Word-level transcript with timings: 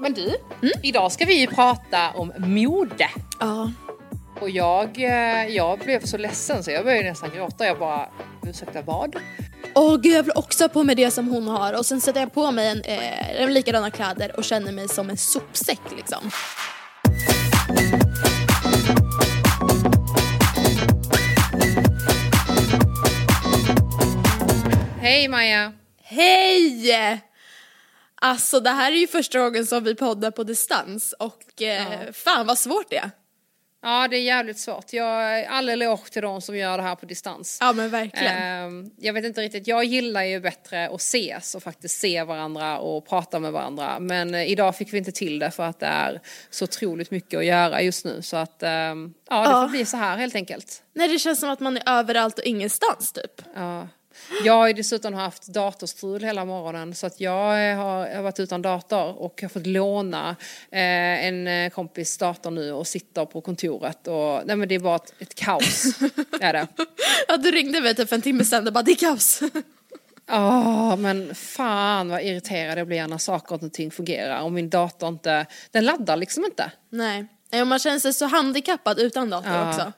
Men 0.00 0.14
du, 0.14 0.36
idag 0.82 1.12
ska 1.12 1.24
vi 1.24 1.40
ju 1.40 1.46
prata 1.46 2.10
om 2.10 2.32
mode. 2.38 3.10
Ja. 3.40 3.72
Och 4.40 4.50
jag, 4.50 4.98
eh, 4.98 5.46
jag 5.46 5.78
blev 5.78 6.04
så 6.04 6.18
ledsen 6.18 6.64
så 6.64 6.70
jag 6.70 6.84
började 6.84 7.08
nästan 7.08 7.30
gråta. 7.34 7.66
Jag 7.66 7.78
bara, 7.78 8.08
ursäkta 8.46 8.82
vad? 8.82 9.16
Åh 9.74 9.96
gud 9.96 10.12
jag 10.12 10.22
vill 10.22 10.32
också 10.36 10.64
ha 10.64 10.68
på 10.68 10.82
mig 10.82 10.94
det 10.94 11.10
som 11.10 11.28
hon 11.28 11.48
har 11.48 11.78
och 11.78 11.86
sen 11.86 12.00
sätter 12.00 12.20
jag 12.20 12.34
på 12.34 12.50
mig 12.50 12.68
en, 12.68 12.82
eh, 12.82 13.50
likadana 13.50 13.90
kläder 13.90 14.36
och 14.36 14.44
känner 14.44 14.72
mig 14.72 14.88
som 14.88 15.10
en 15.10 15.16
sopsäck 15.16 15.80
liksom. 15.96 16.30
Hej 25.00 25.28
Maja! 25.28 25.72
Hej! 26.02 27.29
Alltså 28.22 28.60
det 28.60 28.70
här 28.70 28.92
är 28.92 28.96
ju 28.96 29.06
första 29.06 29.38
gången 29.38 29.66
som 29.66 29.84
vi 29.84 29.94
poddar 29.94 30.30
på 30.30 30.44
distans 30.44 31.12
och 31.18 31.62
eh, 31.62 32.12
fan 32.12 32.46
vad 32.46 32.58
svårt 32.58 32.90
det 32.90 32.96
är. 32.96 33.10
Ja 33.82 34.08
det 34.08 34.16
är 34.16 34.22
jävligt 34.22 34.58
svårt. 34.58 34.92
Jag, 34.92 35.44
all 35.44 35.68
eloge 35.68 36.10
till 36.10 36.22
de 36.22 36.40
som 36.40 36.56
gör 36.56 36.76
det 36.76 36.82
här 36.82 36.94
på 36.94 37.06
distans. 37.06 37.58
Ja 37.60 37.72
men 37.72 37.90
verkligen. 37.90 38.36
Ehm, 38.42 38.90
jag 38.96 39.12
vet 39.12 39.24
inte 39.24 39.40
riktigt, 39.40 39.66
jag 39.66 39.84
gillar 39.84 40.22
ju 40.24 40.40
bättre 40.40 40.88
att 40.88 41.00
ses 41.00 41.54
och 41.54 41.62
faktiskt 41.62 42.00
se 42.00 42.22
varandra 42.22 42.78
och 42.78 43.08
prata 43.08 43.38
med 43.38 43.52
varandra. 43.52 43.98
Men 44.00 44.34
eh, 44.34 44.50
idag 44.50 44.76
fick 44.76 44.92
vi 44.92 44.98
inte 44.98 45.12
till 45.12 45.38
det 45.38 45.50
för 45.50 45.62
att 45.62 45.80
det 45.80 45.86
är 45.86 46.20
så 46.50 46.64
otroligt 46.64 47.10
mycket 47.10 47.38
att 47.38 47.46
göra 47.46 47.82
just 47.82 48.04
nu. 48.04 48.22
Så 48.22 48.36
att 48.36 48.62
ehm, 48.62 49.14
ja, 49.30 49.42
det 49.42 49.50
Ja. 49.50 49.62
får 49.62 49.68
bli 49.68 49.84
så 49.86 49.96
här 49.96 50.16
helt 50.16 50.34
enkelt. 50.34 50.82
Nej 50.94 51.08
det 51.08 51.18
känns 51.18 51.40
som 51.40 51.50
att 51.50 51.60
man 51.60 51.76
är 51.76 51.82
överallt 51.86 52.38
och 52.38 52.44
ingenstans 52.44 53.12
typ. 53.12 53.42
Ja. 53.54 53.88
Jag 54.44 54.52
har 54.52 54.66
ju 54.66 54.72
dessutom 54.72 55.14
haft 55.14 55.46
datorstrul 55.46 56.22
hela 56.24 56.44
morgonen 56.44 56.94
så 56.94 57.06
att 57.06 57.20
jag 57.20 57.30
har, 57.32 57.56
jag 57.56 58.16
har 58.16 58.22
varit 58.22 58.40
utan 58.40 58.62
dator 58.62 59.18
och 59.22 59.42
har 59.42 59.48
fått 59.48 59.66
låna 59.66 60.36
eh, 60.70 61.26
en 61.26 61.46
eh, 61.46 61.70
kompis 61.70 62.18
dator 62.18 62.50
nu 62.50 62.72
och 62.72 62.86
sitter 62.86 63.24
på 63.24 63.40
kontoret 63.40 64.06
och 64.08 64.42
nej 64.44 64.56
men 64.56 64.68
det 64.68 64.74
är 64.74 64.78
bara 64.78 64.96
ett, 64.96 65.14
ett 65.18 65.34
kaos. 65.34 65.84
är 66.40 66.52
det. 66.52 66.66
Ja 67.28 67.36
du 67.36 67.50
ringde 67.50 67.80
mig 67.80 67.94
typ 67.94 68.08
för 68.08 68.16
en 68.16 68.22
timme 68.22 68.44
sedan 68.44 68.66
och 68.66 68.72
bara 68.72 68.82
det 68.82 68.90
är 68.92 68.96
kaos. 68.96 69.40
Ja 70.26 70.96
men 70.96 71.34
fan 71.34 72.08
vad 72.08 72.22
irriterad 72.22 72.78
jag 72.78 72.86
blir 72.86 73.06
när 73.06 73.18
saker 73.18 73.64
och 73.64 73.72
ting 73.72 73.90
fungerar 73.90 74.42
och 74.42 74.52
min 74.52 74.70
dator 74.70 75.08
inte, 75.08 75.46
den 75.70 75.84
laddar 75.84 76.16
liksom 76.16 76.44
inte. 76.44 76.70
Nej. 76.90 77.26
Nej, 77.52 77.60
och 77.60 77.66
man 77.66 77.78
känner 77.78 77.98
sig 77.98 78.12
så 78.12 78.26
handikappad 78.26 78.98
utan 78.98 79.30
dator 79.30 79.52
Ja. 79.52 79.68
också. 79.68 79.92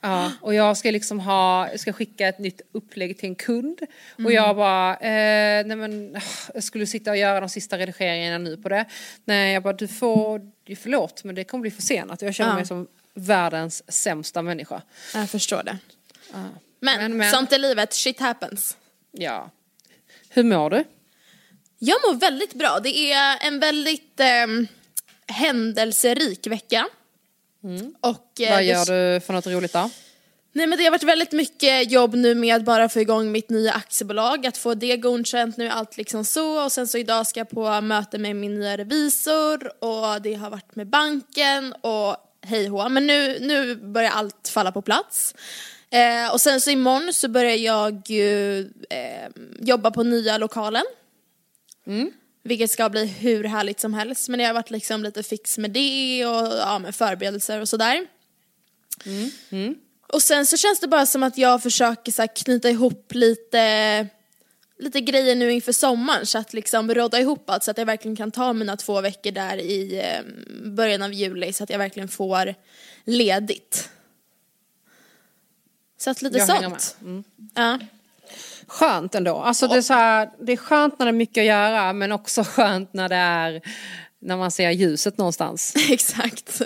Ja, 0.00 0.32
och 0.40 0.54
jag 0.54 0.76
ska 0.76 0.90
liksom 0.90 1.20
ha, 1.20 1.70
jag 1.70 1.80
ska 1.80 1.92
skicka 1.92 2.28
ett 2.28 2.38
nytt 2.38 2.60
upplägg 2.72 3.18
till 3.18 3.28
en 3.28 3.34
kund. 3.34 3.78
Och 4.14 4.20
Mm. 4.20 4.32
jag 4.32 4.56
bara, 4.56 4.92
eh, 4.96 5.66
nej 5.66 5.76
men, 5.76 6.16
jag 6.54 6.62
skulle 6.64 6.86
sitta 6.86 7.10
och 7.10 7.16
göra 7.16 7.40
de 7.40 7.48
sista 7.48 7.78
redigeringarna 7.78 8.38
nu 8.38 8.56
på 8.56 8.68
det. 8.68 8.84
Nej, 9.24 9.52
jag 9.54 9.62
bara, 9.62 9.72
du 9.72 9.88
får, 9.88 10.40
förlåt 10.76 11.24
men 11.24 11.34
det 11.34 11.44
kommer 11.44 11.62
bli 11.62 11.70
försenat. 11.70 12.22
Jag 12.22 12.34
känner 12.34 12.50
Ja. 12.50 12.56
mig 12.56 12.66
som 12.66 12.86
världens 13.14 13.92
sämsta 13.92 14.42
människa. 14.42 14.82
Jag 15.14 15.30
förstår 15.30 15.62
det. 15.62 15.78
Men, 16.32 16.98
Men, 16.98 17.16
men. 17.16 17.30
sånt 17.30 17.52
är 17.52 17.58
livet, 17.58 17.92
shit 17.94 18.20
happens. 18.20 18.76
Ja. 19.12 19.50
Hur 20.28 20.42
mår 20.42 20.70
du? 20.70 20.84
Jag 21.78 21.96
mår 22.06 22.14
väldigt 22.14 22.54
bra. 22.54 22.80
Det 22.82 23.12
är 23.12 23.46
en 23.46 23.60
väldigt 23.60 24.20
ehm, 24.20 24.66
händelserik 25.26 26.46
vecka. 26.46 26.88
Och, 28.00 28.40
eh, 28.40 28.50
Vad 28.50 28.64
gör 28.64 29.14
du 29.14 29.20
för 29.20 29.32
något 29.32 29.46
roligt 29.46 29.72
då? 29.72 29.90
Nej 30.52 30.66
men 30.66 30.78
det 30.78 30.84
har 30.84 30.90
varit 30.90 31.02
väldigt 31.02 31.32
mycket 31.32 31.90
jobb 31.90 32.14
nu 32.14 32.34
med 32.34 32.56
att 32.56 32.64
bara 32.64 32.88
få 32.88 33.00
igång 33.00 33.32
mitt 33.32 33.50
nya 33.50 33.72
aktiebolag, 33.72 34.46
att 34.46 34.56
få 34.56 34.74
det 34.74 34.96
godkänt, 34.96 35.56
nu 35.56 35.66
är 35.66 35.70
allt 35.70 35.96
liksom 35.96 36.24
så 36.24 36.64
och 36.64 36.72
sen 36.72 36.88
så 36.88 36.98
idag 36.98 37.26
ska 37.26 37.40
jag 37.40 37.50
på 37.50 37.80
möte 37.80 38.18
med 38.18 38.36
min 38.36 38.54
nya 38.54 38.76
revisor 38.76 39.84
och 39.84 40.22
det 40.22 40.34
har 40.34 40.50
varit 40.50 40.76
med 40.76 40.86
banken 40.86 41.72
och 41.72 42.16
hej 42.42 42.66
hå. 42.66 42.88
men 42.88 43.06
nu, 43.06 43.38
nu 43.40 43.74
börjar 43.76 44.10
allt 44.10 44.48
falla 44.48 44.72
på 44.72 44.82
plats. 44.82 45.34
Eh, 45.90 46.32
och 46.32 46.40
sen 46.40 46.60
så 46.60 46.70
imorgon 46.70 47.12
så 47.12 47.28
börjar 47.28 47.56
jag 47.56 48.02
ju 48.10 48.58
eh, 48.90 49.28
jobba 49.60 49.90
på 49.90 50.02
nya 50.02 50.38
lokalen. 50.38 50.84
Vilket 52.46 52.70
ska 52.70 52.88
bli 52.88 53.06
hur 53.06 53.44
härligt 53.44 53.80
som 53.80 53.94
helst 53.94 54.28
men 54.28 54.40
jag 54.40 54.48
har 54.48 54.54
varit 54.54 54.70
liksom 54.70 55.02
lite 55.02 55.22
fix 55.22 55.58
med 55.58 55.70
det 55.70 56.26
och 56.26 56.58
ja, 56.58 56.78
med 56.78 56.94
förberedelser 56.94 57.60
och 57.60 57.68
sådär. 57.68 58.06
Och 60.08 60.22
sen 60.22 60.46
så 60.46 60.56
känns 60.56 60.80
det 60.80 60.88
bara 60.88 61.06
som 61.06 61.22
att 61.22 61.38
jag 61.38 61.62
försöker 61.62 62.12
så 62.12 62.26
knyta 62.34 62.70
ihop 62.70 63.14
lite, 63.14 64.08
lite 64.78 65.00
grejer 65.00 65.34
nu 65.34 65.52
inför 65.52 65.72
sommaren 65.72 66.26
så 66.26 66.38
att 66.38 66.52
liksom 66.52 66.94
råda 66.94 67.20
ihop 67.20 67.50
allt 67.50 67.64
så 67.64 67.70
att 67.70 67.78
jag 67.78 67.86
verkligen 67.86 68.16
kan 68.16 68.30
ta 68.30 68.52
mina 68.52 68.76
två 68.76 69.00
veckor 69.00 69.30
där 69.30 69.56
i 69.56 70.00
eh, 70.04 70.22
början 70.70 71.02
av 71.02 71.12
juli 71.12 71.52
så 71.52 71.64
att 71.64 71.70
jag 71.70 71.78
verkligen 71.78 72.08
får 72.08 72.54
ledigt. 73.04 73.90
Så 75.98 76.10
att 76.10 76.22
lite 76.22 76.38
Jag 76.38 76.46
sånt. 76.48 76.96
Mm. 77.00 77.24
Ja. 77.54 77.78
Skönt 78.68 79.14
ändå. 79.14 79.36
Alltså 79.36 79.68
det 79.68 79.76
är, 79.76 79.82
så 79.82 79.94
här, 79.94 80.30
det 80.40 80.52
är 80.52 80.56
skönt 80.56 80.98
när 80.98 81.06
det 81.06 81.10
är 81.10 81.12
mycket 81.12 81.40
att 81.40 81.46
göra 81.46 81.92
men 81.92 82.12
också 82.12 82.44
skönt 82.46 82.92
när 82.92 83.08
det 83.08 83.16
är 83.16 83.60
när 84.20 84.36
man 84.36 84.50
ser 84.50 84.70
ljuset 84.70 85.18
någonstans. 85.18 85.74
Exakt. 85.90 86.62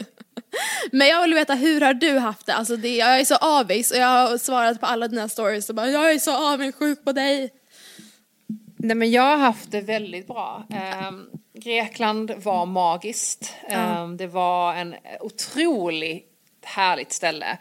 Men 0.92 1.08
jag 1.08 1.22
vill 1.22 1.34
veta, 1.34 1.54
hur 1.54 1.80
har 1.80 1.94
du 1.94 2.18
haft 2.18 2.46
det? 2.46 2.54
Alltså 2.54 2.76
det, 2.76 2.96
jag 2.96 3.20
är 3.20 3.24
så 3.24 3.36
avis 3.36 3.90
och 3.90 3.96
jag 3.96 4.06
har 4.06 4.38
svarat 4.38 4.80
på 4.80 4.86
alla 4.86 5.08
dina 5.08 5.28
stories 5.28 5.68
och 5.68 5.74
bara 5.74 5.88
jag 5.88 6.12
är 6.12 6.18
så 6.18 6.52
avundsjuk 6.52 7.04
på 7.04 7.12
dig. 7.12 7.50
Nej 8.76 8.96
men 8.96 9.10
jag 9.10 9.22
har 9.22 9.36
haft 9.36 9.70
det 9.70 9.80
väldigt 9.80 10.26
bra. 10.26 10.66
Ehm, 10.70 11.26
Grekland 11.54 12.32
var 12.36 12.66
magiskt. 12.66 13.54
Ehm, 13.68 14.16
det 14.16 14.26
var 14.26 14.74
en 14.74 14.94
otroligt 15.20 16.26
härligt 16.64 17.12
ställe. 17.12 17.58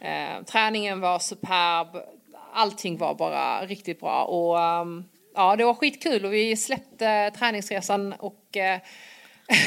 Ehm, 0.00 0.44
träningen 0.44 1.00
var 1.00 1.18
superb. 1.18 1.88
Allting 2.54 2.98
var 2.98 3.14
bara 3.14 3.66
riktigt 3.66 4.00
bra. 4.00 4.24
Och 4.24 4.60
ehm, 4.60 5.04
ja, 5.34 5.56
det 5.56 5.64
var 5.64 5.74
skitkul 5.74 6.24
och 6.24 6.32
vi 6.32 6.56
släppte 6.56 7.30
träningsresan 7.38 8.12
och 8.12 8.56
eh, 8.56 8.80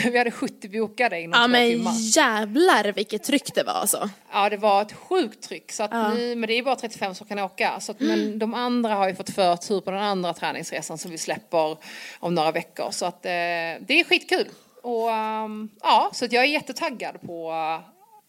vi 0.11 0.17
hade 0.17 0.31
70 0.31 0.69
bokade 0.69 1.21
inom 1.21 1.39
Ja 1.41 1.45
två 1.47 1.51
men 1.51 1.69
timmar. 1.69 1.93
jävlar 2.17 2.91
vilket 2.91 3.23
tryck 3.23 3.55
det 3.55 3.63
var 3.63 3.73
alltså. 3.73 4.09
Ja 4.31 4.49
det 4.49 4.57
var 4.57 4.81
ett 4.81 4.93
sjukt 4.93 5.43
tryck 5.43 5.71
så 5.71 5.83
att 5.83 5.91
nu, 6.15 6.35
men 6.35 6.47
det 6.47 6.53
är 6.53 6.63
bara 6.63 6.75
35 6.75 7.15
som 7.15 7.27
kan 7.27 7.39
åka. 7.39 7.79
Så 7.79 7.91
att, 7.91 7.99
Men 7.99 8.39
de 8.39 8.53
andra 8.53 8.93
har 8.95 9.07
ju 9.09 9.15
fått 9.15 9.29
förtur 9.29 9.81
på 9.81 9.91
den 9.91 10.03
andra 10.03 10.33
träningsresan 10.33 10.97
som 10.97 11.11
vi 11.11 11.17
släpper 11.17 11.77
om 12.19 12.35
några 12.35 12.51
veckor. 12.51 12.91
Så 12.91 13.05
att 13.05 13.25
eh, 13.25 13.29
det 13.29 13.89
är 13.99 14.03
skitkul. 14.03 14.47
Och 14.83 15.11
ehm, 15.11 15.69
ja, 15.81 16.09
så 16.13 16.25
att 16.25 16.31
jag 16.31 16.43
är 16.43 16.47
jättetaggad 16.47 17.21
på 17.21 17.51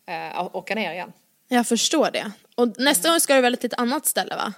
eh, 0.08 0.38
att 0.38 0.54
åka 0.54 0.74
ner 0.74 0.92
igen. 0.92 1.12
Jag 1.48 1.66
förstår 1.66 2.10
det. 2.10 2.32
Och 2.54 2.78
nästa 2.78 3.10
gång 3.10 3.20
ska 3.20 3.34
du 3.34 3.40
väl 3.40 3.56
till 3.56 3.66
ett 3.66 3.80
annat 3.80 4.06
ställe 4.06 4.36
va? 4.36 4.52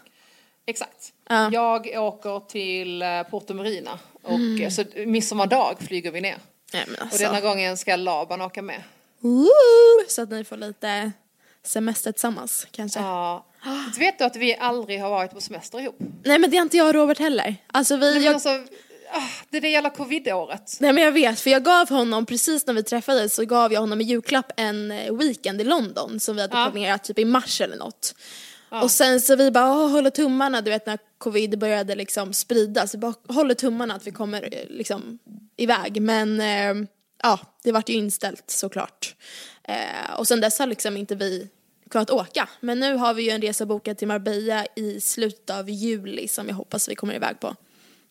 Exakt. 0.66 1.12
Ja. 1.28 1.50
Jag 1.52 1.86
åker 2.04 2.48
till 2.48 3.02
eh, 3.02 3.22
Porto 3.22 3.54
Marina 3.54 3.98
och 4.22 4.60
eh, 4.60 4.70
så 4.70 4.84
midsommardag 5.06 5.76
flyger 5.80 6.10
vi 6.10 6.20
ner. 6.20 6.38
Nej 6.72 6.84
men 6.86 6.94
Och 6.96 7.02
alltså. 7.02 7.22
denna 7.22 7.40
gången 7.40 7.76
ska 7.76 7.96
Laban 7.96 8.40
åka 8.42 8.62
med. 8.62 8.82
Woo! 9.18 9.48
Så 10.08 10.22
att 10.22 10.30
ni 10.30 10.44
får 10.44 10.56
lite 10.56 11.12
semester 11.62 12.12
tillsammans 12.12 12.66
kanske. 12.70 13.00
Ja. 13.00 13.46
Vet 13.98 14.18
du 14.18 14.24
att 14.24 14.36
vi 14.36 14.56
aldrig 14.56 15.00
har 15.00 15.10
varit 15.10 15.30
på 15.30 15.40
semester 15.40 15.80
ihop? 15.80 15.96
Nej 16.24 16.38
men 16.38 16.50
det 16.50 16.56
har 16.56 16.62
inte 16.62 16.76
jag 16.76 16.86
och 16.88 16.94
Robert 16.94 17.18
heller. 17.18 17.56
Alltså 17.66 17.96
vi, 17.96 18.14
Nej, 18.14 18.24
jag, 18.24 18.34
alltså, 18.34 18.60
det 19.50 19.56
är 19.56 19.60
det 19.60 19.69
jävla 19.69 19.91
covid-året. 19.91 20.76
nej 20.81 20.93
men 20.93 21.04
jag 21.04 21.12
vet 21.12 21.41
för 21.41 21.50
jag 21.50 21.65
gav 21.65 21.88
honom 21.88 22.26
precis 22.26 22.66
när 22.66 22.75
vi 22.75 22.82
träffades 22.82 23.34
så 23.34 23.44
gav 23.44 23.72
jag 23.72 23.81
honom 23.81 24.00
i 24.00 24.04
julklapp 24.04 24.53
en 24.56 24.91
eh, 24.91 25.12
weekend 25.15 25.60
i 25.60 25.65
London 25.65 26.21
som 26.21 26.37
vi 26.37 26.43
hade 26.43 26.56
Ja. 26.56 26.71
planerat 26.71 27.04
typ 27.04 27.19
i 27.19 27.25
mars 27.25 27.60
eller 27.60 27.76
något. 27.76 28.15
Och 28.82 28.91
sen 28.91 29.21
så 29.21 29.37
vi 29.37 29.50
bara 29.50 29.72
"Åh, 29.72 29.91
håller 29.91 30.10
tummarna 30.10 30.60
du 30.60 30.71
vet 30.71 30.87
när 30.87 30.98
covid 31.19 31.59
började 31.59 31.94
liksom 31.94 32.32
spridas. 32.32 32.94
Vi 32.94 32.98
bara 32.98 33.15
håller 33.28 33.54
tummarna 33.54 33.94
att 33.94 34.06
vi 34.06 34.10
kommer 34.10 34.43
eh, 34.54 34.65
liksom 34.69 35.19
iväg 35.56 36.03
men 36.03 36.41
eh, 36.41 36.88
ja 37.22 37.39
det 37.63 37.72
vart 37.72 37.89
ju 37.89 37.95
inställt 37.95 38.51
såklart. 38.51 39.15
Eh, 39.65 40.15
och 40.18 40.28
sen 40.28 40.41
dess 40.41 40.59
har 40.59 40.66
liksom 40.66 40.97
inte 40.97 41.15
vi 41.15 41.48
kunnat 41.91 42.10
åka. 42.10 42.48
Men 42.60 42.80
nu 42.80 42.95
har 42.95 43.15
vi 43.15 43.22
ju 43.22 43.30
en 43.30 43.42
resa 43.42 43.66
bokad 43.66 43.98
till 43.98 44.09
Marbella 44.09 44.66
i 44.77 45.01
slutet 45.01 45.51
av 45.51 45.71
juli 45.71 46.28
som 46.28 46.48
jag 46.48 46.54
hoppas 46.54 46.89
vi 46.89 46.95
kommer 46.95 47.15
iväg 47.15 47.41
på. 47.41 47.54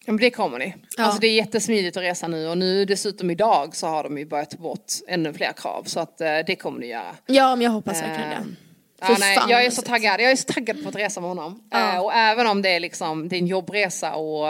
Ja, 0.09 0.13
men 0.13 0.21
det 0.21 0.31
kommer 0.31 0.59
ni. 0.59 0.75
Ja. 0.97 1.03
Alltså 1.03 1.19
det 1.19 1.27
är 1.27 1.33
jättesmidigt 1.33 1.97
att 1.97 2.03
resa 2.03 2.27
nu 2.27 2.47
och 2.47 2.57
nu 2.57 2.85
dessutom 2.85 3.29
idag 3.29 3.75
så 3.75 3.87
har 3.87 4.03
de 4.03 4.17
ju 4.17 4.25
börjat 4.25 4.49
ta 4.49 4.57
bort 4.57 4.93
ännu 5.07 5.33
fler 5.33 5.53
krav 5.53 5.83
så 5.83 5.99
att 5.99 6.21
eh, 6.21 6.37
det 6.47 6.55
kommer 6.55 6.79
ni 6.79 6.87
göra. 6.87 7.15
Ja 7.25 7.55
men 7.55 7.63
jag 7.63 7.71
hoppas 7.71 8.01
verkligen 8.01 8.29
det. 8.29 8.35
Ehm, 8.35 8.55
Fy 9.01 9.13
Ja, 9.13 9.17
nej, 9.19 9.39
jag 9.49 9.65
är 9.65 9.71
så 9.71 9.81
taggad. 9.81 10.21
Jag 10.21 10.31
är 10.31 10.35
så 10.35 10.53
taggad 10.53 10.83
på 10.83 10.89
att 10.89 10.95
resa 10.95 11.21
med 11.21 11.29
honom. 11.29 11.63
Ja. 11.71 11.93
Eh, 11.93 11.99
och 12.03 12.13
även 12.13 12.47
om 12.47 12.61
det 12.61 12.69
är 12.69 12.79
liksom, 12.79 13.29
det 13.29 13.35
är 13.35 13.37
en 13.37 13.47
jobbresa 13.47 14.15
och 14.15 14.49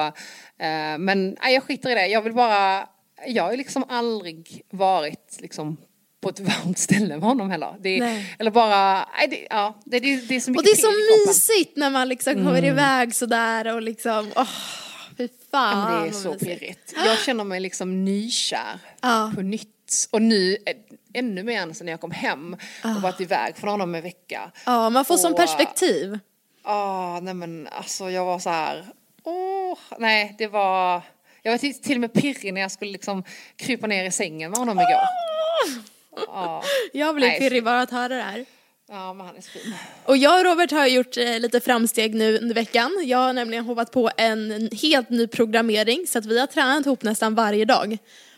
eh, 0.66 0.98
men 1.00 1.38
nej, 1.44 1.54
jag 1.54 1.64
skiter 1.64 1.90
i 1.90 1.94
det. 1.94 2.08
Jag 2.08 2.22
vill 2.22 2.34
bara, 2.34 2.88
jag 3.28 3.44
har 3.44 3.58
liksom 3.58 3.84
aldrig 3.90 4.62
varit 4.70 5.38
liksom 5.40 5.78
på 6.22 6.30
ett 6.30 6.40
varmt 6.64 6.78
ställe 6.78 7.18
med 7.18 7.28
honom 7.28 7.52
heller. 7.52 7.76
Det 7.80 8.00
Nej. 8.00 8.36
eller 8.40 8.52
bara, 8.52 8.94
nej, 9.18 9.28
det, 9.30 9.48
ja, 9.50 9.80
det, 9.86 10.00
det, 10.00 10.16
det 10.16 10.36
är 10.36 10.40
så 10.40 10.52
mycket 10.52 10.60
Och 10.60 10.66
det 10.66 10.72
är 10.72 10.76
så 10.76 11.28
mysigt 11.28 11.78
när 11.78 11.90
man 11.90 12.10
liksom 12.10 12.34
kommer 12.34 12.66
iväg 12.66 13.16
sådär 13.16 13.76
och 13.76 13.82
liksom, 13.82 14.32
åh, 14.36 14.46
fy 14.46 14.89
fan 15.52 15.92
Men 15.94 16.02
det 16.04 16.08
är 16.10 16.12
så 16.12 16.34
pirrigt. 16.34 16.94
Jag 17.06 17.20
känner 17.20 17.44
mig 17.44 17.60
liksom 17.60 18.06
nykär 18.06 18.80
Ja. 19.02 19.32
på 19.36 19.42
nytt. 19.42 19.68
Och 20.12 20.22
nu 20.22 20.58
ännu 21.14 21.44
mer 21.44 21.62
än 21.62 21.76
sen 21.76 21.86
när 21.86 21.94
jag 21.94 22.02
kom 22.02 22.12
hem 22.12 22.58
och 22.96 23.02
varit 23.02 23.22
iväg 23.22 23.58
från 23.58 23.70
honom 23.70 23.96
en 23.96 24.02
vecka. 24.02 24.52
Ja, 24.66 24.90
man 24.90 25.06
får 25.06 25.18
som 25.18 25.32
Och- 25.32 25.38
perspektiv. 25.38 26.20
Ah, 26.64 27.20
nej 27.20 27.34
men 27.34 27.68
alltså 27.72 28.10
jag 28.10 28.26
var 28.26 28.40
så 28.40 28.50
här. 28.50 28.86
Åh, 29.24 29.78
nej 29.98 30.36
det 30.38 30.48
var. 30.48 31.02
Jag 31.42 31.52
var 31.52 31.58
till, 31.58 31.82
till 31.82 31.96
och 31.98 32.02
med 32.02 32.14
pirrig 32.14 32.54
när 32.54 32.62
jag 32.62 32.72
skulle 32.72 32.92
liksom 32.92 33.24
krypa 33.56 33.88
ner 33.88 34.06
i 34.06 34.12
sängen 34.12 34.52
med 34.52 34.60
honom 34.60 34.80
igår. 34.80 35.02
Ja, 36.28 36.64
Jag 36.94 37.16
blir 37.16 37.28
Nej, 37.28 37.40
pirrig 37.40 37.64
bara 37.64 37.82
att 37.82 37.92
höra 37.92 38.16
det 38.16 38.22
här. 38.24 38.46
Ja 38.90 39.14
men 39.14 39.26
han 39.28 39.38
är 39.38 39.42
fin. 39.42 39.74
Och 40.06 40.18
jag 40.18 40.40
och 40.40 40.46
Robert 40.46 40.72
har 40.72 40.88
gjort 40.88 41.18
eh, 41.18 41.40
lite 41.40 41.60
framsteg 41.60 42.16
nu 42.16 42.38
under 42.40 42.56
veckan. 42.56 42.92
Jag 43.06 43.18
har 43.18 43.34
nämligen 43.34 43.66
hoppat 43.66 43.92
på 43.92 44.10
en 44.18 44.70
helt 44.82 45.10
ny 45.10 45.28
programmering 45.28 46.08
så 46.08 46.20
att 46.20 46.26
vi 46.26 46.40
har 46.40 46.48
tränat 46.48 46.86
ihop 46.86 47.04
nästan 47.04 47.36
varje 47.36 47.66
dag. 47.66 47.98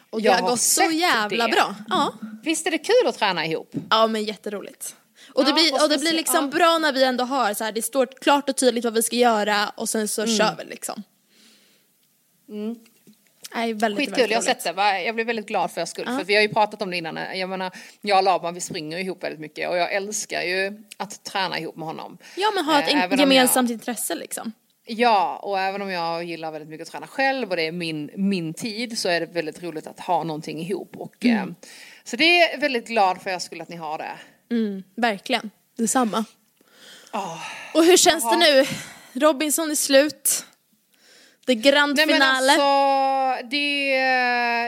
Och 0.09 0.21
det 0.21 0.25
Jag 0.27 0.33
har 0.33 0.49
gått 0.49 0.59
så 0.59 0.83
jävla 0.91 1.45
det. 1.47 1.51
bra. 1.53 1.75
Ja. 1.89 2.13
Visst 2.43 2.67
är 2.67 2.71
det 2.71 2.77
kul 2.77 3.07
att 3.07 3.17
träna 3.17 3.45
ihop? 3.45 3.73
ja, 3.89 4.07
men 4.07 4.23
jätteroligt. 4.23 4.95
Och 5.33 5.43
det 5.43 5.49
Ja, 5.49 5.53
blir, 5.55 5.83
och 5.83 5.89
det 5.89 5.97
blir 5.97 6.13
liksom 6.13 6.45
ja. 6.51 6.57
bra 6.57 6.77
när 6.77 6.93
vi 6.93 7.03
ändå 7.03 7.23
har 7.23 7.53
så 7.53 7.63
här, 7.63 7.71
det 7.71 7.81
står 7.81 8.05
klart 8.21 8.49
och 8.49 8.55
tydligt 8.55 8.83
vad 8.83 8.93
vi 8.93 9.03
ska 9.03 9.15
göra 9.15 9.69
och 9.75 9.89
sen 9.89 10.07
så 10.07 10.21
Mm. 10.21 10.37
kör 10.37 10.55
vi 10.57 10.65
liksom. 10.69 11.03
Nej, 13.55 13.73
väldigt, 13.73 13.99
Skitkul, 13.99 14.15
väldigt 14.15 14.31
jag 14.31 14.37
har 14.37 14.43
sett 14.43 14.63
det. 14.63 14.71
Va? 14.71 14.99
Jag 15.01 15.15
blev 15.15 15.27
väldigt 15.27 15.47
glad 15.47 15.71
för 15.71 15.81
er 15.81 15.85
skull. 15.85 16.05
För 16.05 16.23
vi 16.23 16.35
har 16.35 16.41
ju 16.41 16.49
pratat 16.49 16.81
om 16.81 16.91
det 16.91 16.97
innan. 16.97 17.19
Jag 17.39 17.49
menar, 17.49 17.71
jag 18.01 18.17
och 18.17 18.23
Laban 18.23 18.53
vi 18.53 18.61
springer 18.61 18.97
ihop 18.97 19.23
väldigt 19.23 19.39
mycket 19.39 19.69
och 19.69 19.77
jag 19.77 19.93
älskar 19.93 20.41
ju 20.41 20.83
att 20.97 21.23
träna 21.23 21.59
ihop 21.59 21.75
med 21.75 21.87
honom. 21.87 22.17
Ja, 22.37 22.51
men 22.55 22.65
ha 22.65 22.81
ett 22.81 23.11
Eh, 23.13 23.19
gemensamt 23.19 23.71
intresse 23.71 24.15
liksom. 24.15 24.51
Ja, 24.85 25.39
och 25.43 25.59
även 25.59 25.81
om 25.81 25.91
jag 25.91 26.23
gillar 26.23 26.51
väldigt 26.51 26.69
mycket 26.69 26.87
att 26.87 26.91
träna 26.91 27.07
själv 27.07 27.49
och 27.49 27.55
det 27.55 27.63
är 27.67 27.71
min, 27.71 28.09
min 28.15 28.53
tid 28.53 28.97
så 28.99 29.09
är 29.09 29.19
det 29.19 29.25
väldigt 29.25 29.63
roligt 29.63 29.87
att 29.87 29.99
ha 29.99 30.23
någonting 30.23 30.59
ihop. 30.61 30.95
Och, 30.97 31.25
Mm. 31.25 31.37
eh, 31.49 31.55
så 32.03 32.15
det 32.15 32.41
är 32.41 32.57
väldigt 32.57 32.87
glad 32.87 33.21
för 33.21 33.29
er 33.29 33.39
skull 33.39 33.61
att 33.61 33.69
ni 33.69 33.75
har 33.75 33.97
det. 33.97 34.11
Mm, 34.55 34.83
verkligen, 34.95 35.51
detsamma. 35.77 36.25
Ah. 37.11 37.37
Och 37.73 37.83
hur 37.83 37.97
känns 37.97 38.23
Jaha. 38.23 38.31
det 38.35 38.37
nu? 38.53 38.65
Robinson 39.25 39.71
är 39.71 39.75
slut. 39.75 40.45
Det 41.45 41.55
grand 41.55 41.95
Nej 41.95 42.05
men 42.05 42.15
finale. 42.15 42.51
alltså, 42.51 42.61
det, 43.43 43.95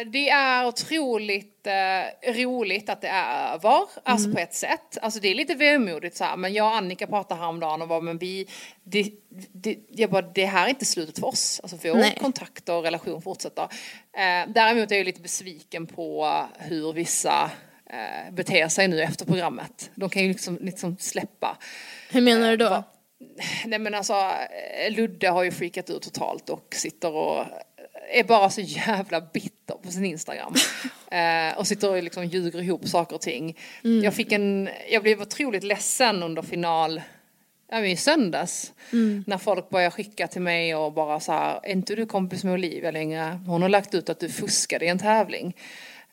det 0.03 0.29
är 0.29 0.67
otroligt 0.67 1.67
eh, 1.67 2.31
roligt 2.33 2.89
att 2.89 3.01
det 3.01 3.07
är 3.07 3.53
över, 3.53 3.79
alltså 4.03 4.25
Mm. 4.27 4.35
på 4.35 4.41
ett 4.41 4.53
sätt. 4.53 4.97
Alltså 5.01 5.19
det 5.19 5.27
är 5.27 5.35
lite 5.35 5.55
vemodigt 5.55 6.17
så 6.17 6.23
här, 6.23 6.37
men 6.37 6.53
jag 6.53 6.65
och 6.67 6.75
Annika 6.75 7.07
pratade 7.07 7.41
häromdagen 7.41 7.81
och 7.81 7.87
var 7.87 8.01
men 8.01 8.17
vi, 8.17 8.47
det, 8.83 9.11
det, 9.53 9.77
jag 9.89 10.09
bara, 10.09 10.21
det 10.21 10.45
här 10.45 10.65
är 10.65 10.69
inte 10.69 10.85
slutet 10.85 11.19
för 11.19 11.27
oss. 11.27 11.59
Alltså 11.63 11.77
vår 11.83 11.95
Nej. 11.95 12.17
kontakt 12.21 12.69
och 12.69 12.83
relation 12.83 13.21
fortsätter. 13.21 13.63
Eh, 13.63 14.47
däremot 14.47 14.91
är 14.91 14.95
jag 14.95 15.05
lite 15.05 15.21
besviken 15.21 15.87
på 15.87 16.37
hur 16.59 16.93
vissa 16.93 17.51
eh, 17.89 18.33
beter 18.33 18.67
sig 18.67 18.87
nu 18.87 19.01
efter 19.01 19.25
programmet. 19.25 19.91
De 19.95 20.09
kan 20.09 20.21
ju 20.21 20.27
liksom, 20.27 20.57
liksom 20.61 20.97
släppa. 20.99 21.57
Hur 22.11 22.21
menar 22.21 22.51
du 22.51 22.57
då? 22.57 22.69
va- 22.69 22.83
Nej 23.65 23.79
men 23.79 23.93
alltså 23.93 24.13
eh, 24.13 24.91
Ludde 24.91 25.29
har 25.29 25.43
ju 25.43 25.51
freakat 25.51 25.89
ut 25.89 26.01
totalt 26.01 26.49
och 26.49 26.67
sitter 26.75 27.11
och 27.11 27.45
är 28.11 28.23
bara 28.23 28.49
så 28.49 28.61
jävla 28.61 29.21
bitter 29.21 29.75
på 29.83 29.91
sin 29.91 30.05
Instagram. 30.05 30.53
eh, 31.11 31.57
och 31.57 31.67
sitter 31.67 31.89
och 31.89 32.03
liksom 32.03 32.25
ljuger 32.25 32.61
ihop 32.61 32.87
saker 32.87 33.15
och 33.15 33.21
ting. 33.21 33.57
Jag 34.03 34.13
fick 34.13 34.31
en, 34.31 34.69
jag 34.89 35.03
blev 35.03 35.21
otroligt 35.21 35.63
ledsen 35.63 36.23
under 36.23 36.41
final, 36.41 37.01
ja 37.71 37.85
i 37.85 37.95
söndags. 37.95 38.73
När 39.25 39.37
folk 39.37 39.69
började 39.69 39.91
skicka 39.91 40.27
till 40.27 40.41
mig 40.41 40.75
och 40.75 40.93
bara 40.93 41.19
så 41.19 41.31
här, 41.31 41.59
är 41.63 41.71
inte 41.71 41.95
du 41.95 42.05
kompis 42.05 42.43
med 42.43 42.53
Olivia 42.53 42.91
längre? 42.91 43.39
Hon 43.47 43.61
har 43.61 43.69
lagt 43.69 43.93
ut 43.93 44.09
att 44.09 44.19
du 44.19 44.29
fuskade 44.29 44.85
i 44.85 44.87
en 44.87 44.99
tävling. 44.99 45.55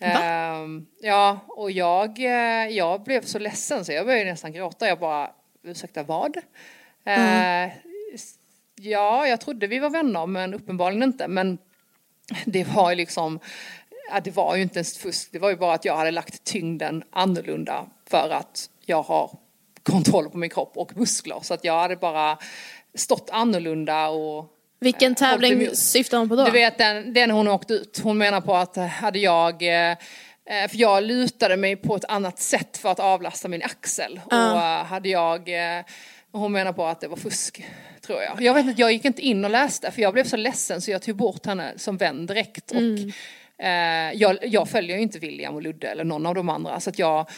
Ehm, 0.00 0.87
ja, 1.00 1.38
och 1.48 1.70
jag, 1.70 2.19
eh, 2.19 2.76
jag 2.76 3.02
blev 3.02 3.22
så 3.22 3.38
ledsen 3.38 3.84
så 3.84 3.92
jag 3.92 4.06
började 4.06 4.31
nästan 4.31 4.52
gråta. 4.52 4.88
Jag 4.88 4.98
bara, 4.98 5.31
ursäkta 5.62 6.02
vad? 6.02 6.37
Eh, 7.04 7.72
ja, 8.75 9.26
jag 9.26 9.40
trodde 9.40 9.66
vi 9.66 9.78
var 9.78 9.90
vänner 9.90 10.26
men 10.26 10.54
uppenbarligen 10.54 11.02
inte. 11.02 11.28
Men 11.28 11.58
det 12.44 12.65
var 12.65 12.91
ju 12.91 12.97
liksom, 12.97 13.41
det 14.25 14.31
var 14.31 14.56
ju 14.56 14.62
inte 14.62 14.79
ens 14.79 14.99
fusk. 14.99 15.29
Det 15.32 15.38
var 15.38 15.50
ju 15.50 15.56
bara 15.56 15.75
att 15.75 15.85
jag 15.85 15.97
hade 15.97 16.11
lagt 16.11 16.44
tyngden 16.44 17.03
annorlunda 17.12 17.87
för 18.11 18.31
att 18.31 18.71
jag 18.87 19.03
har 19.03 19.31
kontroll 19.82 20.31
på 20.31 20.38
min 20.38 20.50
kropp 20.50 20.73
och 20.77 20.97
muskler. 20.97 21.38
Så 21.43 21.55
att 21.55 21.65
jag 21.65 21.81
hade 21.81 21.97
bara 21.97 22.38
stått 22.94 23.31
annorlunda 23.32 24.09
och 24.09 24.47
Vilken 24.81 25.15
tävling 25.15 25.56
Håll 25.59 25.67
till- 25.67 25.77
syftar 25.77 26.19
hon 26.19 26.29
på 26.29 26.37
då? 26.37 26.44
du 26.44 26.50
vet 26.50 26.79
den, 26.79 27.12
den 27.15 27.31
hon 27.31 27.49
åkte 27.49 27.75
ut. 27.75 28.00
Hon 28.05 28.19
menar 28.19 28.41
på 28.41 28.55
att 28.56 28.76
eh, 28.76 28.87
hade 28.87 29.19
jag 29.19 29.62
eh, 29.62 29.91
eh, 29.91 30.69
för 30.69 30.76
jag 30.76 31.03
lutade 31.05 31.56
mig 31.56 31.76
på 31.76 31.97
ett 31.97 32.05
annat 32.05 32.38
sätt 32.38 32.76
för 32.76 32.88
att 32.88 33.00
avlasta 33.00 33.49
min 33.49 33.62
axel. 33.62 34.21
Och 34.25 34.33
eh, 34.33 34.85
hade 34.85 35.09
jag, 35.09 35.49
eh, 35.49 35.85
hon 36.32 36.53
menar 36.53 36.73
på 36.73 36.87
att 36.87 37.00
det 37.00 37.09
var 37.09 37.17
fusk, 37.17 37.65
tror 38.00 38.23
jag. 38.23 38.43
Jag 38.43 38.55
vet 38.55 38.67
inte, 38.67 38.81
jag 38.81 38.93
gick 38.93 39.05
inte 39.05 39.23
in 39.23 39.44
och 39.44 39.50
läste 39.50 39.91
för 39.91 40.03
jag 40.03 40.12
blev 40.12 40.25
så 40.25 40.37
ledsen 40.37 40.81
så 40.81 40.91
jag 40.91 41.03
tog 41.03 41.17
bort 41.17 41.47
henne 41.47 41.73
som 41.77 41.97
vän 41.97 42.27
direkt. 42.27 42.71
Och, 42.71 43.65
eh, 43.65 44.12
jag, 44.15 44.38
jag 44.43 44.69
följer 44.69 44.97
ju 44.97 45.03
inte 45.03 45.19
William 45.19 45.55
och 45.55 45.62
Ludde 45.62 45.88
eller 45.88 46.05
någon 46.05 46.27
av 46.27 46.35
de 46.35 46.49
andra 46.49 46.81
så 46.81 46.91
att 46.91 46.99
jag 46.99 47.31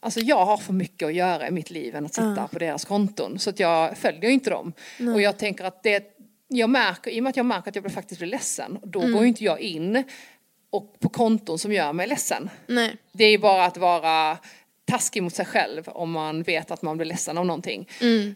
Alltså 0.00 0.20
jag 0.20 0.44
har 0.44 0.56
för 0.56 0.72
mycket 0.72 1.06
att 1.06 1.14
göra 1.14 1.48
i 1.48 1.50
mitt 1.50 1.70
liv 1.70 1.96
än 1.96 2.06
att 2.06 2.14
sitta 2.14 2.48
på 2.52 2.58
deras 2.58 2.84
konton. 2.84 3.38
Så 3.38 3.50
att 3.50 3.60
jag 3.60 3.98
följer 3.98 4.30
inte 4.30 4.50
dem. 4.50 4.72
Och 5.14 5.20
jag 5.20 5.38
tänker 5.38 5.64
att 5.64 5.82
det, 5.82 6.16
jag 6.48 6.70
märker, 6.70 7.10
i 7.10 7.20
och 7.20 7.22
med 7.22 7.30
att 7.30 7.36
jag 7.36 7.46
märker 7.46 7.68
att 7.68 7.76
jag 7.76 7.92
faktiskt 7.92 8.18
blir 8.18 8.28
ledsen, 8.28 8.78
då 8.82 9.00
går 9.00 9.22
ju 9.22 9.28
inte 9.28 9.44
jag 9.44 9.60
in 9.60 10.04
och 10.70 10.96
på 11.00 11.08
konton 11.08 11.58
som 11.58 11.72
gör 11.72 11.92
mig 11.92 12.06
ledsen. 12.06 12.50
Nej. 12.66 12.96
Det 13.12 13.24
är 13.24 13.30
ju 13.30 13.38
bara 13.38 13.64
att 13.64 13.76
vara 13.76 14.38
taskig 14.84 15.22
mot 15.22 15.34
sig 15.34 15.46
själv 15.46 15.88
om 15.88 16.10
man 16.10 16.42
vet 16.42 16.70
att 16.70 16.82
man 16.82 16.96
blir 16.96 17.06
ledsen 17.06 17.38
av 17.38 17.46
någonting. 17.46 17.88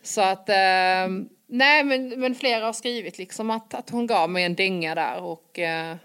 Så 0.03 0.21
att, 0.21 0.49
eh, 0.49 1.09
nej 1.49 1.85
men, 1.85 2.21
men 2.21 2.35
flera 2.35 2.65
har 2.65 2.73
skrivit 2.73 3.19
liksom 3.19 3.50
att, 3.50 3.75
att 3.75 3.91
hon 3.91 4.06
gav 4.06 4.31
mig 4.31 4.45
en 4.45 4.55
dänga 4.55 4.95
där 4.95 5.23
och 5.23 5.59
eh, 5.59 5.97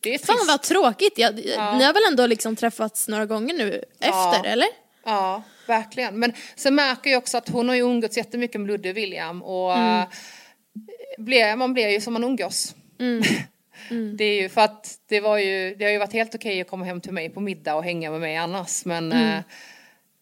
det 0.00 0.14
är 0.14 0.18
trist. 0.18 0.26
Fan 0.26 0.46
vad 0.46 0.62
tråkigt. 0.62 1.18
Jag, 1.18 1.34
Ni 1.34 1.84
har 1.84 1.92
väl 1.92 2.02
ändå 2.10 2.26
liksom 2.26 2.56
träffats 2.56 3.08
några 3.08 3.26
gånger 3.26 3.54
nu 3.54 3.84
efter, 4.00 4.44
eller? 4.44 4.68
Ja, 5.04 5.42
verkligen. 5.66 6.18
Men 6.18 6.32
sen 6.56 6.74
märker 6.74 7.10
jag 7.10 7.18
också 7.18 7.38
att 7.38 7.48
hon 7.48 7.68
har 7.68 7.76
ju 7.76 7.82
umgåtts 7.82 8.16
jättemycket 8.16 8.60
med 8.60 8.68
Ludde 8.68 8.90
och 8.90 8.96
William 8.96 9.42
och 9.42 9.76
mm. 9.76 10.06
blir, 11.18 11.56
man 11.56 11.74
blir 11.74 11.88
ju 11.88 12.00
som 12.00 12.12
man 12.12 12.24
umgås. 12.24 12.74
Det 14.18 14.24
är 14.24 14.42
ju 14.42 14.48
för 14.48 14.60
att 14.60 14.98
det 15.08 15.20
var 15.20 15.38
ju, 15.38 15.74
det 15.74 15.84
har 15.84 15.92
ju 15.92 15.98
varit 15.98 16.12
helt 16.12 16.34
okej 16.34 16.60
att 16.60 16.68
komma 16.68 16.84
hem 16.84 17.00
till 17.00 17.12
mig 17.12 17.30
på 17.30 17.40
middag 17.40 17.74
och 17.74 17.84
hänga 17.84 18.10
med 18.10 18.20
mig 18.20 18.36
annars 18.36 18.84
men 18.84 19.12
eh, 19.12 19.40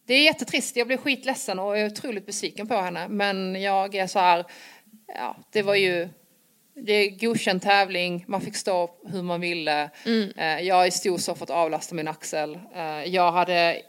det 0.07 0.15
är 0.15 0.25
jättetrist, 0.25 0.77
jag 0.77 0.87
blev 0.87 0.97
skitledsen 0.97 1.59
och 1.59 1.79
är 1.79 1.87
otroligt 1.87 2.27
besviken 2.27 2.67
på 2.69 2.75
henne 2.75 3.09
men 3.09 3.63
jag 3.63 3.95
är 3.95 4.07
så 4.07 4.19
här, 4.19 4.45
ja 5.15 5.37
det 5.53 5.63
var 5.63 5.75
ju 5.75 6.09
det 6.75 6.93
är 6.93 7.11
godkänd 7.11 7.63
tävling, 7.63 8.25
man 8.29 8.41
fick 8.41 8.57
stå 8.57 8.91
hur 9.07 9.23
man 9.23 9.41
ville. 9.41 9.91
Eh, 10.37 10.61
Jag 10.61 10.93
stod 10.93 11.21
så 11.21 11.35
för 11.35 11.45
att 11.45 11.51
avlasta 11.51 11.95
min 11.95 12.09
axel. 12.09 12.59
Eh, 12.75 13.05
Jag 13.05 13.33
hade, 13.33 13.83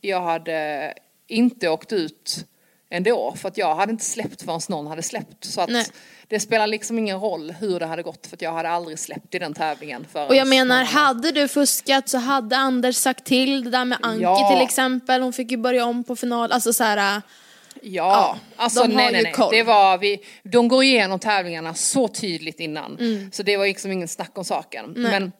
jag 0.00 0.20
hade 0.20 0.94
inte 1.26 1.68
åkt 1.68 1.92
ut 1.92 2.46
ändå 2.90 3.34
för 3.36 3.48
att 3.48 3.58
jag 3.58 3.74
hade 3.74 3.92
inte 3.92 4.04
släppt 4.04 4.42
förrän 4.42 4.60
någon 4.68 4.86
hade 4.86 5.02
släppt. 5.02 5.44
Så 5.44 5.60
att 5.60 5.70
Nej. 5.70 5.86
Det 6.30 6.40
spelar 6.40 6.66
liksom 6.66 6.98
ingen 6.98 7.20
roll 7.20 7.50
hur 7.60 7.80
det 7.80 7.86
hade 7.86 8.02
gått 8.02 8.26
för 8.26 8.36
att 8.36 8.42
jag 8.42 8.52
hade 8.52 8.68
aldrig 8.68 8.98
släppt 8.98 9.34
i 9.34 9.38
den 9.38 9.54
tävlingen. 9.54 10.06
Och 10.12 10.34
jag 10.34 10.48
menar, 10.48 10.84
hade 10.84 11.30
du 11.30 11.48
fuskat 11.48 12.08
så 12.08 12.18
hade 12.18 12.56
Anders 12.56 12.96
sagt 12.96 13.24
till 13.24 13.64
det 13.64 13.70
där 13.70 13.84
med 13.84 13.98
Anki 14.02 14.22
Ja. 14.22 14.50
till 14.52 14.64
exempel. 14.64 15.22
Hon 15.22 15.32
fick 15.32 15.50
ju 15.50 15.56
börja 15.56 15.84
om 15.84 16.04
på 16.04 16.16
final. 16.16 16.52
Alltså 16.52 16.72
så 16.72 16.84
här, 16.84 17.16
äh, 17.16 17.22
Ja, 17.82 18.38
alltså 18.56 18.82
de 18.82 18.88
nej, 18.94 19.12
nej, 19.12 19.22
nej. 19.22 19.48
Det 19.50 19.62
var 19.62 19.98
vi, 19.98 20.20
de 20.42 20.68
går 20.68 20.84
igenom 20.84 21.18
tävlingarna 21.18 21.74
så 21.74 22.08
tydligt 22.08 22.60
innan. 22.60 22.96
Mm. 23.00 23.30
Så 23.32 23.42
det 23.42 23.56
var 23.56 23.66
liksom 23.66 23.92
ingen 23.92 24.08
snack 24.08 24.38
om 24.38 24.44
saken. 24.44 24.92
Men 24.96 25.32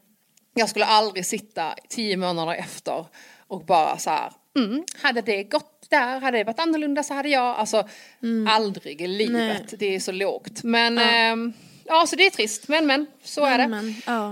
jag 0.54 0.68
skulle 0.68 0.84
aldrig 0.84 1.26
sitta 1.26 1.74
tio 1.88 2.16
månader 2.16 2.54
efter 2.54 3.06
och 3.48 3.64
bara 3.64 3.98
så 3.98 4.10
här, 4.10 4.32
mm, 4.56 4.84
hade 5.02 5.20
det 5.20 5.42
gått 5.42 5.79
där, 5.90 6.20
hade 6.20 6.38
det 6.38 6.44
varit 6.44 6.58
annorlunda 6.60 7.02
så 7.02 7.14
hade 7.14 7.28
jag, 7.28 7.56
alltså 7.56 7.88
aldrig 8.48 9.00
i 9.00 9.06
livet. 9.06 9.34
Mm. 9.34 9.48
Nej. 9.48 9.64
Det 9.78 9.94
är 9.94 10.00
så 10.00 10.12
lågt. 10.12 10.62
Men 10.62 10.98
ehm, 10.98 11.52
ja, 11.84 12.06
så 12.06 12.16
det 12.16 12.26
är 12.26 12.30
trist, 12.30 12.68
men 12.68 12.86
men, 12.86 13.06
så 13.22 13.44
är 13.44 13.58
det. 13.58 13.68
men, 13.68 13.94
ja. 14.06 14.30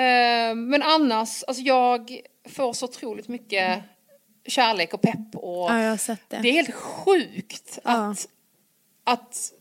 Eh, 0.00 0.54
men 0.54 0.82
annars, 0.82 1.44
alltså 1.46 1.62
jag 1.62 2.20
får 2.48 2.72
så 2.72 2.86
otroligt 2.86 3.28
mycket 3.28 3.82
kärlek 4.46 4.94
och 4.94 5.02
pepp 5.02 5.34
och 5.34 5.70
ja, 5.70 5.96
det. 6.06 6.18
det 6.28 6.48
är 6.48 6.52
helt 6.52 6.74
sjukt 6.74 7.78
Ja. 7.84 8.10
att, 8.10 8.28
att, 9.04 9.52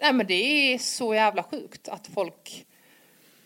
nej 0.00 0.12
men 0.12 0.26
det 0.26 0.74
är 0.74 0.78
så 0.78 1.14
jävla 1.14 1.42
sjukt 1.42 1.88
att 1.88 2.06
folk, 2.14 2.66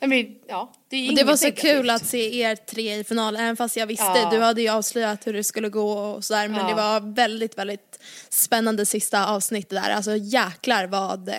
men 0.07 0.27
ja, 0.49 0.73
det 0.91 1.09
Och 1.09 1.15
det 1.15 1.25
var 1.25 1.37
så 1.37 1.45
negativt. 1.45 1.63
kul 1.73 1.91
att 1.91 2.07
se 2.07 2.41
er 2.41 2.57
tre 2.57 2.95
i 2.95 3.05
final, 3.05 3.37
även 3.37 3.57
fast 3.57 3.77
jag 3.77 3.87
visste, 3.87 4.05
Ja. 4.05 4.29
du 4.31 4.41
hade 4.41 4.63
ju 4.63 4.69
avslöjat 4.69 5.27
hur 5.27 5.33
det 5.33 5.45
skulle 5.45 5.69
gå 5.69 5.93
och 5.93 6.25
sådär, 6.25 6.49
men 6.49 6.61
Ja. 6.61 6.67
det 6.69 6.75
var 6.75 7.15
väldigt, 7.15 7.59
väldigt 7.59 7.99
spännande 8.29 8.87
sista 8.87 9.27
avsnitt 9.27 9.71
där. 9.71 9.91
Alltså 9.91 10.17
jäklar 10.17 10.87
vad, 10.87 11.29
eh, 11.29 11.35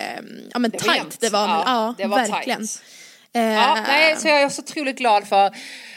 ja 0.52 0.58
men 0.58 0.70
Det 0.70 0.76
var 0.78 0.84
tight 0.84 0.96
jämnt. 0.96 1.20
det 1.20 1.30
var. 1.30 1.48
Ja, 1.48 1.62
Ja, 1.66 1.94
det 1.98 2.06
var 2.06 2.18
verkligen. 2.18 2.58
tight. 2.60 2.82
Ja, 3.32 3.40
Eh, 3.40 3.82
nej, 3.86 4.16
så 4.16 4.28
jag 4.28 4.42
är 4.42 4.48
så 4.48 4.62
otroligt 4.62 4.98
glad 4.98 5.28
för 5.28 5.46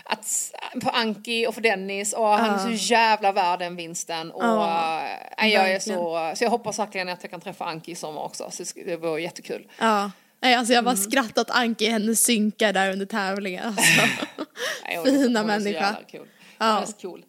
att 0.03 0.51
för 0.83 0.91
Anki 0.95 1.47
och 1.47 1.53
för 1.53 1.61
Dennis 1.61 2.13
och 2.13 2.27
han 2.27 2.49
är 2.71 2.77
så 2.77 2.93
jävla 2.93 3.31
värd 3.31 3.59
den 3.59 3.75
vinsten. 3.75 4.31
Och, 4.31 4.43
Ja, 4.43 5.01
eh, 5.37 5.47
jag 5.47 5.71
är 5.71 5.79
så, 5.79 6.33
så 6.37 6.43
jag 6.43 6.49
hoppas 6.49 6.79
verkligen 6.79 7.09
att 7.09 7.19
jag 7.21 7.31
kan 7.31 7.41
träffa 7.41 7.65
Anki 7.65 7.91
i 7.91 7.95
sommar 7.95 8.21
också. 8.21 8.47
Så 8.51 8.63
det 8.85 8.95
vore 8.97 9.21
jättekul. 9.21 9.67
Ja. 9.79 10.11
Nej, 10.41 10.55
alltså 10.55 10.73
jag 10.73 10.83
bara 10.83 10.95
Mm. 10.95 11.03
skrattat 11.11 11.49
Anki 11.49 11.85
i 11.85 11.89
hennes 11.89 12.23
synkar 12.23 12.73
där 12.73 12.91
under 12.91 13.05
tävlingen. 13.05 13.65
Alltså. 13.67 13.81
Nej, 14.85 14.97
så- 14.97 15.05
Fina 15.05 15.39
så 15.41 15.47
människa. 15.47 15.69
jävla 15.71 15.99
Cool. 16.11 16.27
Ja. 16.57 16.85
så 16.85 16.93
cool. 16.93 17.25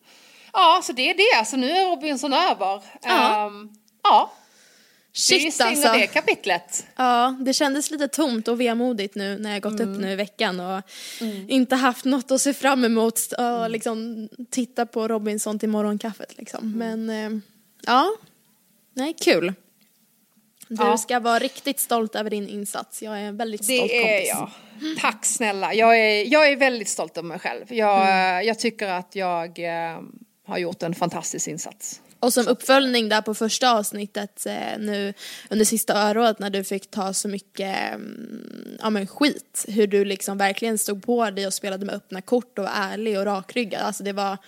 Ja, 0.52 0.80
så 0.84 0.92
det 0.92 1.10
är 1.10 1.14
det. 1.14 1.46
Så 1.46 1.56
nu 1.56 1.70
är 1.70 1.86
Robinson 1.90 2.32
över. 2.32 2.82
Ja. 3.02 3.46
Ehm, 3.46 3.68
ja. 4.02 4.32
Shit 5.14 5.54
stänger 5.54 5.70
alltså. 5.70 5.92
det 5.92 6.06
kapitlet. 6.06 6.86
Ja, 6.96 7.36
det 7.40 7.52
kändes 7.52 7.90
lite 7.90 8.08
tomt 8.08 8.48
och 8.48 8.60
vemodigt 8.60 9.14
nu 9.14 9.38
när 9.38 9.52
jag 9.52 9.62
gått 9.62 9.80
Mm. 9.80 9.92
upp 9.94 10.00
nu 10.00 10.12
i 10.12 10.16
veckan 10.16 10.60
och 10.60 10.82
inte 11.48 11.76
haft 11.76 12.04
något 12.04 12.30
att 12.30 12.40
se 12.40 12.54
fram 12.54 12.84
emot 12.84 13.18
och 13.38 13.44
Mm. 13.44 13.72
liksom 13.72 14.28
titta 14.50 14.86
på 14.86 15.08
Robinson 15.08 15.58
till 15.58 15.68
morgonkaffet 15.68 16.38
liksom. 16.38 16.74
Mm. 16.74 17.04
Men 17.06 17.34
eh, 17.34 17.40
ja, 17.86 18.10
nej 18.94 19.14
kul. 19.20 19.52
Du 20.68 20.76
Ja. 20.84 20.96
ska 20.98 21.20
vara 21.20 21.38
riktigt 21.38 21.80
stolt 21.80 22.14
över 22.14 22.30
din 22.30 22.48
insats. 22.48 23.02
Jag 23.02 23.18
är 23.18 23.22
en 23.22 23.36
väldigt 23.36 23.64
stolt 23.64 23.80
Det 23.90 23.96
är 23.96 24.02
kompis. 24.02 24.28
jag. 24.80 24.98
Tack 25.00 25.24
snälla. 25.24 25.74
Jag 25.74 25.98
är, 25.98 26.32
jag 26.32 26.48
är 26.52 26.56
väldigt 26.56 26.88
stolt 26.88 27.16
över 27.18 27.28
mig 27.28 27.38
själv. 27.38 27.72
Jag, 27.72 28.02
Mm. 28.02 28.46
jag 28.46 28.58
tycker 28.58 28.88
att 28.88 29.16
jag 29.16 29.58
eh, 29.58 30.00
har 30.46 30.58
gjort 30.58 30.82
en 30.82 30.94
fantastisk 30.94 31.48
insats. 31.48 32.00
Och 32.20 32.32
som 32.32 32.46
uppföljning 32.48 33.08
där 33.08 33.22
på 33.22 33.34
första 33.34 33.72
avsnittet 33.78 34.46
eh, 34.46 34.78
nu 34.78 35.14
under 35.50 35.64
sista 35.64 35.94
örådet 35.94 36.38
när 36.38 36.50
du 36.50 36.64
fick 36.64 36.90
ta 36.90 37.12
så 37.12 37.28
mycket 37.28 37.76
mm, 37.94 38.78
ja, 38.82 38.90
men 38.90 39.06
skit. 39.06 39.64
Hur 39.68 39.86
du 39.86 40.04
liksom 40.04 40.38
verkligen 40.38 40.78
stod 40.78 41.02
på 41.06 41.30
dig 41.30 41.46
och 41.46 41.54
spelade 41.54 41.86
med 41.86 41.94
öppna 41.94 42.20
kort 42.20 42.58
och 42.58 42.64
var 42.64 42.72
ärlig 42.74 43.18
och 43.18 43.24
rakryggad. 43.24 43.80
Alltså 43.82 44.02
det 44.02 44.12
var 44.12 44.38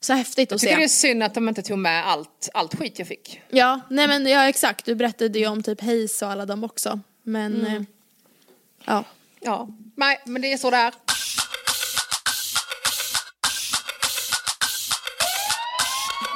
så 0.00 0.12
häftigt 0.12 0.52
att 0.52 0.62
Jag 0.62 0.70
tycker 0.70 0.82
det 0.82 0.88
se. 0.88 1.08
är 1.08 1.10
synd 1.12 1.22
att 1.22 1.34
de 1.34 1.48
inte 1.48 1.62
tog 1.62 1.78
med 1.78 2.06
allt, 2.06 2.48
allt 2.54 2.74
skit 2.74 2.98
jag 2.98 3.08
fick. 3.08 3.40
Ja, 3.50 3.80
nej 3.90 4.08
men 4.08 4.26
ja 4.26 4.48
exakt. 4.48 4.84
Du 4.84 4.94
berättade 4.94 5.38
ju 5.38 5.46
om 5.46 5.62
typ 5.62 5.80
Hayes 5.80 6.22
och 6.22 6.28
alla 6.30 6.46
dem 6.46 6.64
också. 6.64 7.00
Men 7.22 7.54
Mm. 7.60 7.76
eh, 7.76 7.82
ja. 8.84 9.04
Ja, 9.40 9.68
nej, 9.96 10.20
men 10.24 10.42
det 10.42 10.52
är 10.52 10.56
så 10.56 10.70
där. 10.70 10.94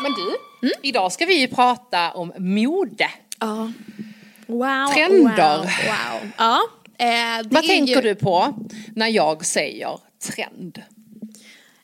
Men 0.03 0.13
du, 0.13 0.37
Mm. 0.69 0.79
idag 0.83 1.13
ska 1.13 1.27
vi 1.27 1.35
ju 1.41 1.49
prata 1.49 2.11
om 2.13 2.33
mode. 2.37 3.11
ja. 3.41 3.73
Wow. 4.47 4.87
Trender. 4.95 5.59
Wow. 5.59 5.67
wow. 5.67 6.31
Ja. 6.39 6.61
Eh, 6.99 7.07
det 7.43 7.49
Vad 7.51 7.65
tänker 7.67 7.95
ju... 7.95 8.01
du 8.01 8.15
på 8.15 8.55
när 8.97 9.09
jag 9.09 9.45
säger 9.47 9.99
trend? 10.35 10.83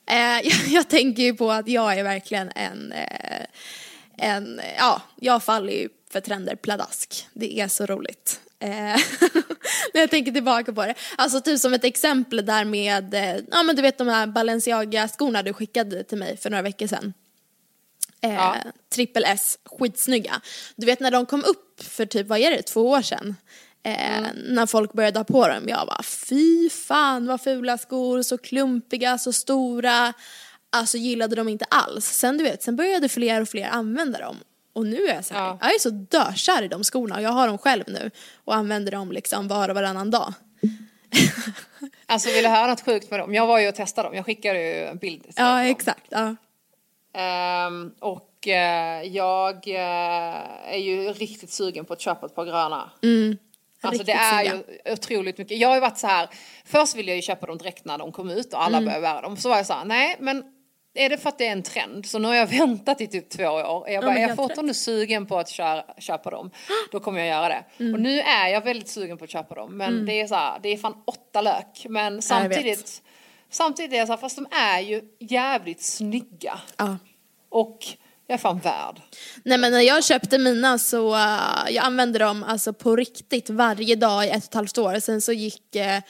Eh, 0.09 0.17
jag, 0.43 0.67
jag 0.67 0.87
tänker 0.87 1.23
ju 1.23 1.33
på 1.33 1.51
att 1.51 1.67
jag 1.67 1.99
är 1.99 2.03
verkligen 2.03 2.51
en, 2.55 2.91
eh, 2.91 3.45
en 4.17 4.61
ja, 4.77 5.01
jag 5.15 5.43
faller 5.43 5.73
ju 5.73 5.89
för 6.11 6.21
trender 6.21 6.55
pladask. 6.55 7.27
Det 7.33 7.59
är 7.59 7.67
så 7.67 7.85
roligt. 7.85 8.39
Eh, 8.59 8.69
när 9.93 10.01
jag 10.01 10.09
tänker 10.09 10.31
tillbaka 10.31 10.73
på 10.73 10.85
det. 10.85 10.95
Alltså 11.17 11.41
typ 11.41 11.59
som 11.59 11.73
ett 11.73 11.83
exempel 11.83 12.45
där 12.45 12.65
med, 12.65 13.13
ja 13.51 13.63
men 13.63 13.75
du 13.75 13.81
vet 13.81 13.97
de 13.97 14.07
här 14.07 14.27
Balenciaga-skorna 14.27 15.43
du 15.43 15.53
skickade 15.53 16.03
till 16.03 16.17
mig 16.17 16.37
för 16.37 16.49
några 16.49 16.61
veckor 16.61 16.87
sedan. 16.87 17.13
Eh, 18.21 18.33
Ja. 18.33 18.55
Trippel 18.89 19.23
S, 19.27 19.59
skitsnygga. 19.65 20.41
Du 20.75 20.85
vet 20.85 20.99
när 20.99 21.11
de 21.11 21.25
kom 21.25 21.43
upp 21.43 21.83
för 21.83 22.05
typ, 22.05 22.27
vad 22.27 22.39
är 22.39 22.51
det, 22.51 22.61
två 22.61 22.89
år 22.89 23.01
sedan? 23.01 23.35
Eh, 23.83 24.27
När 24.35 24.65
folk 24.65 24.93
började 24.93 25.19
ha 25.19 25.23
på 25.23 25.47
dem, 25.47 25.63
jag 25.67 25.87
bara 25.87 26.03
fy 26.03 26.69
fan 26.69 27.25
vad 27.27 27.41
fula 27.41 27.77
skor, 27.77 28.21
så 28.21 28.37
klumpiga, 28.37 29.17
så 29.17 29.33
stora. 29.33 30.13
Alltså 30.69 30.97
gillade 30.97 31.35
de 31.35 31.49
inte 31.49 31.65
alls. 31.69 32.05
Sen 32.05 32.37
du 32.37 32.43
vet, 32.43 32.63
sen 32.63 32.75
började 32.75 33.09
fler 33.09 33.41
och 33.41 33.49
fler 33.49 33.67
använda 33.69 34.19
dem. 34.19 34.37
Och 34.73 34.85
nu 34.85 34.97
är 35.07 35.15
jag 35.15 35.25
så 35.25 35.33
här, 35.33 35.41
Ja. 35.45 35.57
jag 35.61 35.75
är 35.75 35.79
så 35.79 35.89
dökär 35.89 36.63
i 36.63 36.67
de 36.67 36.83
skorna 36.83 37.15
och 37.15 37.21
jag 37.21 37.29
har 37.29 37.47
dem 37.47 37.57
själv 37.57 37.83
nu 37.87 38.11
och 38.45 38.55
använder 38.55 38.91
dem 38.91 39.11
liksom 39.11 39.47
var 39.47 39.69
och 39.69 39.75
varannan 39.75 40.11
dag. 40.11 40.33
Alltså 42.05 42.29
vill 42.29 42.43
du 42.43 42.49
höra 42.49 42.67
något 42.67 42.85
sjukt 42.85 43.11
med 43.11 43.19
dem? 43.19 43.33
Jag 43.33 43.47
var 43.47 43.59
ju 43.59 43.67
och 43.67 43.75
testade 43.75 44.07
dem, 44.07 44.15
jag 44.15 44.25
skickade 44.25 44.59
ju 44.61 44.85
en 44.85 44.97
bild 44.97 45.23
Ja, 45.35 45.63
exakt. 45.63 46.05
Ja. 46.09 46.35
Ehm, 47.13 47.91
och 47.99 48.47
eh, 48.47 49.03
jag 49.03 49.67
eh, 49.67 50.73
är 50.73 50.77
ju 50.77 51.13
riktigt 51.13 51.51
sugen 51.51 51.85
på 51.85 51.93
att 51.93 52.01
köpa 52.01 52.25
ett 52.25 52.35
par 52.35 52.45
gröna. 52.45 52.89
Alltså 53.81 54.03
det 54.03 54.11
är 54.11 54.43
ju 54.43 54.63
otroligt 54.93 55.37
mycket. 55.37 55.57
Jag 55.57 55.67
har 55.67 55.75
ju 55.75 55.81
varit 55.81 55.97
så 55.97 56.07
här, 56.07 56.29
först 56.65 56.95
ville 56.95 57.11
jag 57.11 57.15
ju 57.15 57.21
köpa 57.21 57.45
dem 57.45 57.57
direkt 57.57 57.85
när 57.85 57.97
de 57.97 58.11
kom 58.11 58.29
ut 58.29 58.53
och 58.53 58.63
alla 58.63 58.81
började 58.81 59.01
bära 59.01 59.21
dem. 59.21 59.37
Så 59.37 59.49
var 59.49 59.57
jag 59.57 59.65
så 59.65 59.73
här, 59.73 59.85
nej 59.85 60.15
men 60.19 60.43
är 60.93 61.09
det 61.09 61.17
för 61.17 61.29
att 61.29 61.37
det 61.37 61.47
är 61.47 61.51
en 61.51 61.63
trend? 61.63 62.05
Så 62.05 62.19
nu 62.19 62.27
har 62.27 62.35
jag 62.35 62.47
väntat 62.47 63.01
i 63.01 63.07
typ 63.07 63.29
två 63.29 63.43
år. 63.43 63.89
Jag 63.89 64.03
bara, 64.03 64.13
men 64.13 64.23
är 64.23 64.27
jag 64.27 64.35
fortfarande 64.35 64.73
sugen 64.73 65.25
på 65.25 65.37
att 65.39 65.49
köra, 65.49 65.83
köpa 65.97 66.29
dem, 66.29 66.51
då 66.91 66.99
kommer 66.99 67.19
jag 67.19 67.27
göra 67.27 67.49
det. 67.49 67.93
Och 67.93 67.99
nu 67.99 68.19
är 68.19 68.47
jag 68.47 68.61
väldigt 68.61 68.89
sugen 68.89 69.17
på 69.17 69.23
att 69.23 69.29
köpa 69.29 69.55
dem. 69.55 69.77
Men 69.77 70.05
det 70.05 70.21
är 70.21 70.27
så 70.27 70.35
här, 70.35 70.59
det 70.63 70.69
är 70.69 70.77
fan 70.77 70.95
åtta 71.05 71.41
lök. 71.41 71.85
Men 71.89 72.21
samtidigt, 72.21 73.01
samtidigt 73.49 73.93
är 73.93 73.97
jag 73.97 74.07
så 74.07 74.13
här, 74.13 74.17
fast 74.17 74.35
de 74.35 74.47
är 74.51 74.79
ju 74.79 75.01
jävligt 75.19 75.81
snygga. 75.81 76.59
Ja. 76.77 76.97
Och 77.49 77.79
jag 78.29 78.33
är 78.33 78.39
fan 78.39 78.59
värd. 78.59 79.01
Nej 79.43 79.57
men 79.57 79.71
när 79.71 79.79
jag 79.81 80.03
köpte 80.03 80.37
mina 80.37 80.77
så, 80.77 81.15
uh, 81.15 81.71
jag 81.71 81.85
använde 81.85 82.19
dem 82.19 82.43
alltså 82.43 82.73
på 82.73 82.95
riktigt 82.95 83.49
varje 83.49 83.95
dag 83.95 84.25
i 84.25 84.29
ett 84.29 84.37
och 84.37 84.43
ett 84.43 84.53
halvt 84.53 84.77
år. 84.77 84.99
Sen 84.99 85.21
så 85.21 85.31
gick, 85.31 85.75
eh, 85.75 86.01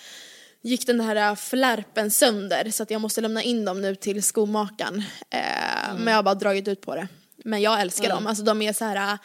gick 0.62 0.88
den 0.88 1.02
här 1.02 1.32
uh, 1.32 1.36
flärpen 1.36 2.12
sönder 2.12 2.72
så 2.72 2.84
att 2.84 2.92
jag 2.92 3.02
måste 3.02 3.22
lämna 3.22 3.44
in 3.44 3.66
dem 3.66 3.82
nu 3.82 3.96
till 3.96 4.24
skomakaren. 4.24 5.04
Eh, 5.30 5.40
Men 5.98 6.08
jag 6.08 6.16
har 6.16 6.24
bara 6.24 6.36
dragit 6.36 6.68
ut 6.68 6.82
på 6.82 6.96
det. 6.96 7.08
Men 7.44 7.62
jag 7.62 7.82
älskar 7.82 8.10
dem, 8.10 8.28
alltså 8.28 8.44
de 8.44 8.62
är 8.62 8.74
så 8.74 8.86
här. 8.86 9.14
uh, 9.14 9.20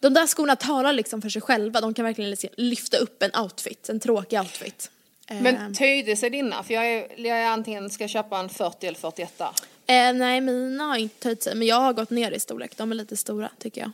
de 0.00 0.14
där 0.14 0.26
skorna 0.26 0.56
talar 0.56 0.92
liksom 0.92 1.22
för 1.22 1.28
sig 1.28 1.42
själva, 1.42 1.80
de 1.80 1.94
kan 1.94 2.04
verkligen 2.04 2.30
liksom 2.30 2.50
lyfta 2.56 2.96
upp 2.96 3.22
en 3.22 3.40
outfit, 3.42 3.88
en 3.88 4.00
tråkig 4.00 4.38
outfit. 4.38 4.90
Eh, 5.30 5.40
Men 5.40 5.74
töjde 5.74 6.16
sig 6.16 6.30
dina? 6.30 6.62
För 6.62 6.74
jag 6.74 6.86
är, 6.86 7.06
jag 7.16 7.38
är 7.38 7.46
antingen 7.46 7.90
ska 7.90 8.08
köpa 8.08 8.38
en 8.38 8.48
40 8.48 8.86
eller 8.86 8.98
41. 8.98 9.42
Eh, 9.86 10.12
nej 10.14 10.40
mina 10.40 10.84
har 10.84 10.96
inte 10.96 11.20
töjt 11.22 11.42
sig 11.42 11.54
men 11.54 11.66
jag 11.66 11.80
har 11.80 11.92
gått 11.92 12.10
ner 12.10 12.30
i 12.30 12.40
storlek, 12.40 12.76
de 12.76 12.90
är 12.90 12.94
lite 12.96 13.16
stora 13.16 13.50
tycker 13.58 13.80
jag. 13.80 13.90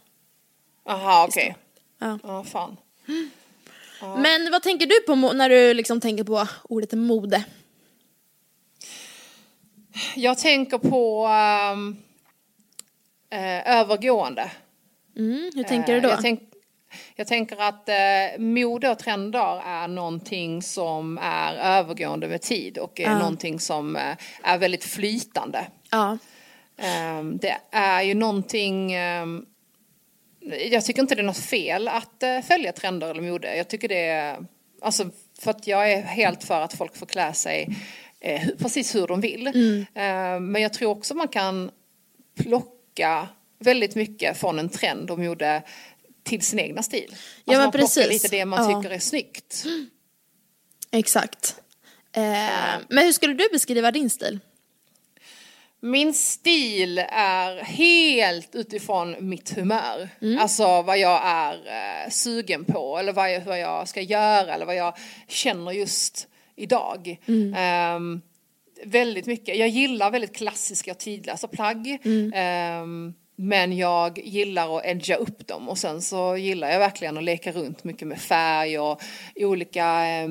Jaha 0.84 1.24
okej. 1.28 1.56
Ja. 1.98 2.18
Ja 2.22 2.44
fan. 2.44 2.76
Men 4.18 4.50
vad 4.52 4.62
tänker 4.62 4.86
du 4.86 5.00
på 5.00 5.14
när 5.32 5.48
du 5.48 5.74
liksom 5.74 6.00
tänker 6.00 6.24
på 6.24 6.46
ordet 6.62 6.92
mode? 6.92 7.44
Jag 10.16 10.38
tänker 10.38 10.78
på 10.78 11.26
ehm, 11.26 11.96
eh, 13.30 13.78
övergående. 13.78 14.50
Mm, 15.16 15.50
hur 15.54 15.62
tänker 15.64 15.94
du 15.94 16.00
då? 16.00 16.08
Eh, 16.08 16.14
Jag, 16.14 16.22
tänk, 16.22 16.40
jag 17.16 17.26
tänker 17.26 17.62
att 17.62 17.88
eh, 17.88 18.38
mode 18.38 18.88
och 18.90 18.98
trender 18.98 19.60
är 19.66 19.88
någonting 19.88 20.62
som 20.62 21.18
är 21.22 21.54
övergående 21.78 22.28
med 22.28 22.42
tid 22.42 22.78
och 22.78 23.00
är 23.00 23.04
Ja. 23.04 23.18
någonting 23.18 23.60
som 23.60 23.96
eh, 23.96 24.16
är 24.42 24.58
väldigt 24.58 24.84
flytande. 24.84 25.66
Ja. 25.90 26.18
Ehm, 26.78 27.38
det 27.38 27.56
är 27.70 28.02
ju 28.02 28.14
någonting... 28.14 28.92
ehm, 28.92 29.46
jag 30.70 30.84
tycker 30.84 31.02
inte 31.02 31.14
det 31.14 31.20
är 31.20 31.24
något 31.26 31.36
fel 31.38 31.88
att 31.88 32.22
eh, 32.22 32.40
följa 32.40 32.72
trender 32.72 33.10
eller 33.10 33.22
mode. 33.22 33.56
Jag 33.56 33.68
tycker 33.68 33.88
det 33.88 34.06
är... 34.06 34.38
Alltså, 34.82 35.10
för 35.40 35.50
att 35.50 35.66
jag 35.66 35.92
är 35.92 36.02
helt 36.02 36.44
för 36.44 36.60
att 36.60 36.74
folk 36.74 36.96
får 36.96 37.06
klä 37.06 37.32
sig 37.32 37.76
eh, 38.20 38.48
precis 38.58 38.94
hur 38.94 39.06
de 39.06 39.20
vill. 39.20 39.46
Ehm, 39.94 40.52
men 40.52 40.62
jag 40.62 40.72
tror 40.72 40.90
också 40.90 41.14
man 41.14 41.28
kan 41.28 41.70
plocka 42.38 43.28
väldigt 43.58 43.94
mycket 43.94 44.36
från 44.40 44.58
en 44.58 44.68
trend 44.68 45.10
och 45.10 45.18
mode 45.18 45.62
till 46.22 46.42
sin 46.42 46.58
egna 46.58 46.82
stil. 46.82 47.06
Alltså 47.10 47.24
Ja, 47.44 47.52
men 47.52 47.58
man 47.60 47.70
plockar 47.72 47.84
precis. 47.86 48.08
lite 48.22 48.28
det 48.36 48.44
man 48.44 48.70
Ja. 48.70 48.82
tycker 48.82 48.94
är 48.94 48.98
snyggt. 48.98 49.64
Exakt. 50.90 51.56
Eh, 52.12 52.22
men 52.88 53.04
hur 53.04 53.12
skulle 53.12 53.34
du 53.34 53.48
beskriva 53.52 53.90
din 53.90 54.10
stil? 54.10 54.40
Min 55.82 56.14
stil 56.14 56.98
är 57.08 57.56
helt 57.64 58.54
utifrån 58.54 59.16
mitt 59.20 59.50
humör. 59.56 60.08
Alltså 60.40 60.82
vad 60.82 60.98
jag 60.98 61.20
är 61.24 61.54
eh, 61.54 62.10
sugen 62.10 62.64
på 62.64 62.98
eller 62.98 63.12
vad 63.12 63.32
jag, 63.32 63.40
vad 63.40 63.58
jag 63.60 63.88
ska 63.88 64.00
göra 64.00 64.54
eller 64.54 64.66
vad 64.66 64.76
jag 64.76 64.96
känner 65.28 65.72
just 65.72 66.28
idag. 66.56 67.16
Ehm, 67.56 68.20
väldigt 68.84 69.26
mycket. 69.26 69.56
Jag 69.56 69.68
gillar 69.68 70.10
väldigt 70.10 70.36
klassiska 70.36 70.90
och 70.90 70.98
tidlösa 70.98 71.48
plagg. 71.48 71.98
Ehm, 72.34 73.14
men 73.36 73.76
jag 73.76 74.18
gillar 74.18 74.76
att 74.78 74.84
edga 74.84 75.16
upp 75.16 75.46
dem 75.46 75.68
och 75.68 75.78
sen 75.78 76.02
så 76.02 76.36
gillar 76.36 76.70
jag 76.70 76.78
verkligen 76.78 77.16
att 77.18 77.24
leka 77.24 77.52
runt 77.52 77.84
mycket 77.84 78.08
med 78.08 78.18
färg 78.20 78.78
och 78.78 79.02
olika 79.36 80.06
eh, 80.06 80.28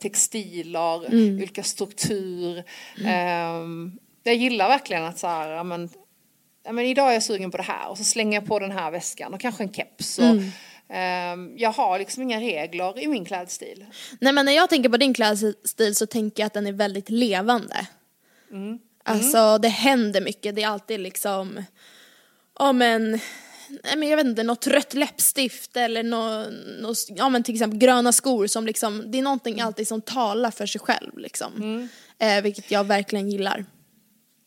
textiler, 0.00 1.14
olika 1.36 1.62
struktur. 1.62 2.62
Ehm, 3.06 3.98
jag 4.22 4.34
gillar 4.34 4.68
verkligen 4.68 5.04
att 5.04 5.18
så 5.18 5.26
här, 5.26 5.64
men, 5.64 5.88
men 6.70 6.84
idag 6.84 7.08
är 7.08 7.12
jag 7.12 7.22
sugen 7.22 7.50
på 7.50 7.56
det 7.56 7.62
här 7.62 7.88
och 7.88 7.98
så 7.98 8.04
slänger 8.04 8.40
jag 8.40 8.48
på 8.48 8.58
den 8.58 8.70
här 8.70 8.90
väskan 8.90 9.34
och 9.34 9.40
kanske 9.40 9.62
en 9.62 9.72
keps. 9.72 10.18
Och, 10.18 10.36
Ehm, 10.92 11.52
jag 11.56 11.72
har 11.72 11.98
liksom 11.98 12.22
inga 12.22 12.40
regler 12.40 12.98
i 12.98 13.08
min 13.08 13.24
klädstil. 13.24 13.86
Nej 14.20 14.32
men 14.32 14.46
när 14.46 14.52
jag 14.52 14.70
tänker 14.70 14.88
på 14.88 14.96
din 14.96 15.14
klädstil 15.14 15.96
så 15.96 16.06
tänker 16.06 16.42
jag 16.42 16.46
att 16.46 16.52
den 16.52 16.66
är 16.66 16.72
väldigt 16.72 17.10
levande. 17.10 17.86
Mm. 18.50 18.78
Alltså 19.04 19.58
det 19.58 19.68
händer 19.68 20.20
mycket, 20.20 20.56
det 20.56 20.62
är 20.62 20.68
alltid 20.68 21.00
liksom, 21.00 21.64
ja 22.58 22.72
men, 22.72 23.10
nej 23.68 23.96
men 23.96 24.08
jag 24.08 24.16
vet 24.16 24.26
inte, 24.26 24.42
något 24.42 24.66
rött 24.66 24.94
läppstift 24.94 25.76
eller 25.76 26.02
nå, 26.02 26.46
nå, 26.80 26.94
ja 27.08 27.28
men 27.28 27.42
till 27.42 27.54
exempel 27.54 27.78
gröna 27.78 28.12
skor 28.12 28.46
som 28.46 28.66
liksom, 28.66 29.10
det 29.10 29.18
är 29.18 29.22
någonting 29.22 29.60
alltid 29.60 29.88
som 29.88 30.00
talar 30.00 30.50
för 30.50 30.66
sig 30.66 30.80
själv 30.80 31.18
liksom. 31.18 31.52
Mm. 31.56 31.88
Eh, 32.18 32.42
vilket 32.42 32.70
jag 32.70 32.84
verkligen 32.84 33.30
gillar. 33.30 33.64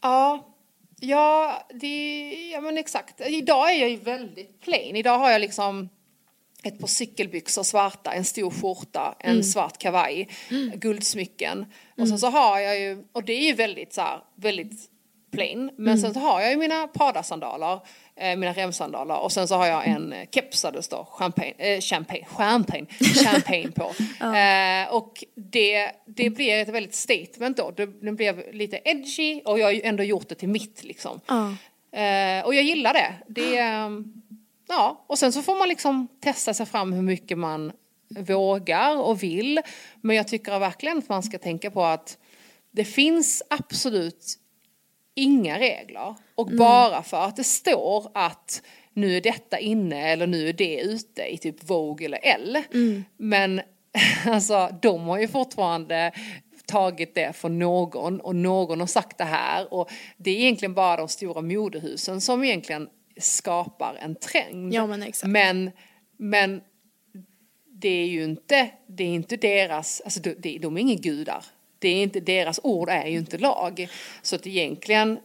Ja, 0.05 0.55
ja, 0.99 1.61
det, 1.73 2.49
ja 2.51 2.61
men 2.61 2.77
exakt. 2.77 3.21
Idag 3.27 3.73
är 3.73 3.79
jag 3.79 3.89
ju 3.89 3.95
väldigt 3.95 4.61
plain. 4.61 4.95
Idag 4.95 5.19
har 5.19 5.31
jag 5.31 5.41
liksom 5.41 5.89
ett 6.63 6.79
par 6.79 6.87
cykelbyxor 6.87 7.63
svarta, 7.63 8.11
en 8.11 8.25
stor 8.25 8.51
skjorta, 8.51 9.15
en 9.19 9.31
mm. 9.31 9.43
svart 9.43 9.77
kavaj, 9.77 10.29
mm. 10.51 10.79
guldsmycken. 10.79 11.57
Mm. 11.57 11.67
Och 11.97 12.07
sen 12.07 12.19
så 12.19 12.27
har 12.27 12.59
jag 12.59 12.79
ju, 12.79 13.03
och 13.11 13.23
det 13.23 13.33
är 13.33 13.47
ju 13.47 13.53
väldigt 13.53 13.93
så 13.93 14.01
här, 14.01 14.19
väldigt 14.35 14.89
plain. 15.31 15.71
Men 15.77 15.87
mm. 15.87 15.97
sen 15.97 16.13
så 16.13 16.19
har 16.19 16.41
jag 16.41 16.51
ju 16.51 16.57
mina 16.57 16.87
Prada-sandaler, 16.87 17.79
mina 18.17 18.53
remsandaler 18.53 19.19
och 19.19 19.31
sen 19.31 19.47
så 19.47 19.55
har 19.55 19.67
jag 19.67 19.87
en 19.87 20.13
eh, 20.13 20.27
keps 20.31 20.61
där 20.61 20.71
det 20.71 20.83
står 20.83 21.05
champagne, 21.05 21.53
eh, 21.57 21.81
champagne, 21.81 22.25
champagne, 22.25 22.85
champagne 23.23 23.71
på. 23.71 23.91
ja. 24.19 24.37
eh, 24.37 24.93
och 24.93 25.23
det, 25.35 25.91
det 26.05 26.29
blir 26.29 26.53
ett 26.53 26.69
väldigt 26.69 26.95
statement 26.95 27.57
då. 27.57 27.71
Det, 27.71 27.85
det 27.85 28.11
blev 28.11 28.53
lite 28.53 28.79
edgy 28.85 29.41
och 29.45 29.59
jag 29.59 29.65
har 29.65 29.71
ju 29.71 29.81
ändå 29.81 30.03
gjort 30.03 30.29
det 30.29 30.35
till 30.35 30.49
mitt 30.49 30.83
liksom. 30.83 31.19
Ja. 31.27 31.55
Eh, 31.99 32.45
och 32.45 32.55
jag 32.55 32.63
gillar 32.63 32.93
det. 32.93 33.13
Det 33.27 33.57
ehm, 33.57 34.13
ja, 34.67 35.05
och 35.07 35.19
sen 35.19 35.31
så 35.31 35.41
får 35.41 35.55
man 35.55 35.67
liksom 35.67 36.07
testa 36.19 36.53
sig 36.53 36.65
fram 36.65 36.93
hur 36.93 37.01
mycket 37.01 37.37
man 37.37 37.71
vågar 38.09 38.97
och 38.97 39.23
vill. 39.23 39.61
Men 40.01 40.15
jag 40.15 40.27
tycker 40.27 40.59
verkligen 40.59 40.97
att 40.97 41.09
man 41.09 41.23
ska 41.23 41.37
tänka 41.37 41.71
på 41.71 41.83
att 41.83 42.17
det 42.71 42.85
finns 42.85 43.43
absolut 43.49 44.39
inga 45.15 45.59
regler. 45.59 46.15
Och 46.35 46.47
mm. 46.47 46.57
bara 46.57 47.03
för 47.03 47.21
att 47.21 47.35
det 47.35 47.43
står 47.43 48.11
att 48.13 48.61
nu 48.93 49.17
är 49.17 49.21
detta 49.21 49.59
inne 49.59 50.11
eller 50.11 50.27
nu 50.27 50.49
är 50.49 50.53
det 50.53 50.79
ute 50.81 51.23
i 51.23 51.37
typ 51.37 51.69
Vogue 51.69 52.05
eller 52.05 52.19
L. 52.23 52.57
Mm. 52.73 53.03
Men 53.17 53.61
alltså 54.25 54.69
de 54.81 55.01
har 55.01 55.19
ju 55.19 55.27
fortfarande 55.27 56.11
tagit 56.65 57.15
det 57.15 57.33
från 57.33 57.59
någon 57.59 58.21
och 58.21 58.35
någon 58.35 58.79
har 58.79 58.87
sagt 58.87 59.17
det 59.17 59.23
här 59.23 59.73
och 59.73 59.91
det 60.17 60.31
är 60.31 60.35
egentligen 60.35 60.73
bara 60.73 60.97
de 60.97 61.07
stora 61.07 61.41
modehusen 61.41 62.21
som 62.21 62.43
egentligen 62.43 62.89
skapar 63.17 63.97
en 64.01 64.15
trend. 64.15 64.73
Ja, 64.73 64.87
men, 64.87 65.03
exakt. 65.03 65.29
men, 65.29 65.71
men 66.17 66.61
det 67.81 67.89
är 67.89 68.05
ju 68.05 68.23
inte, 68.23 68.69
det 68.87 69.03
är 69.03 69.07
inte 69.07 69.37
deras, 69.37 70.01
alltså 70.01 70.19
de, 70.19 70.57
de 70.57 70.77
är 70.77 70.81
inga 70.81 70.95
gudar. 70.95 71.45
Det 71.79 71.87
är 71.87 72.03
inte, 72.03 72.19
deras 72.19 72.59
ord 72.63 72.89
är 72.89 73.07
ju 73.07 73.17
inte 73.17 73.37
lag. 73.37 73.87
Så 74.21 74.35
att 74.35 74.47
egentligen 74.47 75.19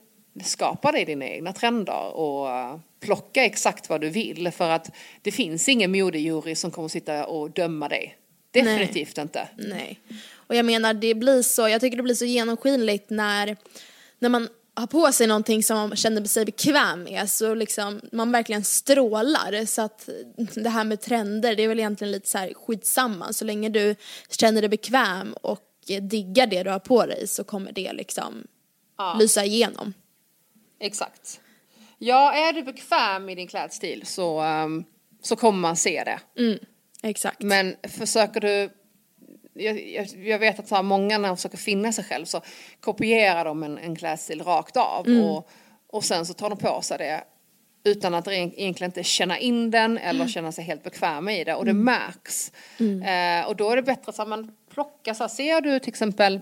skapa 0.44 0.92
dig 0.92 1.04
dina 1.04 1.24
egna 1.24 1.52
trender 1.52 2.16
och 2.16 2.48
plocka 3.00 3.44
exakt 3.44 3.88
vad 3.88 4.00
du 4.00 4.08
vill 4.08 4.50
för 4.50 4.70
att 4.70 4.90
det 5.22 5.32
finns 5.32 5.68
ingen 5.68 5.92
modejury 5.92 6.54
som 6.54 6.70
kommer 6.70 6.88
sitta 6.88 7.26
och 7.26 7.50
döma 7.50 7.88
dig. 7.88 8.16
Definitivt 8.50 9.16
Nej. 9.16 9.22
inte. 9.22 9.48
Nej. 9.56 10.00
Och 10.34 10.54
jag 10.54 10.64
menar 10.64 10.94
det 10.94 11.14
blir 11.14 11.42
så, 11.42 11.68
jag 11.68 11.80
tycker 11.80 11.96
det 11.96 12.02
blir 12.02 12.14
så 12.14 12.24
genomskinligt 12.24 13.10
när, 13.10 13.56
när 14.18 14.28
man 14.28 14.48
har 14.74 14.86
på 14.86 15.12
sig 15.12 15.26
någonting 15.26 15.62
som 15.62 15.76
man 15.76 15.96
känner 15.96 16.24
sig 16.24 16.44
bekväm 16.44 17.02
med 17.02 17.30
så 17.30 17.54
liksom 17.54 18.00
man 18.12 18.32
verkligen 18.32 18.64
strålar 18.64 19.66
så 19.66 19.82
att 19.82 20.08
det 20.54 20.68
här 20.68 20.84
med 20.84 21.00
trender 21.00 21.56
det 21.56 21.62
är 21.62 21.68
väl 21.68 21.78
egentligen 21.78 22.12
lite 22.12 22.28
så 22.28 22.38
här 22.38 22.54
skitsamma 22.54 23.32
så 23.32 23.44
länge 23.44 23.68
du 23.68 23.96
känner 24.30 24.60
dig 24.62 24.68
bekväm 24.68 25.32
och 25.32 25.60
diggar 25.98 26.46
det 26.46 26.62
du 26.62 26.70
har 26.70 26.78
på 26.78 27.06
dig 27.06 27.26
så 27.26 27.44
kommer 27.44 27.72
det 27.72 27.92
liksom 27.92 28.46
ja. 28.98 29.16
lysa 29.18 29.44
igenom. 29.44 29.94
Exakt. 30.80 31.40
Ja, 31.98 32.32
är 32.32 32.52
du 32.52 32.62
bekväm 32.62 33.28
i 33.28 33.34
din 33.34 33.48
klädstil 33.48 34.06
så, 34.06 34.42
um, 34.42 34.84
så 35.22 35.36
kommer 35.36 35.58
man 35.58 35.76
se 35.76 36.04
det. 36.04 36.42
Mm, 36.42 36.58
exakt. 37.02 37.42
Men 37.42 37.76
försöker 37.82 38.40
du 38.40 38.70
jag, 39.54 39.88
jag, 39.88 40.06
jag, 40.06 40.38
vet 40.38 40.58
att 40.58 40.68
så 40.68 40.74
här, 40.74 40.82
många 40.82 41.18
när 41.18 41.28
de 41.28 41.36
försöker 41.36 41.58
finna 41.58 41.92
sig 41.92 42.04
själv 42.04 42.24
så 42.24 42.40
kopierar 42.80 43.44
de 43.44 43.62
en, 43.62 43.78
en 43.78 43.96
klädstil 43.96 44.42
rakt 44.42 44.76
av 44.76 45.06
mm. 45.06 45.24
och, 45.24 45.50
och 45.86 46.04
sen 46.04 46.26
så 46.26 46.34
tar 46.34 46.50
de 46.50 46.58
på 46.58 46.82
sig 46.82 46.98
det 46.98 47.24
utan 47.84 48.14
att 48.14 48.28
egentligen 48.28 48.90
inte 48.90 49.04
känna 49.04 49.38
in 49.38 49.70
den 49.70 49.98
eller 49.98 50.20
mm. 50.20 50.28
känna 50.28 50.52
sig 50.52 50.64
helt 50.64 50.82
bekväma 50.82 51.32
i 51.32 51.44
det 51.44 51.54
och 51.54 51.64
det 51.64 51.70
mm. 51.70 51.84
märks. 51.84 52.52
Mm. 52.78 53.02
Eh, 53.42 53.48
och 53.48 53.56
då 53.56 53.70
är 53.70 53.76
det 53.76 53.82
bättre 53.82 54.12
att 54.16 54.28
man 54.28 54.52
plockar 54.74 55.14
så 55.14 55.22
här, 55.22 55.28
ser 55.28 55.60
du 55.60 55.78
till 55.78 55.88
exempel 55.88 56.40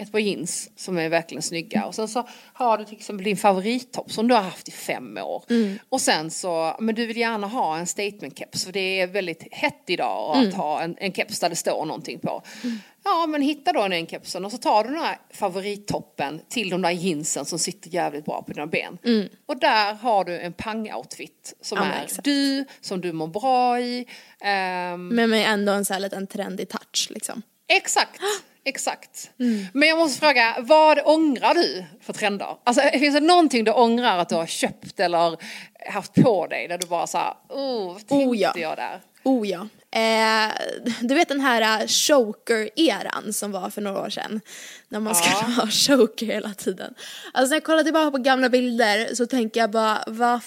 ett 0.00 0.12
par 0.12 0.18
jeans 0.18 0.70
som 0.76 0.98
är 0.98 1.08
verkligen 1.08 1.42
snygga 1.42 1.86
och 1.86 1.94
sen 1.94 2.08
så 2.08 2.28
har 2.52 2.78
du 2.78 2.84
till 2.84 2.96
exempel 2.96 3.24
din 3.24 3.36
favorittopp 3.36 4.12
som 4.12 4.28
du 4.28 4.34
har 4.34 4.42
haft 4.42 4.68
i 4.68 4.70
fem 4.70 5.18
år. 5.18 5.44
Mm. 5.50 5.78
Och 5.88 6.00
sen 6.00 6.30
så, 6.30 6.76
men 6.80 6.94
du 6.94 7.06
vill 7.06 7.16
gärna 7.16 7.46
ha 7.46 7.78
en 7.78 7.86
statement 7.86 8.38
keps 8.38 8.64
för 8.64 8.72
det 8.72 9.00
är 9.00 9.06
väldigt 9.06 9.48
hett 9.50 9.82
idag 9.86 10.36
mm. 10.36 10.48
att 10.48 10.54
ha 10.54 10.82
en, 10.82 10.96
en 10.98 11.12
keps 11.12 11.40
där 11.40 11.48
det 11.48 11.56
står 11.56 11.84
någonting 11.86 12.18
på. 12.18 12.42
Mm. 12.64 12.78
Ja 13.04 13.26
men 13.26 13.42
hitta 13.42 13.72
då 13.72 13.88
den 13.88 14.06
kepsen 14.06 14.44
och 14.44 14.52
så 14.52 14.58
tar 14.58 14.84
du 14.84 14.90
den 14.90 15.00
här 15.00 15.18
favorittoppen 15.30 16.40
till 16.48 16.70
de 16.70 16.82
där 16.82 16.90
jeansen 16.90 17.44
som 17.44 17.58
sitter 17.58 17.90
jävligt 17.90 18.24
bra 18.24 18.42
på 18.42 18.52
dina 18.52 18.66
ben. 18.66 18.98
Mm. 19.04 19.28
Och 19.46 19.60
där 19.60 19.94
har 19.94 20.24
du 20.24 20.38
en 20.38 20.52
pang-outfit 20.52 21.54
som 21.60 21.78
ja, 21.78 21.84
är 21.84 22.04
exakt. 22.04 22.24
du, 22.24 22.64
som 22.80 23.00
du 23.00 23.12
mår 23.12 23.26
bra 23.26 23.80
i. 23.80 24.06
Um, 24.40 25.08
men 25.08 25.30
med 25.30 25.52
ändå 25.52 25.72
en 25.72 25.84
sån 25.84 25.94
här 25.94 26.00
liten 26.00 26.26
trendig 26.26 26.68
touch 26.68 27.08
liksom. 27.10 27.42
Exakt. 27.70 28.20
Exakt. 28.64 29.30
Mm. 29.38 29.66
Men 29.74 29.88
jag 29.88 29.98
måste 29.98 30.20
fråga, 30.20 30.56
vad 30.60 30.98
ångrar 31.04 31.54
du 31.54 31.84
för 32.00 32.12
trender? 32.12 32.56
Alltså 32.64 32.82
finns 32.92 33.14
det 33.14 33.20
någonting 33.20 33.64
du 33.64 33.72
ångrar 33.72 34.18
att 34.18 34.28
du 34.28 34.34
har 34.34 34.46
köpt 34.46 35.00
eller 35.00 35.36
haft 35.90 36.14
på 36.14 36.46
dig 36.46 36.68
där 36.68 36.78
du 36.78 36.86
bara 36.86 37.06
såhär, 37.06 37.34
oh, 37.48 37.92
vad 37.92 37.96
tänkte 37.96 38.14
oh, 38.14 38.36
ja. 38.36 38.52
jag 38.56 38.76
där? 38.76 39.00
Oh 39.24 39.48
ja. 39.48 39.68
Eh, 39.92 40.52
du 41.00 41.14
vet 41.14 41.28
den 41.28 41.40
här 41.40 41.82
uh, 41.82 41.86
choker-eran 41.86 43.32
som 43.32 43.52
var 43.52 43.70
för 43.70 43.80
några 43.80 44.00
år 44.00 44.10
sedan. 44.10 44.40
När 44.88 45.00
man 45.00 45.14
skulle 45.14 45.36
ja. 45.40 45.46
ha 45.62 45.66
choker 45.70 46.26
hela 46.26 46.54
tiden. 46.54 46.94
Alltså 47.32 47.50
när 47.50 47.56
jag 47.56 47.64
kollar 47.64 47.82
tillbaka 47.82 48.10
på 48.10 48.18
gamla 48.18 48.48
bilder 48.48 49.14
så 49.14 49.26
tänker 49.26 49.60
jag 49.60 49.70
bara, 49.70 50.04
vad 50.06 50.42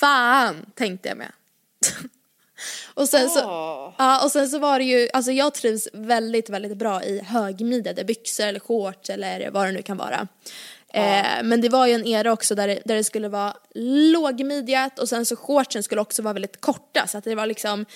fan 0.00 0.66
tänkte 0.74 1.08
jag 1.08 1.18
med? 1.18 1.32
Och 2.94 3.08
sen, 3.08 3.26
oh. 3.26 3.34
så, 3.34 3.40
ja, 3.98 4.24
och 4.24 4.30
sen 4.30 4.48
så 4.48 4.58
var 4.58 4.78
det 4.78 4.84
ju, 4.84 5.08
alltså 5.12 5.32
jag 5.32 5.54
trivs 5.54 5.88
väldigt, 5.92 6.50
väldigt 6.50 6.76
bra 6.76 7.02
i 7.02 7.20
högmidjade 7.20 8.04
byxor 8.04 8.46
eller 8.46 8.60
shorts 8.60 9.10
eller 9.10 9.50
vad 9.50 9.66
det 9.66 9.72
nu 9.72 9.82
kan 9.82 9.96
vara. 9.96 10.28
Eh, 10.94 11.42
men 11.42 11.60
det 11.60 11.68
var 11.68 11.86
ju 11.86 11.92
en 11.92 12.06
era 12.06 12.32
också 12.32 12.54
där 12.54 12.68
det, 12.68 12.82
där 12.84 12.96
det 12.96 13.04
skulle 13.04 13.28
vara 13.28 13.56
lågmidjat 14.12 14.98
och 14.98 15.08
sen 15.08 15.26
så 15.26 15.36
shortsen 15.36 15.82
skulle 15.82 16.00
också 16.00 16.22
vara 16.22 16.32
väldigt 16.32 16.60
korta 16.60 17.06
så 17.06 17.18
att 17.18 17.24
det 17.24 17.34
var 17.34 17.46
liksom 17.46 17.86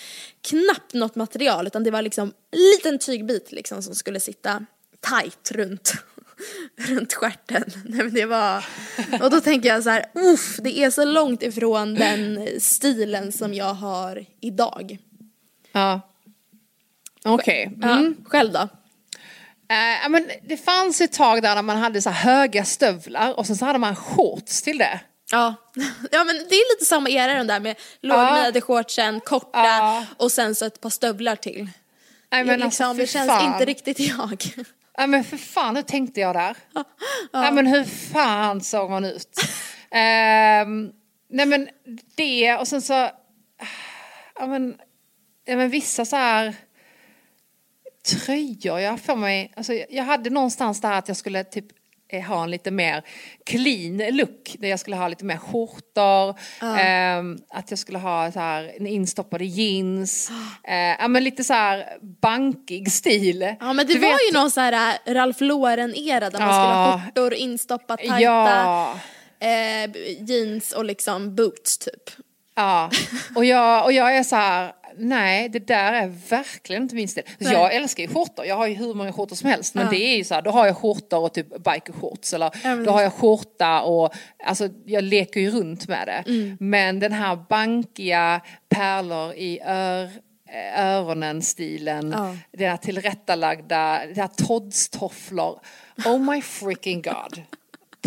knappt 0.49 0.95
något 0.95 1.15
material 1.15 1.67
utan 1.67 1.85
det 1.85 1.91
var 1.91 2.03
liksom 2.03 2.33
en 2.51 2.59
liten 2.59 2.99
tygbit 2.99 3.53
liksom 3.53 3.83
som 3.83 3.95
skulle 3.95 4.21
sitta 4.21 4.67
tight 5.01 5.51
runt 5.51 5.93
runt 6.77 7.15
stjärten. 7.15 7.65
Nej, 7.85 8.03
men 8.03 8.15
det 8.15 8.27
var, 8.27 8.65
och 9.23 9.31
då 9.31 9.41
tänker 9.41 9.69
jag 9.69 9.83
så 9.83 9.91
här, 9.91 10.05
uff, 10.15 10.57
det 10.63 10.79
är 10.79 10.91
så 10.91 11.05
långt 11.05 11.43
ifrån 11.43 11.95
den 11.95 12.49
stilen 12.61 13.33
som 13.33 13.55
jag 13.55 13.75
har 13.75 14.27
idag. 14.41 14.99
Ja. 15.73 16.01
Okej. 17.25 17.73
Okay. 17.77 17.91
Mm. 17.91 18.17
Ja, 18.19 18.31
själv 18.31 18.53
då? 18.53 18.69
Uh, 19.73 20.09
men 20.09 20.31
det 20.49 20.57
fanns 20.57 21.01
ett 21.01 21.13
tag 21.13 21.43
där 21.43 21.63
man 21.63 21.77
hade 21.77 22.03
så 22.03 22.11
höga 22.11 22.65
stövlar 22.65 23.39
och 23.39 23.47
sen 23.47 23.57
så 23.57 23.65
hade 23.65 23.79
man 23.79 23.97
shorts 23.97 24.63
till 24.63 24.79
det. 24.79 25.01
Ja. 25.31 25.55
ja 26.11 26.25
men 26.25 26.37
det 26.37 26.55
är 26.55 26.75
lite 26.75 26.85
samma 26.85 27.09
era 27.09 27.35
den 27.35 27.47
där 27.47 27.61
med 27.61 27.77
lågmidjade 28.01 28.59
ja. 28.59 28.61
shortsen, 28.61 29.21
korta 29.21 29.65
ja. 29.65 30.05
och 30.17 30.33
sen 30.33 30.55
så 30.55 30.65
ett 30.65 30.81
par 30.81 30.91
stövlar 30.91 31.37
till. 31.37 31.69
Nej, 32.33 32.45
men 32.45 32.59
det, 32.59 32.65
liksom, 32.65 32.87
alltså, 32.87 33.01
det 33.01 33.07
känns 33.07 33.29
fan. 33.29 33.53
inte 33.53 33.65
riktigt 33.65 34.01
jag. 34.01 34.45
Ja 34.97 35.07
men 35.07 35.25
för 35.25 35.37
fan, 35.37 35.77
hur 35.77 35.83
tänkte 35.83 36.21
jag 36.21 36.35
där? 36.35 36.57
Ja, 36.75 36.85
ja. 37.33 37.51
men 37.51 37.67
hur 37.67 37.85
fan 37.85 38.61
såg 38.61 38.91
man 38.91 39.05
ut? 39.05 39.41
um, 40.65 40.93
nej 41.29 41.47
men 41.47 41.69
det 42.17 42.57
och 42.57 42.69
sen 42.69 42.83
så, 42.83 43.11
ja 44.35 44.47
men, 44.47 44.77
ja, 45.45 45.57
men 45.57 45.71
vissa 45.71 46.05
så 46.05 46.17
här 46.17 46.57
tröjor, 48.07 48.81
jag 48.81 49.01
för 49.01 49.17
mig, 49.17 49.53
alltså 49.57 49.73
jag 49.73 50.05
hade 50.05 50.31
någonstans 50.31 50.81
där 50.81 50.93
att 50.93 51.09
jag 51.09 51.17
skulle 51.17 51.45
typ 51.45 51.67
ha 52.13 52.43
en 52.43 52.51
lite 52.51 52.71
mer 52.71 53.03
clean 53.47 54.17
look. 54.17 54.57
Där 54.59 54.69
jag 54.69 54.81
skulle 54.81 54.97
ha 54.97 55.09
lite 55.09 55.25
mer 55.25 55.37
skjortor, 55.37 56.29
uh. 56.63 56.81
eh, 56.81 57.23
att 57.51 57.71
jag 57.71 57.79
skulle 57.79 57.99
ha 57.99 58.33
så 58.33 58.41
här 58.41 58.87
instoppade 58.87 59.45
jeans, 59.45 60.31
eh, 60.69 60.75
ja 60.75 61.09
men 61.09 61.25
lite 61.25 61.45
så 61.45 61.55
här 61.55 61.99
bankig 62.23 62.93
stil. 62.93 63.55
Ja 63.61 63.73
men 63.73 63.87
det 63.87 63.93
du 63.93 63.99
var 63.99 64.09
vet... 64.09 64.29
ju 64.29 64.39
någon 64.39 64.51
så 64.51 64.61
här 64.61 64.99
eh, 65.05 65.15
Ralph 65.15 65.43
Lauren-era 65.43 66.31
där 66.31 66.39
man 66.39 66.55
skulle 66.55 66.75
ha 66.75 67.01
skjortor 67.05 67.35
instoppat 67.35 67.99
tajta, 67.99 68.21
ja. 68.21 68.99
eh, 69.41 69.91
jeans 70.21 70.73
och 70.73 70.85
liksom 70.85 71.35
boots 71.35 71.79
typ. 71.79 72.11
Ja, 72.57 72.91
och 73.35 73.45
jag, 73.45 73.85
och 73.85 73.93
jag 73.93 74.17
är 74.17 74.23
så 74.23 74.37
här, 74.37 74.73
nej 74.99 75.49
det 75.49 75.59
där 75.67 75.93
är 75.93 76.07
verkligen 76.29 76.83
inte 76.83 76.95
min 76.95 77.09
stil. 77.09 77.23
Nej. 77.39 77.53
Jag 77.53 77.75
älskar 77.75 78.03
ju 78.03 78.09
skjortor, 78.09 78.45
jag 78.47 78.57
har 78.57 78.67
ju 78.67 78.75
hur 78.75 78.95
många 78.95 79.13
skjortor 79.13 79.37
som 79.37 79.51
helst. 79.51 79.75
Men 79.75 79.85
Ja. 79.85 79.91
det 79.91 80.05
är 80.05 80.17
ju 80.17 80.25
så 80.25 80.35
här, 80.35 80.43
då 80.43 80.51
har 80.51 80.67
jag 80.67 80.77
skjortor 80.77 81.19
och 81.19 81.33
typ 81.35 81.49
bikershorts 81.65 82.35
eller 82.35 82.51
men 82.63 82.85
då 82.85 82.91
har 82.91 83.03
jag 83.03 83.13
skjorta 83.13 83.83
och 83.83 84.15
alltså 84.45 84.69
jag 84.85 85.05
leker 85.05 85.41
ju 85.41 85.51
runt 85.51 85.89
med 85.89 86.07
det. 86.07 86.31
Mm. 86.33 86.57
Men 86.61 87.01
den 87.01 87.13
här 87.13 87.37
bankiga 87.49 88.41
pärlor 88.69 89.33
i 89.35 89.61
ör, 89.67 90.11
öronen-stilen, 90.77 92.11
Ja. 92.17 92.37
den 92.53 92.71
här 92.71 92.77
tillrättalagda, 92.77 94.01
det 94.15 94.21
här 94.21 94.29
Todds-tofflor. 94.29 95.59
Oh 96.05 96.19
my 96.19 96.43
freaking 96.43 97.03
god. 97.03 97.43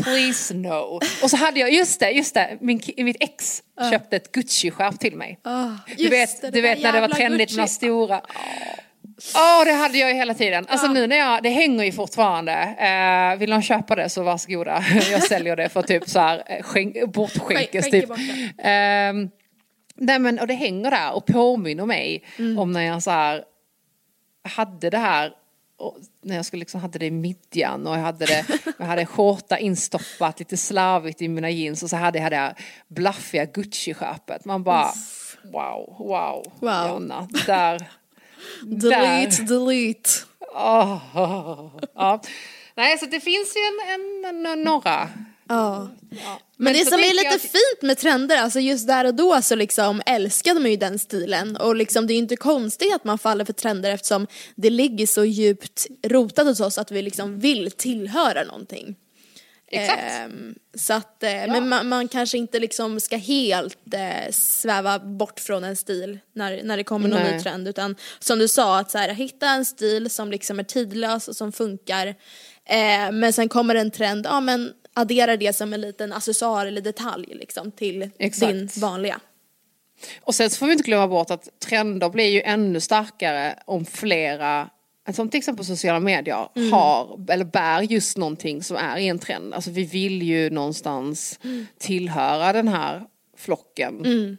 Please 0.04 0.54
no. 0.54 1.00
Och 1.24 1.30
så 1.30 1.38
hade 1.38 1.60
jag, 1.60 1.74
just 1.74 2.00
det, 2.00 2.12
just 2.12 2.34
det, 2.34 2.58
min, 2.62 2.82
mitt 2.98 3.18
ex 3.20 3.64
köpte 3.92 4.16
ett 4.16 4.32
Gucci-skärp 4.32 5.00
till 5.00 5.16
mig. 5.16 5.40
Ah, 5.44 5.70
Du 5.98 6.10
vet, 6.10 6.42
det, 6.42 6.50
du 6.52 6.62
vet 6.62 6.82
när 6.82 6.94
det 6.94 7.02
var 7.02 7.08
trendigt 7.08 7.56
med 7.56 7.64
de 7.66 7.70
stora. 7.70 8.22
Åh, 9.36 9.66
det 9.66 9.72
hade 9.72 9.98
jag 9.98 10.10
ju 10.10 10.16
hela 10.16 10.34
tiden. 10.34 10.66
Alltså 10.70 10.88
nu 10.88 11.08
när 11.08 11.16
jag, 11.18 11.44
det 11.44 11.50
hänger 11.50 11.84
ju 11.84 11.92
fortfarande. 11.92 12.54
Eh, 12.54 13.40
vill 13.40 13.50
någon 13.50 13.62
köpa 13.62 13.96
det 13.96 14.10
så 14.10 14.24
varsågoda. 14.24 14.84
Jag 15.12 15.24
säljer 15.24 15.56
det 15.56 15.70
för 15.70 15.82
typ 15.82 16.10
så 16.10 16.20
här 16.20 16.44
eh, 16.46 16.64
skänk, 16.64 17.12
bortskänkes 17.14 17.86
Skänk- 17.86 17.92
typ. 17.92 18.10
Ehm, 18.64 19.30
nej 19.96 20.20
men 20.20 20.40
och 20.40 20.48
det 20.48 20.54
hänger 20.54 20.92
där 20.92 21.14
och 21.16 21.26
påminner 21.26 21.86
mig 21.86 22.24
Mm. 22.40 22.60
om 22.60 22.72
när 22.72 22.82
jag 22.82 23.04
så 23.04 23.12
här 23.12 23.44
hade 24.44 24.90
det 24.90 24.98
här 24.98 25.32
och 25.78 25.98
när 26.22 26.36
jag 26.36 26.46
skulle 26.46 26.60
liksom 26.60 26.82
hade 26.82 27.00
det 27.00 27.06
i 27.06 27.12
midjan 27.12 27.88
och 27.88 27.94
jag 27.94 28.02
hade 28.02 28.26
det, 28.26 28.46
jag 28.78 28.86
hade 28.86 29.06
skjorta 29.06 29.58
instoppat 29.58 30.40
lite 30.40 30.58
slarvigt 30.58 31.22
i 31.22 31.28
mina 31.28 31.50
jeans 31.50 31.84
och 31.84 31.90
så 31.90 31.96
hade 31.96 32.20
jag 32.20 32.32
det 32.32 32.36
här 32.36 32.56
blaffiga 32.88 33.46
Gucci-skärpet. 33.46 34.46
Man 34.46 34.64
bara 34.64 34.92
wow, 35.44 35.96
wow, 36.00 36.46
Wow. 36.60 36.88
Jonna, 36.88 37.28
där, 37.46 37.88
Delete, 38.64 39.44
delete. 39.44 40.10
Åh, 40.54 40.98
ja. 41.94 42.22
Nej, 42.76 42.98
så 42.98 43.06
det 43.06 43.20
finns 43.20 43.56
ju 43.56 43.62
en, 43.62 44.00
en, 44.26 44.46
en, 44.46 44.64
några. 44.64 45.10
Ja. 45.50 45.90
Ja. 46.10 46.40
Men, 46.58 46.74
det 46.74 46.86
som 46.86 47.00
är 47.00 47.14
lite 47.14 47.26
jag 47.26 47.42
fint 47.42 47.82
med 47.82 47.98
trender, 47.98 48.38
alltså 48.38 48.60
just 48.60 48.88
där 48.88 49.06
och 49.06 49.16
då 49.16 49.42
så 49.42 49.56
liksom 49.56 50.02
älskade 50.06 50.60
man 50.60 50.72
ju 50.72 50.78
den 50.78 51.00
stilen 51.00 51.58
och 51.58 51.76
liksom 51.76 52.08
det 52.08 52.14
är 52.14 52.18
inte 52.18 52.36
konstigt 52.36 52.96
att 52.96 53.04
man 53.04 53.18
faller 53.18 53.46
för 53.46 53.54
trender 53.54 53.92
eftersom 53.92 54.28
det 54.56 54.70
ligger 54.70 55.08
så 55.08 55.26
djupt 55.26 55.88
rotat 56.04 56.48
hos 56.48 56.60
oss 56.60 56.78
att 56.78 56.92
vi 56.92 57.02
liksom 57.02 57.40
vill 57.40 57.72
tillhöra 57.72 58.44
någonting. 58.44 58.96
Exakt. 59.72 60.02
Ehm, 60.02 60.56
så 60.74 60.94
att, 60.94 61.24
eh, 61.24 61.30
men 61.30 61.70
man, 61.70 61.90
man 61.90 62.08
kanske 62.08 62.38
inte 62.38 62.60
liksom 62.60 63.00
ska 63.00 63.18
helt 63.18 63.94
eh, 63.94 64.32
sväva 64.32 65.00
bort 65.00 65.40
från 65.40 65.64
en 65.64 65.76
stil 65.76 66.20
när, 66.34 66.64
när 66.64 66.78
det 66.78 66.84
kommer 66.84 67.10
någon 67.10 67.22
Nej. 67.22 67.36
ny 67.36 67.40
trend 67.40 67.68
utan 67.68 67.96
som 68.20 68.40
du 68.40 68.48
sa 68.48 68.80
att 68.80 68.92
så 68.92 68.98
här, 68.98 69.10
hitta 69.10 69.48
en 69.48 69.66
stil 69.66 70.10
som 70.10 70.32
liksom 70.32 70.60
är 70.60 70.64
tidlös 70.64 71.28
och 71.28 71.36
som 71.36 71.52
funkar 71.52 72.08
eh, 72.66 73.12
men 73.12 73.34
sen 73.34 73.50
kommer 73.50 73.76
en 73.76 73.92
trend, 73.92 74.26
ja 74.26 74.40
men 74.40 74.74
addera 74.94 75.38
det 75.38 75.54
som 75.56 75.74
en 75.74 75.82
liten 75.82 76.14
accessoar 76.14 76.66
eller 76.66 76.82
detalj 76.82 77.28
liksom 77.34 77.72
till 77.72 78.10
Exakt. 78.20 78.52
din 78.54 78.70
vanliga. 78.82 79.20
Och 80.22 80.36
sen 80.36 80.50
så 80.50 80.58
får 80.58 80.66
vi 80.66 80.72
inte 80.72 80.84
glömma 80.84 81.08
bort 81.08 81.32
att 81.32 81.50
trender 81.60 82.10
blir 82.10 82.28
ju 82.30 82.42
ännu 82.42 82.80
starkare 82.80 83.60
om 83.66 83.86
flera 83.86 84.70
som 85.14 85.30
till 85.30 85.38
exempel 85.38 85.66
sociala 85.66 86.00
medier 86.00 86.48
Mm. 86.56 86.72
har 86.72 87.26
eller 87.30 87.46
bär 87.46 87.82
just 87.82 88.18
någonting 88.18 88.64
som 88.64 88.78
är 88.78 88.98
i 88.98 89.08
en 89.08 89.20
trend. 89.20 89.54
Alltså 89.54 89.72
vi 89.72 89.84
vill 89.84 90.22
ju 90.24 90.50
någonstans 90.50 91.40
Mm. 91.44 91.68
tillhöra 91.78 92.54
den 92.54 92.68
här 92.68 93.04
flocken. 93.38 94.38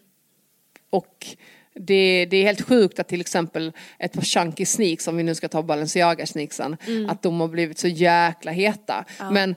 Och 0.90 1.26
det, 1.74 2.26
det 2.30 2.36
är 2.36 2.44
helt 2.44 2.60
sjukt 2.68 2.98
att 2.98 3.08
till 3.08 3.20
exempel 3.20 3.72
ett 3.98 4.12
par 4.12 4.22
chunky 4.22 4.64
sneaks, 4.66 5.08
om 5.08 5.16
vi 5.16 5.22
nu 5.22 5.34
ska 5.34 5.48
ta 5.48 5.62
Balenciaga 5.62 6.26
sneaksen, 6.26 6.76
Mm. 6.86 7.10
att 7.10 7.22
de 7.22 7.40
har 7.40 7.48
blivit 7.48 7.78
så 7.78 7.88
jäkla 7.88 8.52
heta. 8.52 9.04
Men 9.32 9.54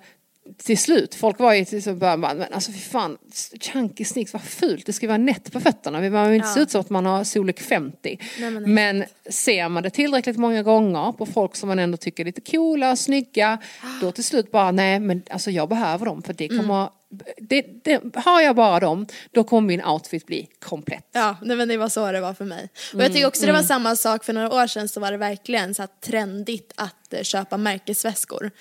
till 0.57 0.77
slut, 0.77 1.15
folk 1.15 1.39
var 1.39 1.53
ju 1.53 1.65
till 1.65 1.83
så 1.83 1.93
början 1.93 2.21
bara, 2.21 2.33
men 2.33 2.53
alltså 2.53 2.71
fy 2.71 2.79
fan, 2.79 3.17
chunky 3.61 4.05
sneaks, 4.05 4.33
vad 4.33 4.41
fult, 4.41 4.85
det 4.85 4.93
ska 4.93 5.07
vara 5.07 5.17
nätt 5.17 5.51
på 5.53 5.59
fötterna, 5.59 5.99
vi 6.01 6.09
behöver 6.09 6.33
inte 6.33 6.47
Ja. 6.47 6.53
se 6.53 6.59
ut 6.59 6.71
som 6.71 6.81
att 6.81 6.89
man 6.89 7.05
har 7.05 7.23
storlek 7.23 7.59
50. 7.59 8.19
Nej, 8.39 8.51
men 8.51 8.73
men 8.73 9.03
ser 9.29 9.69
man 9.69 9.83
det 9.83 9.89
tillräckligt 9.89 10.37
många 10.37 10.63
gånger 10.63 11.11
på 11.11 11.25
folk 11.25 11.55
som 11.55 11.69
man 11.69 11.79
ändå 11.79 11.97
tycker 11.97 12.23
är 12.23 12.25
lite 12.25 12.41
coola 12.41 12.91
och 12.91 12.99
snygga, 12.99 13.57
då 14.01 14.11
till 14.11 14.23
slut 14.23 14.51
bara, 14.51 14.71
nej 14.71 14.99
men 14.99 15.23
alltså 15.29 15.51
jag 15.51 15.69
behöver 15.69 16.05
dem 16.05 16.21
för 16.23 16.33
det 16.33 16.45
Mm. 16.49 16.57
kommer, 16.57 16.89
det, 17.37 17.65
det, 17.83 18.15
har 18.15 18.41
jag 18.41 18.55
bara 18.55 18.79
dem, 18.79 19.05
då 19.31 19.43
kommer 19.43 19.67
min 19.67 19.83
outfit 19.85 20.25
bli 20.25 20.47
komplett. 20.59 21.07
Ja, 21.11 21.37
nej, 21.41 21.57
men 21.57 21.67
det 21.67 21.77
var 21.77 21.89
så 21.89 22.11
det 22.11 22.21
var 22.21 22.33
för 22.33 22.45
mig. 22.45 22.69
Och 22.87 22.93
Mm, 22.93 23.03
jag 23.03 23.13
tycker 23.13 23.27
också 23.27 23.45
det 23.45 23.51
var 23.51 23.63
samma 23.63 23.95
sak 23.95 24.23
för 24.23 24.33
några 24.33 24.53
år 24.53 24.67
sedan 24.67 24.89
så 24.89 24.99
var 24.99 25.11
det 25.11 25.17
verkligen 25.17 25.73
så 25.75 25.87
trendigt 26.05 26.73
att 26.75 27.13
eh, 27.13 27.21
köpa 27.23 27.57
märkesväskor. 27.57 28.51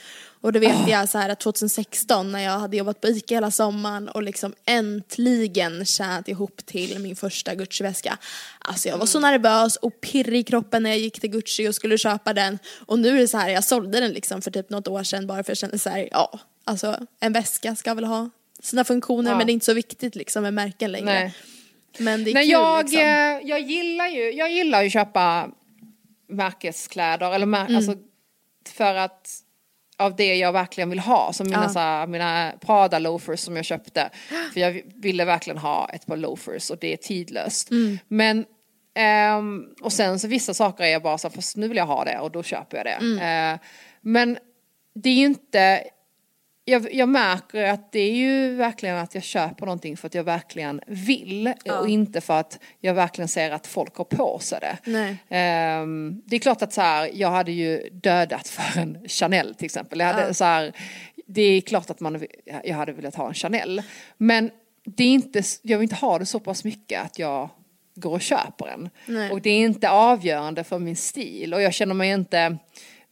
Och 0.42 0.52
då 0.52 0.60
vet 0.60 0.76
Ah. 0.76 0.88
jag 0.88 1.08
så 1.08 1.18
här 1.18 1.28
att 1.28 1.40
2016 1.40 2.32
när 2.32 2.38
jag 2.40 2.58
hade 2.58 2.76
jobbat 2.76 3.00
på 3.00 3.08
ICA 3.08 3.34
hela 3.34 3.50
sommaren 3.50 4.08
och 4.08 4.22
liksom 4.22 4.54
äntligen 4.64 5.84
tjänat 5.86 6.28
ihop 6.28 6.66
till 6.66 6.98
min 6.98 7.16
första 7.16 7.54
Gucci-väska. 7.54 8.18
Alltså 8.58 8.88
jag 8.88 8.98
var 8.98 9.06
så 9.06 9.18
Mm. 9.18 9.30
nervös 9.30 9.76
och 9.76 10.00
pirrig 10.00 10.40
i 10.40 10.42
kroppen 10.44 10.82
när 10.82 10.90
jag 10.90 10.98
gick 10.98 11.20
till 11.20 11.30
Gucci 11.30 11.68
och 11.68 11.74
skulle 11.74 11.98
köpa 11.98 12.32
den. 12.32 12.58
Och 12.86 12.98
nu 12.98 13.08
är 13.08 13.20
det 13.20 13.28
så 13.28 13.38
här, 13.38 13.48
jag 13.48 13.64
sålde 13.64 14.00
den 14.00 14.10
liksom 14.10 14.42
för 14.42 14.50
typ 14.50 14.70
något 14.70 14.88
år 14.88 15.02
sedan 15.02 15.26
bara 15.26 15.44
för 15.44 15.50
jag 15.50 15.58
kände 15.58 15.78
så 15.78 15.90
här, 15.90 16.08
ja, 16.10 16.38
alltså 16.64 16.98
en 17.20 17.32
väska 17.32 17.76
ska 17.76 17.94
väl 17.94 18.04
ha 18.04 18.30
sina 18.62 18.84
funktioner 18.84 19.30
Ja. 19.30 19.36
men 19.38 19.46
det 19.46 19.50
är 19.50 19.54
inte 19.54 19.66
så 19.66 19.74
viktigt 19.74 20.14
liksom 20.16 20.42
med 20.42 20.54
märken 20.54 20.92
längre. 20.92 21.04
Nej. 21.14 21.34
Men 21.98 22.24
det 22.24 22.30
är 22.30 22.34
Nej, 22.34 22.44
kul 22.44 22.50
jag, 22.52 22.82
liksom. 22.84 23.00
eh, 23.00 23.06
jag, 23.48 23.60
gillar 23.60 24.06
ju, 24.08 24.32
jag 24.32 24.52
gillar 24.52 24.80
ju 24.82 24.86
att 24.86 24.92
köpa 24.92 25.48
märkeskläder, 26.28 27.34
eller 27.34 27.46
mär, 27.46 27.60
Mm. 27.64 27.76
alltså, 27.76 27.94
för 28.66 28.94
att 28.94 29.41
av 30.02 30.16
det 30.16 30.34
jag 30.36 30.52
verkligen 30.52 30.90
vill 30.90 30.98
ha, 30.98 31.32
som 31.32 31.46
mina, 31.46 31.70
Ja. 31.74 31.80
här, 31.80 32.06
mina 32.06 32.52
Prada 32.60 32.98
loafers 32.98 33.40
som 33.40 33.56
jag 33.56 33.64
köpte. 33.64 34.10
För 34.52 34.60
jag 34.60 34.82
ville 34.94 35.24
verkligen 35.24 35.58
ha 35.58 35.88
ett 35.88 36.06
par 36.06 36.16
loafers 36.16 36.70
och 36.70 36.78
det 36.80 36.92
är 36.92 36.96
tidlöst. 36.96 37.70
Mm. 37.70 37.98
Men, 38.08 38.44
ehm, 38.94 39.64
och 39.82 39.92
sen 39.92 40.18
så 40.18 40.28
vissa 40.28 40.54
saker 40.54 40.84
är 40.84 40.88
jag 40.88 41.02
bara 41.02 41.18
så 41.18 41.28
här, 41.28 41.34
fast 41.34 41.56
nu 41.56 41.68
vill 41.68 41.76
jag 41.76 41.86
ha 41.86 42.04
det 42.04 42.18
och 42.18 42.30
då 42.30 42.42
köper 42.42 42.76
jag 42.76 42.86
det. 42.86 43.06
Mm. 43.06 43.54
Eh, 43.54 43.60
men 44.00 44.38
det 44.94 45.08
är 45.10 45.14
ju 45.14 45.24
inte, 45.24 45.84
jag, 46.64 46.94
jag 46.94 47.08
märker 47.08 47.64
att 47.64 47.92
det 47.92 48.00
är 48.00 48.12
ju 48.14 48.54
verkligen 48.54 48.96
att 48.96 49.14
jag 49.14 49.24
köper 49.24 49.66
någonting 49.66 49.96
för 49.96 50.06
att 50.06 50.14
jag 50.14 50.24
verkligen 50.24 50.80
vill 50.86 51.52
och 51.80 51.88
inte 51.88 52.20
för 52.20 52.40
att 52.40 52.58
jag 52.80 52.94
verkligen 52.94 53.28
ser 53.28 53.50
att 53.50 53.66
folk 53.66 53.96
har 53.96 54.04
på 54.04 54.38
sig 54.38 54.58
det. 54.60 54.78
Ehm, 55.28 56.22
det 56.26 56.36
är 56.36 56.40
klart 56.40 56.62
att 56.62 56.72
så 56.72 56.80
här, 56.80 57.10
jag 57.14 57.30
hade 57.30 57.52
ju 57.52 57.88
dödat 57.92 58.48
för 58.48 58.80
en 58.80 59.08
Chanel 59.08 59.54
till 59.54 59.64
exempel. 59.64 60.00
Jag 60.00 60.06
hade, 60.06 60.26
Ja. 60.26 60.34
så 60.34 60.44
här, 60.44 60.72
det 61.26 61.42
är 61.42 61.60
klart 61.60 61.90
att 61.90 62.00
man, 62.00 62.26
jag 62.64 62.76
hade 62.76 62.92
velat 62.92 63.14
ha 63.14 63.28
en 63.28 63.34
Chanel. 63.34 63.82
Men 64.16 64.50
det 64.84 65.04
är 65.04 65.08
inte, 65.08 65.42
jag 65.62 65.78
vill 65.78 65.82
inte 65.84 65.94
ha 65.94 66.18
det 66.18 66.26
så 66.26 66.40
pass 66.40 66.64
mycket 66.64 67.02
att 67.02 67.18
jag 67.18 67.48
går 67.94 68.12
och 68.12 68.20
köper 68.20 68.66
en. 68.66 68.90
Nej. 69.06 69.30
Och 69.30 69.40
det 69.42 69.50
är 69.50 69.58
inte 69.58 69.90
avgörande 69.90 70.64
för 70.64 70.78
min 70.78 70.96
stil 70.96 71.54
och 71.54 71.62
jag 71.62 71.74
känner 71.74 71.94
mig 71.94 72.10
inte 72.10 72.58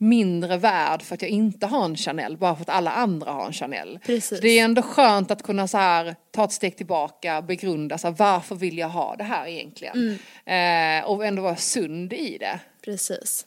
mindre 0.00 0.56
värd 0.56 1.02
för 1.02 1.14
att 1.14 1.22
jag 1.22 1.30
inte 1.30 1.66
har 1.66 1.84
en 1.84 1.96
Chanel 1.96 2.36
bara 2.36 2.54
för 2.54 2.62
att 2.62 2.68
alla 2.68 2.90
andra 2.90 3.32
har 3.32 3.46
en 3.46 3.52
Chanel. 3.52 3.98
Precis. 4.06 4.40
Det 4.40 4.48
är 4.48 4.64
ändå 4.64 4.82
skönt 4.82 5.30
att 5.30 5.42
kunna 5.42 5.68
så 5.68 5.78
här, 5.78 6.16
ta 6.30 6.44
ett 6.44 6.52
steg 6.52 6.76
tillbaka, 6.76 7.42
begrunda 7.42 7.98
så 7.98 8.06
här, 8.06 8.14
varför 8.14 8.54
vill 8.54 8.78
jag 8.78 8.88
ha 8.88 9.16
det 9.16 9.24
här 9.24 9.46
egentligen? 9.46 10.18
Mm. 10.46 11.02
Eh, 11.02 11.10
och 11.10 11.26
ändå 11.26 11.42
vara 11.42 11.56
sund 11.56 12.12
i 12.12 12.38
det. 12.38 12.60
Precis. 12.84 13.46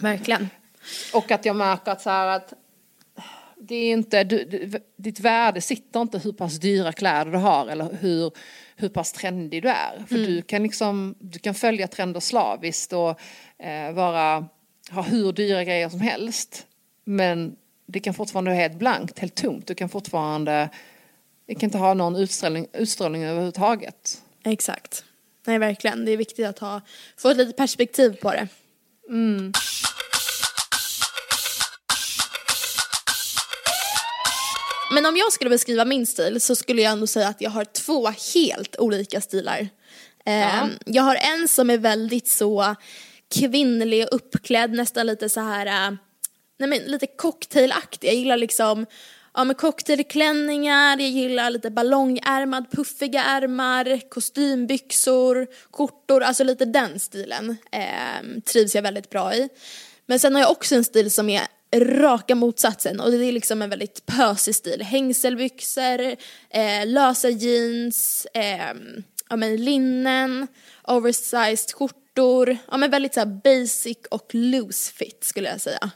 Verkligen. 0.00 0.48
Och 1.14 1.30
att 1.30 1.44
jag 1.44 1.56
märker 1.56 1.92
att 1.92 2.02
så 2.02 2.10
här 2.10 2.26
att 2.26 2.52
det 3.56 3.74
är 3.74 3.92
inte, 3.92 4.24
du, 4.24 4.44
du, 4.44 4.80
ditt 4.96 5.20
värde 5.20 5.60
sitter 5.60 6.00
inte 6.00 6.18
hur 6.18 6.32
pass 6.32 6.60
dyra 6.60 6.92
kläder 6.92 7.32
du 7.32 7.38
har 7.38 7.66
eller 7.66 7.98
hur, 8.00 8.32
hur 8.76 8.88
pass 8.88 9.12
trendig 9.12 9.62
du 9.62 9.68
är. 9.68 10.04
För 10.08 10.14
du 10.14 10.42
kan 10.42 10.62
liksom, 10.62 11.14
du 11.18 11.38
kan 11.38 11.54
följa 11.54 11.88
trender 11.88 12.20
slaviskt 12.20 12.92
och 12.92 13.20
eh, 13.66 13.92
vara, 13.92 14.48
ha 14.90 15.02
hur 15.02 15.32
dyra 15.32 15.64
grejer 15.64 15.88
som 15.88 16.00
helst. 16.00 16.66
Men 17.04 17.56
det 17.86 18.00
kan 18.00 18.14
fortfarande 18.14 18.50
vara 18.50 18.60
helt 18.60 18.78
blankt, 18.78 19.18
helt 19.18 19.34
tomt. 19.34 19.66
Du 19.66 19.74
kan 19.74 19.88
fortfarande, 19.88 20.68
det 21.46 21.54
kan 21.54 21.62
inte 21.62 21.78
ha 21.78 21.94
någon 21.94 22.16
utstrålning, 22.16 22.66
utstrålning 22.72 23.24
överhuvudtaget. 23.24 24.22
Exakt. 24.44 25.04
Nej, 25.46 25.58
verkligen. 25.58 26.04
Det 26.04 26.12
är 26.12 26.16
viktigt 26.16 26.46
att 26.46 26.58
ha, 26.58 26.80
få 27.16 27.28
ett 27.28 27.36
litet 27.36 27.56
perspektiv 27.56 28.16
på 28.22 28.30
det. 28.30 28.48
Men 34.94 35.06
om 35.06 35.16
jag 35.16 35.32
skulle 35.32 35.50
beskriva 35.50 35.84
min 35.84 36.06
stil 36.06 36.40
så 36.40 36.56
skulle 36.56 36.82
jag 36.82 36.92
ändå 36.92 37.06
säga 37.06 37.28
att 37.28 37.40
jag 37.40 37.50
har 37.50 37.64
två 37.64 38.08
helt 38.34 38.76
olika 38.78 39.20
stilar. 39.20 39.68
Eh, 40.26 40.64
Jag 40.86 41.02
har 41.02 41.16
en 41.16 41.48
som 41.48 41.70
är 41.70 41.78
väldigt 41.78 42.28
så 42.28 42.74
kvinnlig 43.34 44.02
och 44.02 44.14
uppklädd, 44.14 44.70
nästan 44.70 45.06
lite 45.06 45.28
så 45.28 45.40
här, 45.40 45.66
äh, 45.66 45.96
nej 46.58 46.68
men 46.68 46.78
lite 46.78 47.06
cocktailaktig. 47.06 48.08
Jag 48.08 48.14
gillar 48.14 48.36
liksom 48.36 48.86
ja, 49.34 49.44
men 49.44 49.56
cocktailklänningar, 49.56 50.98
jag 50.98 51.10
gillar 51.10 51.50
lite 51.50 51.70
ballongärmad, 51.70 52.70
puffiga 52.70 53.24
ärmar, 53.24 54.08
kostymbyxor, 54.08 55.46
skjortor, 55.72 56.22
alltså 56.22 56.44
lite 56.44 56.64
den 56.64 57.00
stilen 57.00 57.56
eh, 57.72 58.40
trivs 58.44 58.74
jag 58.74 58.82
väldigt 58.82 59.10
bra 59.10 59.34
i. 59.34 59.48
Men 60.06 60.18
sen 60.18 60.34
har 60.34 60.42
jag 60.42 60.50
också 60.50 60.74
en 60.74 60.84
stil 60.84 61.10
som 61.10 61.30
är 61.30 61.46
raka 61.80 62.34
motsatsen 62.34 63.00
och 63.00 63.10
det 63.10 63.24
är 63.24 63.32
liksom 63.32 63.62
en 63.62 63.70
väldigt 63.70 64.06
pösig 64.06 64.54
stil. 64.54 64.82
Hängselbyxor, 64.82 66.00
eh, 66.50 66.86
lösa 66.86 67.28
jeans, 67.28 68.26
eh, 68.34 68.74
ja 69.28 69.36
men 69.36 69.56
linnen, 69.56 70.46
oversized 70.82 71.72
skjortor, 71.72 72.03
ja 72.70 72.76
men 72.76 72.90
väldigt 72.90 73.14
så 73.14 73.20
här 73.20 73.40
basic 73.44 73.98
och 74.10 74.26
loose 74.34 74.92
fit 74.92 75.24
skulle 75.24 75.48
jag 75.48 75.60
säga. 75.60 75.90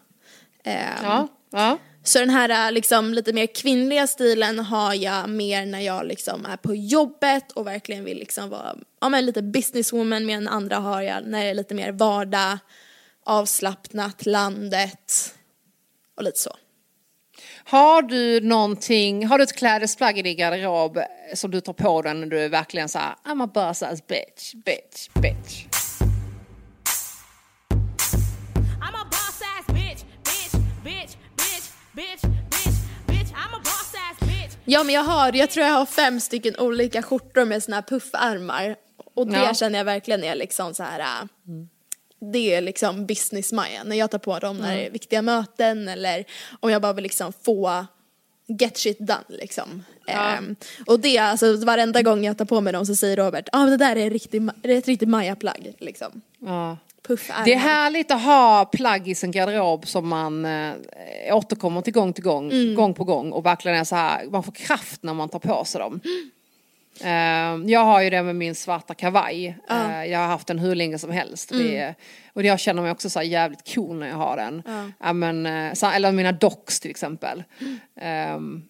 Eh, 0.64 1.02
ja, 1.02 1.28
ja. 1.50 1.78
Så 2.02 2.18
den 2.18 2.30
här 2.30 2.70
liksom 2.70 3.14
lite 3.14 3.32
mer 3.32 3.46
kvinnliga 3.46 4.06
stilen 4.06 4.58
har 4.58 4.94
jag 4.94 5.28
mer 5.28 5.66
när 5.66 5.80
jag 5.80 6.06
liksom 6.06 6.46
är 6.46 6.56
på 6.56 6.74
jobbet 6.74 7.52
och 7.52 7.66
verkligen 7.66 8.04
vill 8.04 8.18
liksom 8.18 8.50
vara 8.50 8.76
ja, 9.00 9.08
men 9.08 9.26
lite 9.26 9.42
businesswoman 9.42 10.26
medan 10.26 10.44
den 10.44 10.52
andra 10.52 10.76
har 10.76 11.02
jag 11.02 11.26
när 11.26 11.44
det 11.44 11.50
är 11.50 11.54
lite 11.54 11.74
mer 11.74 11.92
vardag, 11.92 12.58
avslappnat, 13.24 14.26
landet 14.26 15.34
och 16.16 16.22
lite 16.22 16.38
så. 16.38 16.56
Har 17.64 18.02
du 18.02 18.40
någonting, 18.40 19.26
har 19.26 19.38
du 19.38 19.44
ett 19.44 19.56
klädesplagg 19.56 20.18
i 20.18 20.22
din 20.22 20.36
garderob 20.36 20.98
som 21.34 21.50
du 21.50 21.60
tar 21.60 21.72
på 21.72 22.02
dig 22.02 22.14
när 22.14 22.26
du 22.26 22.40
är 22.40 22.48
verkligen 22.48 22.88
såhär, 22.88 23.14
I'm 23.24 23.44
a 23.44 23.50
boss 23.54 23.82
ass 23.82 24.06
bitch, 24.06 24.54
bitch, 24.54 25.08
bitch? 25.14 25.77
Ja 34.64 34.84
men 34.84 34.94
jag 34.94 35.02
har, 35.02 35.32
jag 35.32 35.50
tror 35.50 35.66
jag 35.66 35.72
har 35.72 35.86
fem 35.86 36.20
stycken 36.20 36.56
olika 36.58 37.02
skjortor 37.02 37.44
med 37.44 37.62
såna 37.62 37.76
här 37.76 37.82
puffärmar. 37.82 38.76
Och 39.14 39.26
det 39.26 39.36
ja. 39.36 39.54
känner 39.54 39.78
jag 39.78 39.84
verkligen 39.84 40.24
är 40.24 40.34
liksom 40.34 40.74
så 40.74 40.82
här. 40.82 41.28
Mm. 41.46 41.68
Det 42.32 42.54
är 42.54 42.60
liksom 42.60 43.06
business 43.06 43.52
Maja, 43.52 43.84
när 43.84 43.96
jag 43.96 44.10
tar 44.10 44.18
på 44.18 44.38
dem 44.38 44.56
när 44.56 44.76
det 44.76 44.86
är 44.86 44.90
viktiga 44.90 45.22
möten 45.22 45.88
eller 45.88 46.24
om 46.60 46.70
jag 46.70 46.82
bara 46.82 46.92
vill 46.92 47.02
liksom 47.02 47.32
få 47.32 47.86
get 48.48 48.78
shit 48.78 48.98
done 48.98 49.24
liksom. 49.28 49.84
Ja. 50.06 50.38
Um, 50.38 50.56
och 50.86 51.00
det, 51.00 51.18
alltså 51.18 51.56
varenda 51.56 52.02
gång 52.02 52.24
jag 52.24 52.38
tar 52.38 52.44
på 52.44 52.60
mig 52.60 52.72
dem 52.72 52.86
så 52.86 52.94
säger 52.96 53.16
Robert, 53.16 53.48
ja 53.52 53.62
ah, 53.62 53.66
det 53.66 53.76
där 53.76 53.96
är, 53.96 54.10
riktig, 54.10 54.50
det 54.62 54.72
är 54.72 54.78
ett 54.78 54.88
riktigt 54.88 55.08
Maja-plagg 55.08 55.74
liksom. 55.78 56.20
Ja. 56.38 56.76
Det 57.44 57.54
är 57.54 57.58
härligt 57.58 58.10
att 58.10 58.22
ha 58.22 58.64
plagg 58.64 59.08
i 59.08 59.14
sin 59.14 59.30
garderob 59.30 59.86
som 59.86 60.08
man 60.08 60.44
eh, 60.44 60.74
återkommer 61.30 61.80
till 61.80 61.92
gång 61.92 62.12
till 62.12 62.24
gång, 62.24 62.52
mm. 62.52 62.74
gång 62.74 62.94
på 62.94 63.04
gång 63.04 63.32
och 63.32 63.46
verkligen 63.46 63.78
är 63.78 63.84
så 63.84 63.96
här, 63.96 64.24
man 64.24 64.42
får 64.42 64.52
kraft 64.52 65.02
när 65.02 65.14
man 65.14 65.28
tar 65.28 65.38
på 65.38 65.64
sig 65.64 65.80
dem. 65.80 66.00
Mm. 66.18 66.30
Uh, 67.04 67.70
jag 67.70 67.84
har 67.84 68.02
ju 68.02 68.10
det 68.10 68.22
med 68.22 68.36
min 68.36 68.54
svarta 68.54 68.94
kavaj. 68.94 69.58
Uh. 69.70 70.06
Jag 70.06 70.18
har 70.18 70.26
haft 70.26 70.46
den 70.46 70.58
hur 70.58 70.74
länge 70.74 70.98
som 70.98 71.10
helst. 71.10 71.50
Mm. 71.50 71.66
Det, 71.66 71.94
och 72.32 72.42
jag 72.42 72.60
känner 72.60 72.82
mig 72.82 72.90
också 72.90 73.10
så 73.10 73.22
jävligt 73.22 73.74
cool 73.74 73.98
när 73.98 74.08
jag 74.08 74.16
har 74.16 74.36
den. 74.36 74.62
Uh. 74.66 75.12
men, 75.12 75.46
eh, 75.46 75.94
eller 75.94 76.12
mina 76.12 76.32
docks 76.32 76.80
till 76.80 76.90
exempel. 76.90 77.44
Um, 78.36 78.68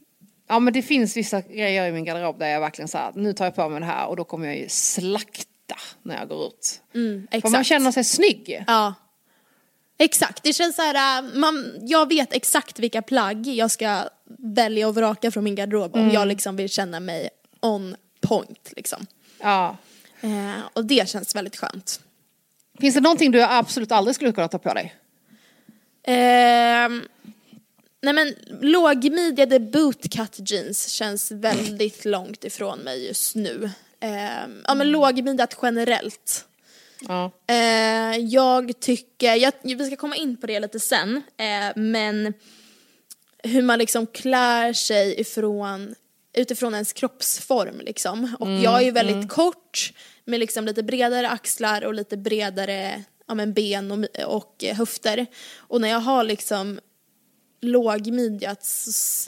ja 0.49 0.59
men 0.59 0.73
det 0.73 0.83
finns 0.83 1.17
vissa 1.17 1.41
grejer 1.41 1.89
i 1.89 1.93
min 1.93 2.05
garderob 2.05 2.39
där 2.39 2.49
jag 2.49 2.61
verkligen 2.61 2.89
så 2.89 2.99
nu 3.15 3.33
tar 3.33 3.45
jag 3.45 3.55
på 3.55 3.69
mig 3.69 3.81
det 3.81 3.87
här 3.87 4.07
och 4.07 4.17
då 4.17 4.25
kommer 4.25 4.47
jag 4.47 4.57
ju 4.57 4.69
slakta 4.69 5.77
när 6.03 6.19
jag 6.19 6.29
går 6.29 6.47
ut. 6.47 6.81
Mm, 6.95 7.29
För 7.31 7.49
man 7.49 7.65
känner 7.65 7.93
sig 7.93 8.05
snygg. 8.05 8.65
Ja. 8.67 8.95
Exakt, 10.01 10.43
det 10.43 10.53
känns 10.53 10.77
så 10.77 10.83
här, 10.83 11.23
äh, 11.23 11.35
man, 11.35 11.75
jag 11.81 12.09
vet 12.09 12.33
exakt 12.33 12.79
vilka 12.79 13.03
plagg 13.03 13.47
jag 13.47 13.71
ska 13.71 14.05
välja 14.39 14.89
och 14.89 14.95
vraka 14.95 15.31
från 15.31 15.45
min 15.45 15.55
garderob 15.55 15.97
mm. 15.97 16.09
om 16.09 16.15
jag 16.15 16.29
liksom 16.29 16.57
vill 16.57 16.69
känna 16.69 17.01
mig 17.01 17.29
on 17.61 17.97
point 18.21 18.73
liksom. 18.77 19.07
Ja. 19.41 19.77
Eh, 20.21 20.61
och 20.73 20.85
det 20.85 21.09
känns 21.09 21.35
väldigt 21.35 21.57
skönt. 21.57 22.01
Finns 22.81 22.95
det 22.95 23.01
någonting 23.01 23.31
du 23.31 23.43
absolut 23.43 23.93
aldrig 23.93 24.15
skulle 24.15 24.33
kunna 24.33 24.49
ta 24.49 24.59
på 24.59 24.75
dig? 24.75 24.95
Eh, 26.03 26.89
nej 28.03 28.15
men 28.15 28.35
lågmidjade 28.61 29.61
bootcut 29.61 30.51
jeans 30.51 30.89
känns 30.89 31.31
väldigt 31.31 32.05
långt 32.05 32.45
ifrån 32.45 32.79
mig 32.79 33.07
just 33.07 33.35
nu. 33.35 33.71
Eh, 34.01 34.49
ja 34.65 34.75
men 34.75 34.91
lågmidjat 34.91 35.59
generellt. 35.63 36.45
Ja. 37.01 37.31
Eh, 37.47 38.17
jag 38.17 38.81
tycker, 38.81 39.35
jag, 39.35 39.53
vi 39.63 39.87
ska 39.87 39.97
komma 39.97 40.17
in 40.17 40.37
på 40.37 40.47
det 40.47 40.61
lite 40.61 40.81
sen, 40.81 41.23
eh, 41.37 41.73
men 41.77 42.35
hur 43.43 43.63
man 43.63 43.79
liksom 43.79 44.07
klär 44.07 44.73
sig 44.73 45.21
ifrån, 45.21 45.95
utifrån 46.33 46.75
ens 46.75 46.93
kroppsform 46.93 47.81
liksom. 47.81 48.37
Och 48.41 48.47
mm, 48.47 48.63
jag 48.63 48.81
är 48.81 48.85
ju 48.85 48.91
väldigt 48.91 49.15
mm. 49.15 49.29
kort 49.29 49.93
med 50.25 50.41
liksom 50.41 50.65
lite 50.65 50.83
bredare 50.83 51.29
axlar 51.29 51.85
och 51.85 51.95
lite 51.95 52.17
bredare 52.17 53.05
ja, 53.29 53.35
men 53.35 53.53
ben 53.53 53.93
och, 53.93 54.07
och 54.27 54.65
höfter. 54.73 55.27
Och 55.57 55.81
när 55.81 55.89
jag 55.89 56.01
har 56.01 56.25
liksom 56.25 56.81
lågmidjat, 57.61 58.59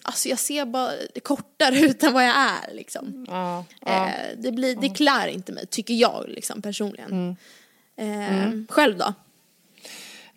alltså 0.02 0.28
jag 0.28 0.38
ser 0.38 0.64
bara 0.64 0.92
kortare 1.22 1.78
ut 1.80 2.02
än 2.02 2.12
vad 2.12 2.24
jag 2.24 2.36
är 2.36 2.74
liksom. 2.74 3.26
Ja, 3.28 3.64
ja. 3.80 4.08
Eh, 4.08 4.38
det, 4.38 4.52
blir, 4.52 4.76
det 4.76 4.88
klär 4.88 5.28
inte 5.28 5.52
mig, 5.52 5.66
tycker 5.66 5.94
jag 5.94 6.24
liksom 6.28 6.62
personligen. 6.62 7.10
Mm. 7.10 7.36
Eh, 7.96 8.44
mm. 8.44 8.66
Själv 8.70 8.98
då? 8.98 9.14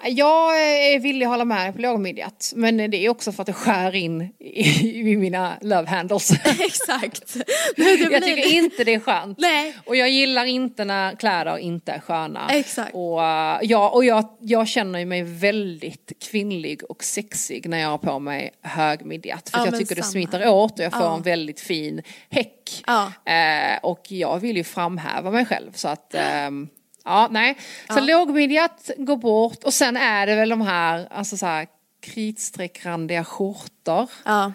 Jag 0.06 0.62
är 0.62 1.00
villig 1.00 1.26
att 1.26 1.32
hålla 1.32 1.46
med 1.46 1.76
på 1.76 1.82
lågmidjat. 1.82 2.54
Men 2.56 2.78
det 2.78 2.98
är 3.06 3.10
också 3.10 3.32
för 3.32 3.44
att 3.44 3.48
det 3.48 3.54
skär 3.54 3.96
in 3.96 4.22
i, 4.40 5.12
i 5.12 5.18
mina 5.18 5.58
love 5.62 5.90
handles. 5.90 6.32
Exakt. 6.60 7.38
jag 7.78 8.24
tycker 8.24 8.54
inte 8.54 8.84
det 8.84 8.94
är 8.94 9.00
skönt. 9.00 9.38
Nej. 9.40 9.76
Och 9.86 9.96
jag 9.96 10.10
gillar 10.10 10.46
inte 10.46 10.86
när 10.86 11.16
kläder 11.16 11.58
inte 11.58 11.92
är 11.92 12.00
sköna. 12.00 12.50
Exakt. 12.50 12.94
Och, 12.94 13.20
uh, 13.20 13.58
ja, 13.62 13.90
och 13.90 14.06
jag, 14.06 14.38
jag 14.40 14.68
känner 14.68 15.06
mig 15.06 15.24
väldigt 15.24 16.12
kvinnlig 16.32 16.82
och 16.90 17.04
sexig 17.04 17.70
när 17.70 17.78
jag 17.78 17.90
har 17.90 17.98
på 17.98 18.20
mig 18.20 18.52
högmidjat. 18.62 19.50
För 19.50 19.58
ja, 19.58 19.66
jag 19.66 19.80
tycker 19.80 19.96
samma. 19.96 20.06
det 20.06 20.12
smiter 20.12 20.50
åt 20.50 20.80
och 20.80 20.86
jag 20.86 20.92
får 20.92 21.02
ja. 21.02 21.16
en 21.16 21.22
väldigt 21.22 21.60
fin 21.60 22.02
häck. 22.30 22.84
Ja. 22.88 23.12
Uh, 23.30 23.80
och 23.84 24.12
jag 24.12 24.40
vill 24.40 24.58
ju 24.58 24.64
framhäva 24.64 25.32
mig 25.32 25.46
själv 25.46 25.72
så 25.74 25.88
att 25.88 26.16
um, 26.48 26.70
Ja, 27.06 27.28
nej. 27.32 27.58
Så 27.88 28.00
ja. 28.00 28.04
lågmidjat 28.04 28.92
går 28.98 29.18
bort 29.18 29.64
och 29.64 29.74
sen 29.74 29.98
är 29.98 30.28
det 30.28 30.36
väl 30.36 30.50
de 30.50 30.62
här, 30.62 31.08
alltså 31.12 31.38
så 31.38 31.46
här 31.46 31.68
kritstreckrandiga 32.00 33.24
skjortor. 33.24 34.10
Ja. 34.26 34.54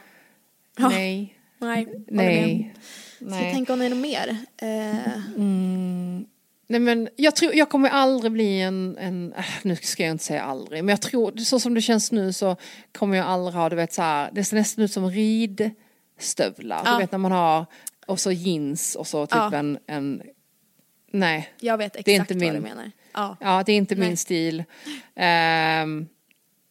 Nej. 0.79 1.35
Nej. 1.59 1.87
Nej. 2.09 2.75
Ska 3.19 3.45
jag 3.45 3.55
tänka 3.55 3.73
om 3.73 3.79
det 3.79 3.85
är 3.85 3.91
något 3.91 3.99
mer? 3.99 4.37
Uh... 4.63 5.35
Mm. 5.37 6.27
Nej 6.71 6.81
men 6.81 7.09
jag 7.17 7.37
tror, 7.37 7.55
jag 7.55 7.69
kommer 7.69 7.89
aldrig 7.89 8.33
bli 8.33 8.61
en, 8.61 8.99
en 8.99 9.33
äh, 9.33 9.45
nu 9.63 9.77
ska 9.77 10.03
jag 10.03 10.11
inte 10.11 10.25
säga 10.25 10.43
aldrig, 10.43 10.85
men 10.85 10.93
jag 10.93 11.03
tror, 11.03 11.37
så 11.37 11.61
som 11.61 11.75
det 11.75 11.81
känns 11.81 12.13
nu 12.13 12.33
så 12.33 12.57
kommer 12.93 13.17
jag 13.17 13.27
aldrig 13.27 13.55
ha, 13.55 13.69
du 13.69 13.77
vet 13.77 13.93
så 13.93 14.03
här, 14.03 14.31
det 14.33 14.45
ser 14.45 14.57
nästan 14.57 14.85
ut 14.85 14.93
som 14.93 15.11
ridstövlar, 15.11 16.83
ja. 16.85 16.93
du 16.93 16.99
vet 16.99 17.13
när 17.13 17.19
man 17.19 17.33
har, 17.33 17.67
och 18.07 18.21
så 18.21 18.33
jeans 18.33 18.95
och 18.95 19.07
så 19.07 19.27
typ 19.27 19.37
ja. 19.37 19.55
en, 19.55 19.79
en 19.87 20.23
Nej. 21.11 21.53
Jag 21.61 21.79
vet 21.79 21.97
exakt 21.97 22.05
det 22.05 22.13
är 22.13 22.21
inte 22.21 22.35
min, 22.35 22.53
vad 22.53 22.63
du 22.63 22.69
menar. 22.69 22.91
Ja, 23.13 23.37
ja 23.41 23.63
det 23.67 23.73
är 23.73 23.77
inte 23.77 23.95
Nej. 23.95 24.09
min 24.09 24.17
stil. 24.17 24.65
Um, 25.17 26.09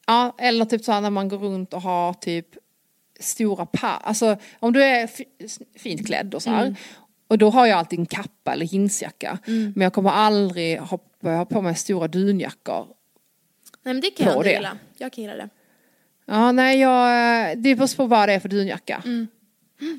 ja, 0.08 0.36
eller 0.38 0.66
typ 0.66 0.84
så 0.84 0.92
här 0.92 1.02
när 1.02 1.10
man 1.10 1.30
går 1.30 1.38
runt 1.38 1.74
och 1.74 1.82
har 1.82 2.14
typ 2.14 2.48
stora 3.20 3.66
par. 3.66 4.00
Alltså 4.04 4.38
om 4.60 4.74
du 4.74 4.84
är 4.84 5.10
fint 5.80 6.08
klädd 6.08 6.36
och 6.36 6.44
så 6.44 6.50
här. 6.50 6.62
Mm. 6.62 6.76
Och 7.28 7.38
då 7.38 7.50
har 7.50 7.66
jag 7.66 7.80
alltid 7.80 8.00
en 8.00 8.06
kappa 8.06 8.54
eller 8.54 8.66
jeansjacka. 8.66 9.40
Mm. 9.48 9.74
Men 9.76 9.84
jag 9.84 9.94
kommer 9.94 10.10
aldrig 10.10 10.80
ha, 10.80 11.00
ha 11.22 11.46
på 11.46 11.62
mig 11.62 11.76
stora 11.76 12.08
dunjackor. 12.08 12.88
Nej 13.84 13.94
men 13.94 14.02
det 14.02 14.12
kan 14.12 14.28
jag 14.28 14.38
inte 14.38 14.50
gilla. 14.50 14.78
Jag 14.98 15.14
kan 15.14 15.24
gilla 15.24 15.36
det. 15.36 15.50
Ja 16.26 16.52
nej 16.52 16.80
jag, 16.80 17.58
det 17.58 17.76
beror 17.76 17.96
på 17.96 18.06
vad 18.06 18.30
det 18.30 18.34
är 18.34 18.40
för 18.40 18.50
dunjacka. 18.50 19.02
Mm. 19.06 19.28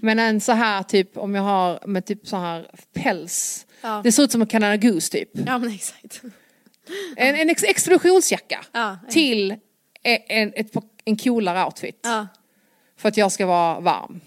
Men 0.03 0.19
en 0.19 0.41
så 0.41 0.53
här 0.53 0.83
typ 0.83 1.17
om 1.17 1.35
jag 1.35 1.43
har 1.43 1.87
med 1.87 2.05
typ 2.05 2.27
så 2.27 2.37
här 2.37 2.71
päls 2.93 3.67
Ja. 3.81 4.01
Det 4.05 4.13
ser 4.13 4.23
ut 4.23 4.33
som 4.33 4.41
en 4.41 4.47
Canada 4.47 4.77
Goose 4.77 5.13
typ. 5.13 5.31
Ja 5.33 5.59
men 5.59 5.75
exakt. 5.75 6.23
En, 7.17 7.35
en 7.35 7.51
ex 7.51 7.65
expeditionsjacka 7.65 8.65
ja, 8.73 8.99
till 9.11 9.51
en, 10.03 10.19
en, 10.29 10.53
ett, 10.57 10.73
en 11.05 11.17
coolare 11.17 11.65
outfit. 11.65 12.01
Ja. 12.03 12.27
För 12.97 13.09
att 13.09 13.17
jag 13.17 13.33
ska 13.33 13.47
vara 13.47 13.81
varm. 13.81 14.21